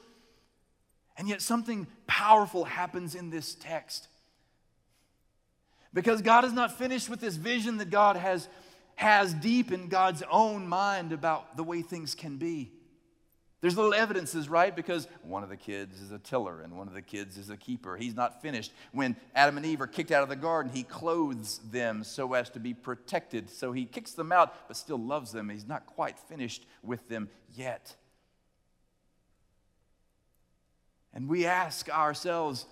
And 1.19 1.29
yet, 1.29 1.43
something 1.43 1.87
powerful 2.07 2.65
happens 2.65 3.15
in 3.15 3.29
this 3.29 3.55
text. 3.55 4.09
Because 5.93 6.23
God 6.23 6.45
is 6.47 6.53
not 6.53 6.79
finished 6.79 7.11
with 7.11 7.21
this 7.21 7.37
vision 7.37 7.79
that 7.79 7.91
God 7.91 8.17
has 8.17 8.49
has 8.97 9.33
deep 9.35 9.71
in 9.71 9.89
God's 9.89 10.23
own 10.31 10.67
mind 10.67 11.13
about 11.13 11.57
the 11.57 11.63
way 11.63 11.83
things 11.83 12.15
can 12.15 12.37
be. 12.37 12.73
There's 13.61 13.77
little 13.77 13.95
evidences, 13.95 14.49
right? 14.49 14.75
Because 14.75 15.09
one 15.23 15.43
of 15.43 15.49
the 15.49 15.57
kids 15.57 16.01
is 16.01 16.13
a 16.13 16.19
tiller 16.19 16.61
and 16.61 16.77
one 16.77 16.89
of 16.89 16.95
the 16.95 17.03
kids 17.03 17.39
is 17.39 17.49
a 17.49 17.57
keeper. 17.57 17.97
He's 17.97 18.15
not 18.15 18.43
finished. 18.43 18.73
When 18.93 19.17
Adam 19.35 19.57
and 19.57 19.65
Eve 19.65 19.81
are 19.81 19.87
kicked 19.87 20.13
out 20.13 20.23
of 20.23 20.29
the 20.29 20.37
garden, 20.37 20.71
he 20.73 20.83
clothes 20.83 21.59
them 21.71 22.05
so 22.05 22.35
as 22.35 22.51
to 22.51 22.61
be 22.61 22.75
protected. 22.75 23.51
So 23.51 23.73
he 23.73 23.87
kicks 23.87 24.13
them 24.13 24.31
out, 24.31 24.69
but 24.69 24.77
still 24.77 24.99
loves 24.99 25.33
them. 25.33 25.49
He's 25.49 25.67
not 25.67 25.87
quite 25.87 26.19
finished 26.19 26.67
with 26.83 27.09
them 27.09 27.29
yet. 27.55 27.97
And 31.15 31.29
we 31.29 31.47
ask 31.47 31.89
ourselves, 31.89 32.67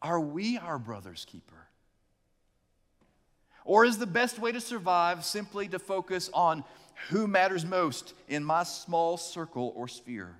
are 0.00 0.20
we 0.20 0.56
our 0.56 0.78
brother's 0.78 1.24
keeper? 1.24 1.59
Or 3.64 3.84
is 3.84 3.98
the 3.98 4.06
best 4.06 4.38
way 4.38 4.52
to 4.52 4.60
survive 4.60 5.24
simply 5.24 5.68
to 5.68 5.78
focus 5.78 6.30
on 6.32 6.64
who 7.08 7.26
matters 7.26 7.64
most 7.64 8.14
in 8.28 8.44
my 8.44 8.62
small 8.62 9.16
circle 9.16 9.72
or 9.76 9.88
sphere? 9.88 10.36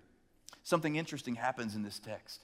Something 0.62 0.96
interesting 0.96 1.34
happens 1.34 1.74
in 1.74 1.82
this 1.82 1.98
text. 1.98 2.40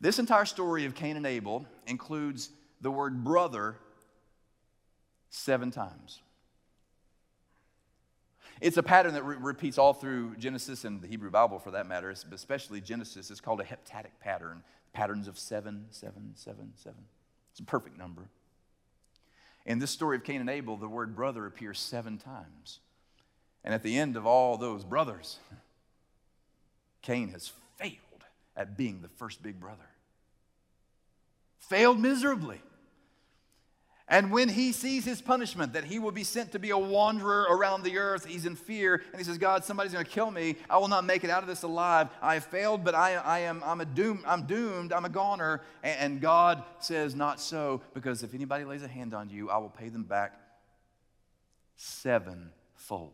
This 0.00 0.18
entire 0.18 0.44
story 0.44 0.84
of 0.84 0.94
Cain 0.94 1.16
and 1.16 1.26
Abel 1.26 1.66
includes 1.86 2.50
the 2.80 2.90
word 2.90 3.24
brother 3.24 3.76
seven 5.30 5.70
times. 5.70 6.20
It's 8.60 8.76
a 8.76 8.82
pattern 8.82 9.14
that 9.14 9.24
re- 9.24 9.36
repeats 9.38 9.78
all 9.78 9.94
through 9.94 10.36
Genesis 10.36 10.84
and 10.84 11.00
the 11.00 11.08
Hebrew 11.08 11.30
Bible 11.30 11.58
for 11.58 11.72
that 11.72 11.86
matter, 11.86 12.10
especially 12.10 12.80
Genesis. 12.80 13.30
It's 13.30 13.40
called 13.40 13.60
a 13.60 13.64
heptadic 13.64 14.18
pattern, 14.20 14.62
patterns 14.92 15.28
of 15.28 15.38
seven, 15.38 15.86
seven, 15.90 16.32
seven, 16.34 16.72
seven. 16.76 17.04
It's 17.50 17.60
a 17.60 17.64
perfect 17.64 17.98
number. 17.98 18.28
In 19.66 19.78
this 19.78 19.90
story 19.90 20.16
of 20.16 20.24
Cain 20.24 20.40
and 20.40 20.50
Abel, 20.50 20.76
the 20.76 20.88
word 20.88 21.16
brother 21.16 21.46
appears 21.46 21.78
seven 21.78 22.18
times. 22.18 22.80
And 23.62 23.72
at 23.72 23.82
the 23.82 23.96
end 23.98 24.16
of 24.16 24.26
all 24.26 24.58
those 24.58 24.84
brothers, 24.84 25.38
Cain 27.00 27.28
has 27.30 27.50
failed 27.78 27.94
at 28.56 28.76
being 28.76 29.00
the 29.00 29.08
first 29.08 29.42
big 29.42 29.58
brother. 29.58 29.88
Failed 31.60 31.98
miserably. 31.98 32.60
And 34.06 34.30
when 34.30 34.50
he 34.50 34.72
sees 34.72 35.06
his 35.06 35.22
punishment, 35.22 35.72
that 35.72 35.84
he 35.84 35.98
will 35.98 36.12
be 36.12 36.24
sent 36.24 36.52
to 36.52 36.58
be 36.58 36.70
a 36.70 36.78
wanderer 36.78 37.46
around 37.48 37.84
the 37.84 37.96
earth, 37.96 38.26
he's 38.26 38.44
in 38.44 38.54
fear. 38.54 39.02
And 39.12 39.18
he 39.18 39.24
says, 39.24 39.38
God, 39.38 39.64
somebody's 39.64 39.92
going 39.92 40.04
to 40.04 40.10
kill 40.10 40.30
me. 40.30 40.56
I 40.68 40.76
will 40.76 40.88
not 40.88 41.06
make 41.06 41.24
it 41.24 41.30
out 41.30 41.42
of 41.42 41.48
this 41.48 41.62
alive. 41.62 42.08
I 42.20 42.34
have 42.34 42.44
failed, 42.44 42.84
but 42.84 42.94
I, 42.94 43.14
I 43.14 43.38
am 43.40 43.62
I'm, 43.64 43.80
a 43.80 43.86
doom, 43.86 44.22
I'm 44.26 44.44
doomed. 44.44 44.92
I'm 44.92 45.06
a 45.06 45.08
goner. 45.08 45.62
And, 45.82 45.98
and 45.98 46.20
God 46.20 46.62
says, 46.80 47.14
Not 47.14 47.40
so, 47.40 47.80
because 47.94 48.22
if 48.22 48.34
anybody 48.34 48.64
lays 48.64 48.82
a 48.82 48.88
hand 48.88 49.14
on 49.14 49.30
you, 49.30 49.48
I 49.48 49.56
will 49.56 49.70
pay 49.70 49.88
them 49.88 50.04
back 50.04 50.38
sevenfold. 51.76 53.12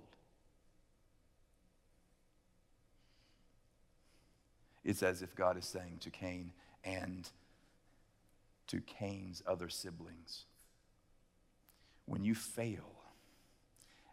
It's 4.82 5.04
as 5.04 5.22
if 5.22 5.36
God 5.36 5.56
is 5.56 5.66
saying 5.66 5.98
to 6.00 6.10
Cain 6.10 6.50
and 6.82 7.28
to 8.66 8.80
Cain's 8.80 9.40
other 9.46 9.68
siblings 9.68 10.46
when 12.10 12.24
you 12.24 12.34
fail 12.34 12.90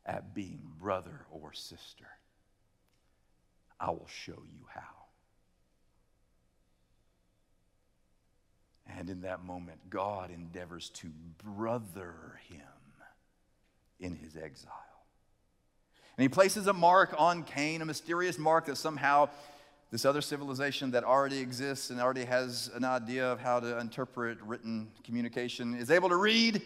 at 0.06 0.36
being 0.36 0.62
brother 0.80 1.26
or 1.32 1.52
sister, 1.52 2.06
I 3.80 3.90
will 3.90 4.08
show 4.08 4.34
you 4.34 4.68
how. 4.72 4.82
And 8.86 9.10
in 9.10 9.22
that 9.22 9.44
moment, 9.44 9.90
God 9.90 10.30
endeavors 10.30 10.92
to 10.92 11.08
brother 11.44 12.40
him 12.48 12.62
in 14.00 14.16
his 14.16 14.38
exile. 14.38 14.72
And 16.18 16.22
he 16.22 16.30
places 16.30 16.68
a 16.68 16.74
mark 16.74 17.16
on 17.18 17.42
Cain, 17.44 17.82
a 17.82 17.86
mysterious 17.86 18.38
mark 18.38 18.68
that 18.68 18.78
somehow 18.78 19.30
this 19.90 20.06
other 20.06 20.22
civilization 20.22 20.92
that 20.92 21.04
already 21.04 21.40
exists 21.40 21.90
and 21.90 22.00
already 22.00 22.26
has 22.26 22.70
an 22.76 22.84
idea 22.84 23.26
of 23.26 23.40
how 23.40 23.60
to 23.60 23.80
interpret 23.80 24.40
written 24.44 24.92
communication 25.04 25.74
is 25.74 25.90
able 25.90 26.10
to 26.10 26.16
read 26.16 26.62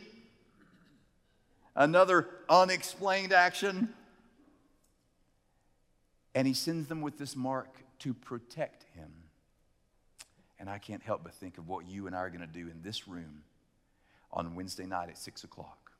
another 1.75 2.27
unexplained 2.49 3.33
action. 3.33 3.93
And 6.33 6.47
he 6.47 6.53
sends 6.53 6.87
them 6.87 7.01
with 7.01 7.17
this 7.17 7.35
mark 7.35 7.67
to 7.99 8.13
protect 8.13 8.85
him. 8.95 9.11
And 10.59 10.69
I 10.69 10.77
can't 10.77 11.01
help 11.01 11.23
but 11.23 11.33
think 11.33 11.57
of 11.57 11.67
what 11.67 11.87
you 11.87 12.07
and 12.07 12.15
I 12.15 12.19
are 12.19 12.29
going 12.29 12.41
to 12.41 12.47
do 12.47 12.67
in 12.69 12.81
this 12.83 13.07
room 13.07 13.43
on 14.31 14.55
Wednesday 14.55 14.85
night 14.85 15.09
at 15.09 15.17
6 15.17 15.43
o'clock. 15.43 15.90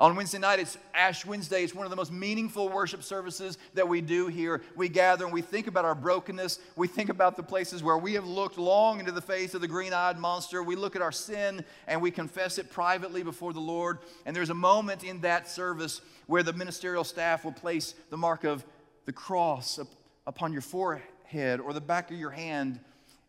On 0.00 0.14
Wednesday 0.14 0.38
night, 0.38 0.60
it's 0.60 0.78
Ash 0.94 1.26
Wednesday. 1.26 1.64
It's 1.64 1.74
one 1.74 1.84
of 1.84 1.90
the 1.90 1.96
most 1.96 2.12
meaningful 2.12 2.68
worship 2.68 3.02
services 3.02 3.58
that 3.74 3.88
we 3.88 4.00
do 4.00 4.28
here. 4.28 4.62
We 4.76 4.88
gather 4.88 5.24
and 5.24 5.34
we 5.34 5.42
think 5.42 5.66
about 5.66 5.84
our 5.84 5.96
brokenness. 5.96 6.60
We 6.76 6.86
think 6.86 7.08
about 7.08 7.36
the 7.36 7.42
places 7.42 7.82
where 7.82 7.98
we 7.98 8.14
have 8.14 8.24
looked 8.24 8.58
long 8.58 9.00
into 9.00 9.10
the 9.10 9.20
face 9.20 9.54
of 9.54 9.60
the 9.60 9.66
green 9.66 9.92
eyed 9.92 10.16
monster. 10.16 10.62
We 10.62 10.76
look 10.76 10.94
at 10.94 11.02
our 11.02 11.10
sin 11.10 11.64
and 11.88 12.00
we 12.00 12.12
confess 12.12 12.58
it 12.58 12.70
privately 12.70 13.24
before 13.24 13.52
the 13.52 13.58
Lord. 13.58 13.98
And 14.24 14.36
there's 14.36 14.50
a 14.50 14.54
moment 14.54 15.02
in 15.02 15.20
that 15.22 15.48
service 15.48 16.00
where 16.28 16.44
the 16.44 16.52
ministerial 16.52 17.02
staff 17.02 17.44
will 17.44 17.50
place 17.50 17.96
the 18.10 18.16
mark 18.16 18.44
of 18.44 18.64
the 19.04 19.12
cross 19.12 19.80
upon 20.28 20.52
your 20.52 20.62
forehead 20.62 21.58
or 21.58 21.72
the 21.72 21.80
back 21.80 22.12
of 22.12 22.16
your 22.16 22.30
hand. 22.30 22.78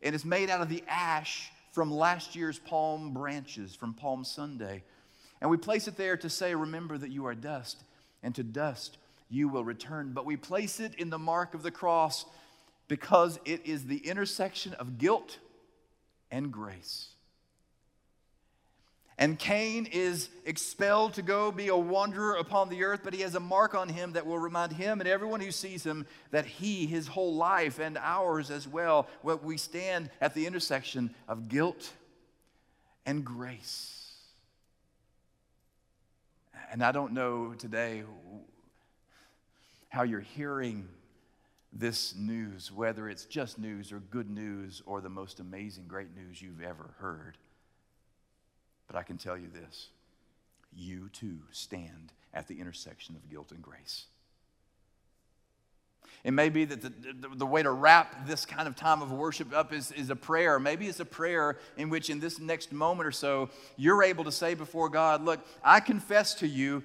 And 0.03 0.13
it's 0.13 0.25
made 0.25 0.51
out 0.51 0.61
of 0.61 0.69
the 0.69 0.83
ash 0.87 1.51
from 1.71 1.91
last 1.91 2.35
year's 2.35 2.59
palm 2.59 3.11
branches, 3.11 3.73
from 3.73 3.95
Palm 3.95 4.23
Sunday. 4.23 4.83
And 5.41 5.49
we 5.49 5.57
place 5.57 5.87
it 5.87 5.97
there 5.97 6.17
to 6.17 6.29
say, 6.29 6.53
Remember 6.55 6.97
that 6.97 7.11
you 7.11 7.25
are 7.25 7.35
dust, 7.35 7.83
and 8.23 8.35
to 8.35 8.43
dust 8.43 8.97
you 9.29 9.47
will 9.47 9.63
return. 9.63 10.11
But 10.13 10.25
we 10.25 10.37
place 10.37 10.79
it 10.79 10.95
in 10.95 11.09
the 11.09 11.19
mark 11.19 11.53
of 11.53 11.63
the 11.63 11.71
cross 11.71 12.25
because 12.87 13.39
it 13.45 13.65
is 13.65 13.85
the 13.85 13.97
intersection 13.97 14.73
of 14.73 14.97
guilt 14.97 15.37
and 16.31 16.51
grace. 16.51 17.09
And 19.19 19.37
Cain 19.37 19.85
is 19.85 20.29
expelled 20.45 21.15
to 21.15 21.21
go 21.21 21.51
be 21.51 21.67
a 21.67 21.75
wanderer 21.75 22.35
upon 22.35 22.69
the 22.69 22.85
earth, 22.85 23.01
but 23.03 23.13
he 23.13 23.19
has 23.21 23.35
a 23.35 23.39
mark 23.39 23.75
on 23.75 23.89
him 23.89 24.13
that 24.13 24.25
will 24.25 24.39
remind 24.39 24.71
him 24.71 25.01
and 25.01 25.09
everyone 25.09 25.41
who 25.41 25.51
sees 25.51 25.85
him 25.85 26.07
that 26.31 26.45
he, 26.45 26.85
his 26.85 27.05
whole 27.05 27.35
life, 27.35 27.79
and 27.79 27.97
ours 27.97 28.49
as 28.49 28.65
well, 28.65 29.09
we 29.43 29.57
stand 29.57 30.09
at 30.21 30.33
the 30.33 30.47
intersection 30.47 31.13
of 31.27 31.49
guilt 31.49 31.91
and 33.05 33.25
grace. 33.25 33.98
And 36.71 36.83
I 36.83 36.91
don't 36.91 37.13
know 37.13 37.53
today 37.57 38.03
how 39.89 40.03
you're 40.03 40.19
hearing 40.19 40.87
this 41.73 42.15
news, 42.15 42.71
whether 42.71 43.09
it's 43.09 43.25
just 43.25 43.57
news 43.57 43.91
or 43.91 43.99
good 43.99 44.29
news 44.29 44.81
or 44.85 45.01
the 45.01 45.09
most 45.09 45.39
amazing, 45.39 45.85
great 45.87 46.15
news 46.15 46.41
you've 46.41 46.61
ever 46.61 46.93
heard. 46.99 47.37
But 48.87 48.95
I 48.95 49.03
can 49.03 49.17
tell 49.17 49.37
you 49.37 49.47
this 49.47 49.89
you 50.75 51.09
too 51.09 51.39
stand 51.51 52.13
at 52.33 52.47
the 52.47 52.59
intersection 52.59 53.15
of 53.15 53.29
guilt 53.29 53.51
and 53.51 53.61
grace. 53.61 54.05
It 56.23 56.31
may 56.31 56.49
be 56.49 56.65
that 56.65 56.81
the, 56.81 56.89
the, 56.89 57.35
the, 57.35 57.45
way 57.45 57.63
to 57.63 57.71
wrap 57.71 58.27
this 58.27 58.45
kind 58.45 58.67
of 58.67 58.75
time 58.75 59.01
of 59.01 59.11
worship 59.11 59.53
up 59.53 59.71
is, 59.71 59.91
is 59.93 60.09
a 60.09 60.15
prayer. 60.15 60.59
Maybe 60.59 60.87
it's 60.87 60.99
a 60.99 61.05
prayer 61.05 61.57
in 61.77 61.89
which, 61.89 62.09
in 62.09 62.19
this 62.19 62.39
next 62.39 62.73
moment 62.73 63.07
or 63.07 63.11
so, 63.11 63.49
you're 63.77 64.03
able 64.03 64.25
to 64.25 64.31
say 64.31 64.53
before 64.53 64.89
God, 64.89 65.23
Look, 65.23 65.39
I 65.63 65.79
confess 65.79 66.33
to 66.35 66.47
you 66.47 66.83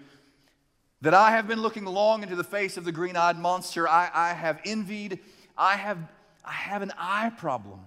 that 1.01 1.15
I 1.15 1.33
have 1.33 1.49
been 1.49 1.61
looking 1.61 1.85
long 1.85 2.23
into 2.23 2.37
the 2.37 2.45
face 2.45 2.77
of 2.77 2.85
the 2.85 2.93
green 2.93 3.17
eyed 3.17 3.37
monster. 3.37 3.89
I, 3.89 4.09
I 4.15 4.33
have 4.35 4.61
envied, 4.65 5.19
I 5.59 5.77
have, 5.77 5.99
I 6.45 6.53
have 6.53 6.83
an 6.83 6.93
eye 6.97 7.31
problem. 7.37 7.81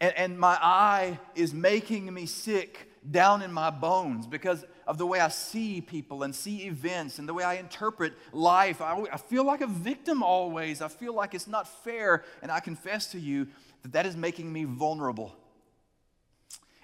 And, 0.00 0.12
and 0.16 0.38
my 0.38 0.58
eye 0.60 1.18
is 1.36 1.54
making 1.54 2.12
me 2.12 2.26
sick 2.26 2.89
down 3.08 3.42
in 3.42 3.52
my 3.52 3.70
bones 3.70 4.26
because 4.26 4.64
of 4.86 4.98
the 4.98 5.06
way 5.06 5.20
I 5.20 5.28
see 5.28 5.80
people 5.80 6.22
and 6.22 6.34
see 6.34 6.66
events 6.66 7.18
and 7.18 7.28
the 7.28 7.34
way 7.34 7.44
I 7.44 7.54
interpret 7.54 8.12
life. 8.32 8.80
I, 8.82 9.04
I, 9.12 9.16
feel 9.16 9.44
like 9.44 9.60
a 9.60 9.66
victim 9.66 10.22
always. 10.22 10.82
I 10.82 10.88
feel 10.88 11.14
like 11.14 11.34
it's 11.34 11.46
not 11.46 11.66
fair. 11.84 12.24
And 12.42 12.50
I 12.50 12.60
confess 12.60 13.12
to 13.12 13.20
you 13.20 13.48
that 13.82 13.92
that 13.92 14.06
is 14.06 14.16
making 14.16 14.52
me 14.52 14.64
vulnerable. 14.64 15.34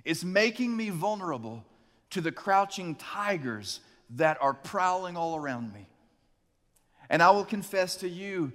It's 0.05 0.25
making 0.25 0.77
me 0.77 0.91
vulnerable 0.91 1.64
to 2.11 2.21
the 2.21 2.33
crouching 2.33 2.95
tigers 2.95 3.81
that 4.11 4.39
are 4.41 4.55
prowling 4.55 5.17
all 5.17 5.37
around 5.37 5.75
me. 5.75 5.87
And 7.11 7.23
I 7.23 7.31
will 7.31 7.45
confess 7.45 7.97
to 7.97 8.09
you 8.09 8.53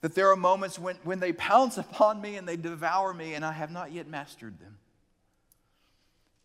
that 0.00 0.14
there 0.14 0.30
are 0.30 0.36
moments 0.36 0.78
when, 0.78 0.96
when 1.04 1.20
they 1.20 1.32
pounce 1.32 1.78
upon 1.78 2.20
me 2.20 2.36
and 2.36 2.48
they 2.48 2.56
devour 2.56 3.12
me, 3.12 3.34
and 3.34 3.44
I 3.44 3.52
have 3.52 3.70
not 3.70 3.92
yet 3.92 4.06
mastered 4.06 4.58
them. 4.58 4.78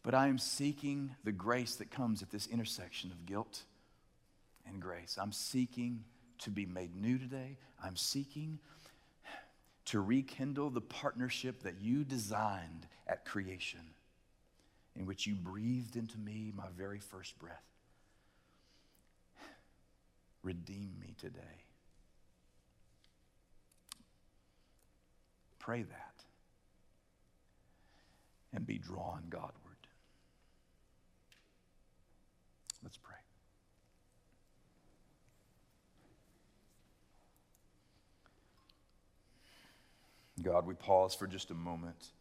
But 0.07 0.15
I 0.15 0.27
am 0.29 0.37
seeking 0.37 1.13
the 1.25 1.33
grace 1.33 1.75
that 1.75 1.91
comes 1.91 2.21
at 2.21 2.29
this 2.29 2.47
intersection 2.47 3.11
of 3.11 3.25
guilt 3.25 3.63
and 4.65 4.81
grace. 4.81 5.17
I'm 5.21 5.33
seeking 5.33 6.05
to 6.37 6.49
be 6.49 6.65
made 6.65 6.95
new 6.95 7.17
today. 7.17 7.57
I'm 7.83 7.97
seeking 7.97 8.59
to 9.83 9.99
rekindle 9.99 10.69
the 10.69 10.79
partnership 10.79 11.63
that 11.63 11.81
you 11.81 12.05
designed 12.05 12.87
at 13.05 13.25
creation, 13.25 13.81
in 14.95 15.05
which 15.05 15.27
you 15.27 15.35
breathed 15.35 15.97
into 15.97 16.17
me 16.17 16.53
my 16.55 16.67
very 16.77 16.99
first 16.99 17.37
breath. 17.37 17.67
Redeem 20.41 20.93
me 21.01 21.15
today. 21.19 21.65
Pray 25.59 25.81
that 25.81 26.23
and 28.53 28.65
be 28.65 28.77
drawn 28.77 29.23
Godward. 29.29 29.66
Let's 32.83 32.97
pray. 32.97 33.15
God, 40.41 40.65
we 40.65 40.73
pause 40.73 41.15
for 41.15 41.27
just 41.27 41.51
a 41.51 41.55
moment, 41.55 42.11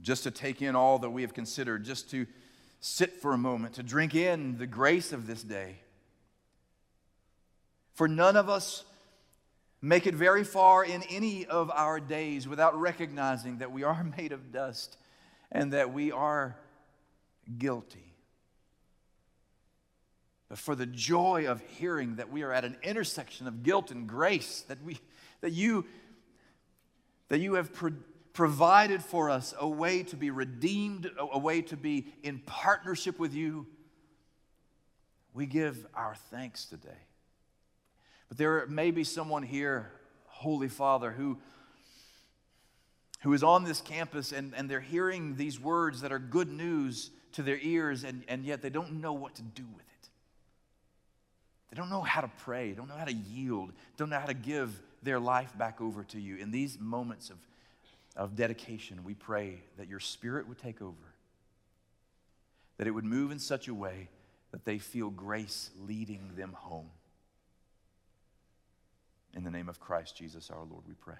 just 0.00 0.24
to 0.24 0.30
take 0.30 0.60
in 0.62 0.74
all 0.74 0.98
that 0.98 1.10
we 1.10 1.22
have 1.22 1.32
considered, 1.32 1.84
just 1.84 2.10
to 2.10 2.26
sit 2.80 3.20
for 3.20 3.32
a 3.32 3.38
moment, 3.38 3.74
to 3.74 3.82
drink 3.82 4.14
in 4.14 4.58
the 4.58 4.66
grace 4.66 5.12
of 5.12 5.26
this 5.26 5.42
day. 5.42 5.76
For 7.94 8.08
none 8.08 8.36
of 8.36 8.48
us 8.48 8.84
make 9.80 10.06
it 10.06 10.14
very 10.14 10.44
far 10.44 10.84
in 10.84 11.02
any 11.04 11.46
of 11.46 11.70
our 11.70 12.00
days 12.00 12.46
without 12.48 12.78
recognizing 12.78 13.58
that 13.58 13.72
we 13.72 13.84
are 13.84 14.04
made 14.16 14.32
of 14.32 14.52
dust 14.52 14.96
and 15.50 15.72
that 15.72 15.92
we 15.92 16.12
are 16.12 16.56
guilty. 17.58 18.07
But 20.48 20.58
for 20.58 20.74
the 20.74 20.86
joy 20.86 21.46
of 21.46 21.60
hearing 21.78 22.16
that 22.16 22.30
we 22.30 22.42
are 22.42 22.52
at 22.52 22.64
an 22.64 22.76
intersection 22.82 23.46
of 23.46 23.62
guilt 23.62 23.90
and 23.90 24.08
grace, 24.08 24.64
that, 24.68 24.82
we, 24.82 24.98
that, 25.40 25.52
you, 25.52 25.84
that 27.28 27.38
you 27.38 27.54
have 27.54 27.72
pro- 27.72 27.92
provided 28.32 29.02
for 29.02 29.28
us 29.28 29.52
a 29.58 29.68
way 29.68 30.02
to 30.04 30.16
be 30.16 30.30
redeemed, 30.30 31.06
a, 31.18 31.22
a 31.34 31.38
way 31.38 31.60
to 31.60 31.76
be 31.76 32.06
in 32.22 32.38
partnership 32.40 33.18
with 33.18 33.34
you, 33.34 33.66
we 35.34 35.44
give 35.44 35.86
our 35.94 36.14
thanks 36.30 36.64
today. 36.64 36.88
But 38.28 38.38
there 38.38 38.66
may 38.66 38.90
be 38.90 39.04
someone 39.04 39.42
here, 39.42 39.90
Holy 40.26 40.68
Father, 40.68 41.10
who, 41.10 41.38
who 43.20 43.32
is 43.32 43.42
on 43.42 43.64
this 43.64 43.80
campus 43.80 44.32
and, 44.32 44.54
and 44.54 44.70
they're 44.70 44.80
hearing 44.80 45.36
these 45.36 45.60
words 45.60 46.00
that 46.00 46.12
are 46.12 46.18
good 46.18 46.48
news 46.48 47.10
to 47.32 47.42
their 47.42 47.58
ears, 47.58 48.04
and, 48.04 48.24
and 48.28 48.44
yet 48.44 48.62
they 48.62 48.70
don't 48.70 49.00
know 49.00 49.12
what 49.12 49.34
to 49.34 49.42
do 49.42 49.64
with 49.76 49.84
it. 49.97 49.97
They 51.70 51.76
don't 51.76 51.90
know 51.90 52.00
how 52.00 52.22
to 52.22 52.30
pray, 52.38 52.72
don't 52.72 52.88
know 52.88 52.96
how 52.96 53.04
to 53.04 53.12
yield, 53.12 53.72
don't 53.96 54.10
know 54.10 54.18
how 54.18 54.26
to 54.26 54.34
give 54.34 54.80
their 55.02 55.20
life 55.20 55.56
back 55.58 55.80
over 55.80 56.02
to 56.04 56.20
you. 56.20 56.36
In 56.36 56.50
these 56.50 56.78
moments 56.80 57.30
of, 57.30 57.36
of 58.16 58.36
dedication, 58.36 59.04
we 59.04 59.14
pray 59.14 59.60
that 59.76 59.88
your 59.88 60.00
spirit 60.00 60.48
would 60.48 60.58
take 60.58 60.80
over, 60.80 61.14
that 62.78 62.86
it 62.86 62.90
would 62.90 63.04
move 63.04 63.30
in 63.30 63.38
such 63.38 63.68
a 63.68 63.74
way 63.74 64.08
that 64.50 64.64
they 64.64 64.78
feel 64.78 65.10
grace 65.10 65.70
leading 65.86 66.30
them 66.36 66.52
home. 66.54 66.88
In 69.34 69.44
the 69.44 69.50
name 69.50 69.68
of 69.68 69.78
Christ 69.78 70.16
Jesus 70.16 70.50
our 70.50 70.64
Lord, 70.64 70.84
we 70.88 70.94
pray. 70.94 71.14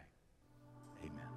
Amen. 1.04 1.27